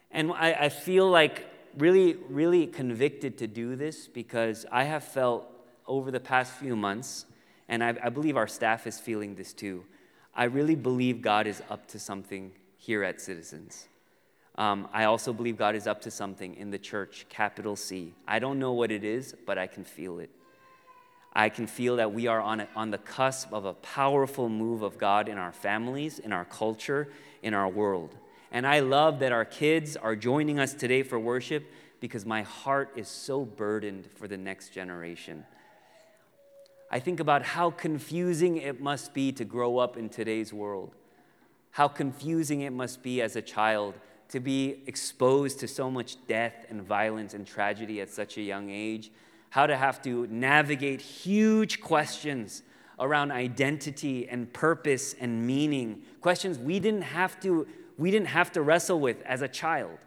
And 0.09 0.31
I, 0.31 0.53
I 0.53 0.69
feel 0.69 1.07
like 1.07 1.45
really, 1.77 2.15
really 2.29 2.65
convicted 2.65 3.37
to 3.37 3.45
do 3.45 3.75
this 3.75 4.07
because 4.07 4.65
I 4.71 4.85
have 4.85 5.03
felt 5.03 5.45
over 5.85 6.09
the 6.09 6.19
past 6.19 6.51
few 6.53 6.75
months, 6.75 7.27
and 7.69 7.83
I, 7.83 7.95
I 8.03 8.09
believe 8.09 8.37
our 8.37 8.47
staff 8.47 8.87
is 8.87 8.99
feeling 8.99 9.35
this 9.35 9.53
too. 9.53 9.85
I 10.33 10.45
really 10.45 10.73
believe 10.73 11.21
God 11.21 11.45
is 11.45 11.61
up 11.69 11.87
to 11.89 11.99
something 11.99 12.53
here 12.87 13.03
at 13.03 13.19
Citizens. 13.19 13.89
Um, 14.57 14.87
I 14.93 15.03
also 15.03 15.33
believe 15.33 15.57
God 15.57 15.75
is 15.75 15.87
up 15.87 15.99
to 16.03 16.09
something 16.09 16.55
in 16.55 16.71
the 16.71 16.77
church, 16.77 17.25
capital 17.27 17.75
C. 17.75 18.13
I 18.25 18.39
don't 18.39 18.59
know 18.59 18.71
what 18.71 18.93
it 18.93 19.03
is, 19.03 19.35
but 19.45 19.57
I 19.57 19.67
can 19.67 19.83
feel 19.83 20.19
it. 20.19 20.29
I 21.33 21.49
can 21.49 21.67
feel 21.67 21.97
that 21.97 22.13
we 22.13 22.27
are 22.27 22.39
on, 22.39 22.61
a, 22.61 22.67
on 22.77 22.91
the 22.91 22.97
cusp 22.97 23.51
of 23.51 23.65
a 23.65 23.73
powerful 23.73 24.47
move 24.47 24.83
of 24.83 24.97
God 24.97 25.27
in 25.27 25.37
our 25.37 25.51
families, 25.51 26.17
in 26.17 26.31
our 26.31 26.45
culture, 26.45 27.09
in 27.43 27.53
our 27.53 27.67
world. 27.67 28.15
And 28.53 28.65
I 28.65 28.79
love 28.79 29.19
that 29.19 29.33
our 29.33 29.43
kids 29.43 29.97
are 29.97 30.15
joining 30.15 30.57
us 30.57 30.73
today 30.73 31.03
for 31.03 31.19
worship 31.19 31.69
because 31.99 32.25
my 32.25 32.43
heart 32.43 32.93
is 32.95 33.09
so 33.09 33.43
burdened 33.43 34.07
for 34.15 34.29
the 34.29 34.37
next 34.37 34.69
generation. 34.69 35.43
I 36.89 37.01
think 37.01 37.19
about 37.19 37.43
how 37.43 37.69
confusing 37.69 38.55
it 38.55 38.79
must 38.79 39.13
be 39.13 39.33
to 39.33 39.43
grow 39.43 39.77
up 39.77 39.97
in 39.97 40.07
today's 40.07 40.53
world, 40.53 40.95
how 41.77 41.87
confusing 41.87 42.61
it 42.61 42.73
must 42.73 43.03
be 43.03 43.21
as 43.21 43.35
a 43.35 43.41
child 43.41 43.93
to 44.29 44.39
be 44.39 44.81
exposed 44.87 45.59
to 45.59 45.67
so 45.67 45.91
much 45.91 46.17
death 46.25 46.65
and 46.69 46.81
violence 46.81 47.35
and 47.35 47.45
tragedy 47.45 48.01
at 48.01 48.09
such 48.09 48.35
a 48.37 48.41
young 48.41 48.71
age, 48.71 49.11
how 49.51 49.67
to 49.67 49.77
have 49.77 50.01
to 50.01 50.25
navigate 50.31 50.99
huge 50.99 51.79
questions 51.79 52.63
around 52.99 53.31
identity 53.31 54.27
and 54.27 54.51
purpose 54.53 55.13
and 55.19 55.45
meaning, 55.45 56.01
questions 56.19 56.57
we 56.57 56.79
didn't 56.79 57.03
have 57.03 57.39
to 57.39 57.67
we 57.99 58.09
didn't 58.09 58.29
have 58.29 58.51
to 58.51 58.63
wrestle 58.63 58.99
with 58.99 59.21
as 59.21 59.43
a 59.43 59.47
child. 59.47 59.99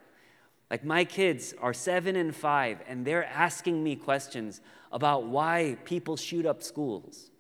Like 0.73 0.85
my 0.85 1.05
kids 1.05 1.55
are 1.61 1.73
7 1.73 2.17
and 2.17 2.35
5 2.35 2.83
and 2.89 3.07
they're 3.07 3.27
asking 3.27 3.85
me 3.85 3.95
questions 3.95 4.61
about 4.91 5.27
why 5.27 5.77
people 5.85 6.17
shoot 6.17 6.47
up 6.47 6.65
schools. 6.65 7.31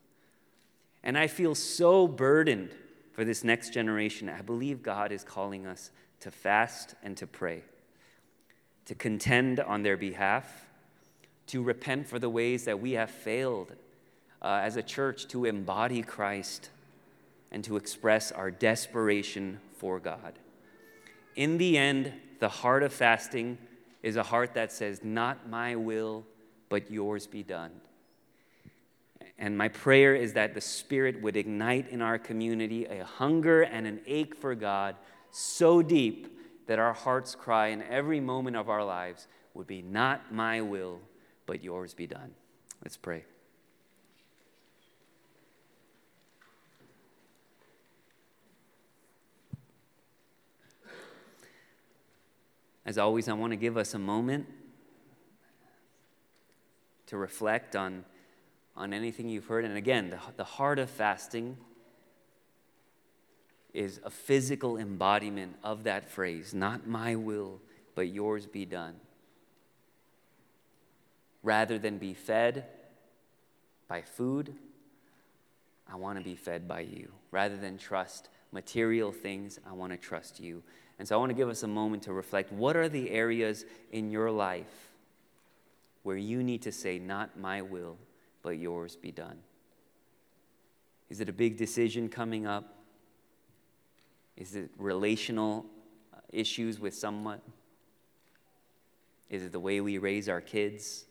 And 1.02 1.18
I 1.18 1.26
feel 1.26 1.56
so 1.56 2.06
burdened 2.06 2.70
for 3.20 3.26
this 3.26 3.44
next 3.44 3.74
generation. 3.74 4.30
I 4.30 4.40
believe 4.40 4.82
God 4.82 5.12
is 5.12 5.24
calling 5.24 5.66
us 5.66 5.90
to 6.20 6.30
fast 6.30 6.94
and 7.02 7.14
to 7.18 7.26
pray, 7.26 7.64
to 8.86 8.94
contend 8.94 9.60
on 9.60 9.82
their 9.82 9.98
behalf, 9.98 10.70
to 11.48 11.62
repent 11.62 12.08
for 12.08 12.18
the 12.18 12.30
ways 12.30 12.64
that 12.64 12.80
we 12.80 12.92
have 12.92 13.10
failed 13.10 13.72
uh, 14.40 14.62
as 14.62 14.76
a 14.76 14.82
church 14.82 15.28
to 15.28 15.44
embody 15.44 16.00
Christ 16.00 16.70
and 17.52 17.62
to 17.64 17.76
express 17.76 18.32
our 18.32 18.50
desperation 18.50 19.60
for 19.76 20.00
God. 20.00 20.38
In 21.36 21.58
the 21.58 21.76
end, 21.76 22.14
the 22.38 22.48
heart 22.48 22.82
of 22.82 22.90
fasting 22.90 23.58
is 24.02 24.16
a 24.16 24.22
heart 24.22 24.54
that 24.54 24.72
says, 24.72 25.04
Not 25.04 25.46
my 25.46 25.76
will, 25.76 26.24
but 26.70 26.90
yours 26.90 27.26
be 27.26 27.42
done. 27.42 27.82
And 29.40 29.56
my 29.56 29.68
prayer 29.68 30.14
is 30.14 30.34
that 30.34 30.54
the 30.54 30.60
Spirit 30.60 31.22
would 31.22 31.34
ignite 31.34 31.88
in 31.88 32.02
our 32.02 32.18
community 32.18 32.84
a 32.84 33.04
hunger 33.04 33.62
and 33.62 33.86
an 33.86 34.02
ache 34.06 34.36
for 34.36 34.54
God 34.54 34.96
so 35.30 35.80
deep 35.80 36.38
that 36.66 36.78
our 36.78 36.92
hearts 36.92 37.34
cry 37.34 37.68
in 37.68 37.82
every 37.82 38.20
moment 38.20 38.54
of 38.54 38.68
our 38.68 38.84
lives 38.84 39.26
would 39.54 39.66
be 39.66 39.80
not 39.80 40.30
my 40.30 40.60
will, 40.60 41.00
but 41.46 41.64
yours 41.64 41.94
be 41.94 42.06
done. 42.06 42.32
Let's 42.84 42.98
pray. 42.98 43.24
As 52.84 52.98
always, 52.98 53.28
I 53.28 53.32
want 53.32 53.52
to 53.52 53.56
give 53.56 53.78
us 53.78 53.94
a 53.94 53.98
moment 53.98 54.46
to 57.06 57.16
reflect 57.16 57.74
on, 57.74 58.04
on 58.80 58.94
anything 58.94 59.28
you've 59.28 59.44
heard. 59.44 59.66
And 59.66 59.76
again, 59.76 60.08
the, 60.08 60.18
the 60.38 60.44
heart 60.44 60.78
of 60.78 60.88
fasting 60.88 61.58
is 63.74 64.00
a 64.02 64.10
physical 64.10 64.78
embodiment 64.78 65.54
of 65.62 65.84
that 65.84 66.08
phrase 66.08 66.54
not 66.54 66.86
my 66.86 67.14
will, 67.14 67.60
but 67.94 68.08
yours 68.08 68.46
be 68.46 68.64
done. 68.64 68.94
Rather 71.42 71.78
than 71.78 71.98
be 71.98 72.14
fed 72.14 72.64
by 73.86 74.00
food, 74.00 74.54
I 75.86 75.96
want 75.96 76.18
to 76.18 76.24
be 76.24 76.34
fed 76.34 76.66
by 76.66 76.80
you. 76.80 77.10
Rather 77.30 77.58
than 77.58 77.76
trust 77.76 78.30
material 78.50 79.12
things, 79.12 79.60
I 79.68 79.72
want 79.72 79.92
to 79.92 79.98
trust 79.98 80.40
you. 80.40 80.62
And 80.98 81.06
so 81.06 81.16
I 81.16 81.18
want 81.18 81.30
to 81.30 81.34
give 81.34 81.50
us 81.50 81.62
a 81.62 81.68
moment 81.68 82.04
to 82.04 82.14
reflect 82.14 82.50
what 82.50 82.76
are 82.76 82.88
the 82.88 83.10
areas 83.10 83.66
in 83.92 84.10
your 84.10 84.30
life 84.30 84.90
where 86.02 86.16
you 86.16 86.42
need 86.42 86.62
to 86.62 86.72
say, 86.72 86.98
Not 86.98 87.38
my 87.38 87.60
will, 87.60 87.98
but 88.42 88.58
yours 88.58 88.96
be 88.96 89.12
done? 89.12 89.38
Is 91.08 91.20
it 91.20 91.28
a 91.28 91.32
big 91.32 91.56
decision 91.56 92.08
coming 92.08 92.46
up? 92.46 92.76
Is 94.36 94.54
it 94.54 94.70
relational 94.78 95.66
issues 96.32 96.78
with 96.78 96.94
someone? 96.94 97.40
Is 99.28 99.42
it 99.42 99.52
the 99.52 99.60
way 99.60 99.80
we 99.80 99.98
raise 99.98 100.28
our 100.28 100.40
kids? 100.40 101.04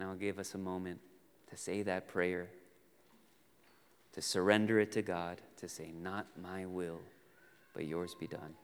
I'll 0.00 0.14
give 0.14 0.38
us 0.38 0.54
a 0.54 0.58
moment 0.58 1.00
to 1.50 1.56
say 1.56 1.82
that 1.82 2.08
prayer, 2.08 2.48
to 4.12 4.22
surrender 4.22 4.80
it 4.80 4.92
to 4.92 5.02
God, 5.02 5.40
to 5.58 5.68
say, 5.68 5.92
Not 5.92 6.26
my 6.40 6.64
will, 6.64 7.00
but 7.74 7.84
yours 7.84 8.14
be 8.14 8.26
done. 8.26 8.54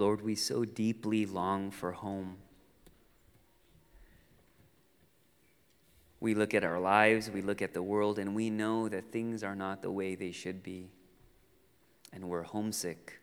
Lord, 0.00 0.22
we 0.22 0.34
so 0.34 0.64
deeply 0.64 1.26
long 1.26 1.70
for 1.70 1.92
home. 1.92 2.38
We 6.20 6.34
look 6.34 6.54
at 6.54 6.64
our 6.64 6.80
lives, 6.80 7.30
we 7.30 7.42
look 7.42 7.60
at 7.60 7.74
the 7.74 7.82
world, 7.82 8.18
and 8.18 8.34
we 8.34 8.48
know 8.48 8.88
that 8.88 9.12
things 9.12 9.44
are 9.44 9.54
not 9.54 9.82
the 9.82 9.90
way 9.90 10.14
they 10.14 10.32
should 10.32 10.62
be. 10.62 10.88
And 12.14 12.30
we're 12.30 12.44
homesick. 12.44 13.20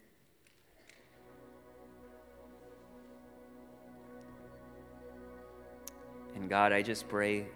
And 6.35 6.47
God, 6.47 6.73
I 6.73 6.83
just 6.83 7.09
pray 7.09 7.47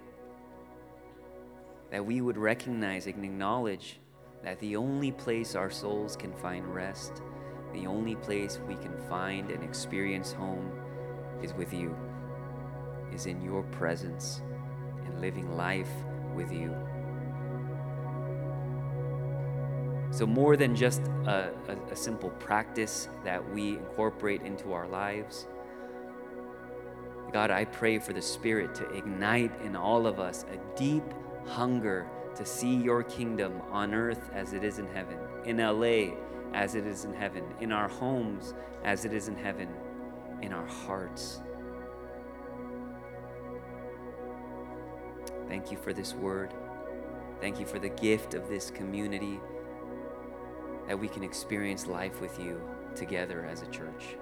that 1.91 2.03
we 2.03 2.21
would 2.21 2.37
recognize 2.37 3.05
and 3.05 3.23
acknowledge 3.23 3.99
that 4.41 4.59
the 4.59 4.75
only 4.75 5.11
place 5.11 5.53
our 5.53 5.69
souls 5.69 6.15
can 6.15 6.33
find 6.33 6.65
rest, 6.73 7.21
the 7.73 7.87
only 7.87 8.15
place 8.15 8.59
we 8.67 8.75
can 8.75 8.95
find 9.09 9.49
and 9.49 9.63
experience 9.63 10.31
home 10.31 10.71
is 11.41 11.53
with 11.53 11.73
you, 11.73 11.95
is 13.13 13.25
in 13.25 13.41
your 13.43 13.63
presence 13.63 14.41
and 15.05 15.21
living 15.21 15.55
life 15.55 15.91
with 16.35 16.51
you. 16.51 16.75
So, 20.11 20.25
more 20.25 20.57
than 20.57 20.75
just 20.75 21.01
a, 21.25 21.53
a, 21.69 21.91
a, 21.91 21.95
simple 21.95 22.31
practice 22.31 23.07
that 23.23 23.53
we 23.53 23.77
incorporate 23.77 24.41
into 24.41 24.73
our 24.73 24.85
lives, 24.85 25.47
God, 27.31 27.49
I 27.49 27.63
pray 27.63 27.97
for 27.97 28.11
the 28.11 28.21
Spirit 28.21 28.75
to 28.75 28.89
ignite 28.89 29.53
in 29.61 29.77
all 29.77 30.05
of 30.05 30.19
us 30.19 30.45
a 30.51 30.77
deep 30.77 31.03
hunger 31.47 32.09
to 32.35 32.45
see 32.45 32.75
your 32.75 33.03
kingdom 33.03 33.61
on 33.71 33.93
earth 33.93 34.29
as 34.33 34.51
it 34.51 34.65
is 34.65 34.79
in 34.79 34.87
heaven, 34.87 35.17
in 35.45 35.57
LA 35.57 36.13
as 36.53 36.75
it 36.75 36.85
is 36.85 37.05
in 37.05 37.13
heaven, 37.13 37.43
in 37.59 37.71
our 37.71 37.87
homes 37.87 38.53
as 38.83 39.05
it 39.05 39.13
is 39.13 39.27
in 39.27 39.35
heaven, 39.35 39.69
in 40.41 40.53
our 40.53 40.65
hearts. 40.65 41.41
Thank 45.47 45.71
you 45.71 45.77
for 45.77 45.93
this 45.93 46.13
word. 46.13 46.53
Thank 47.39 47.59
you 47.59 47.65
for 47.65 47.79
the 47.79 47.89
gift 47.89 48.33
of 48.33 48.47
this 48.47 48.71
community 48.71 49.39
that 50.87 50.97
we 50.97 51.07
can 51.07 51.23
experience 51.23 51.87
life 51.87 52.21
with 52.21 52.39
you 52.39 52.61
together 52.95 53.45
as 53.45 53.61
a 53.61 53.67
church. 53.67 54.15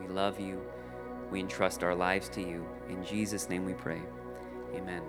We 0.00 0.08
love 0.08 0.40
you. 0.40 0.60
We 1.30 1.40
entrust 1.40 1.84
our 1.84 1.94
lives 1.94 2.28
to 2.30 2.40
you. 2.40 2.66
In 2.88 3.04
Jesus' 3.04 3.48
name 3.48 3.64
we 3.64 3.74
pray. 3.74 4.00
Amen. 4.74 5.02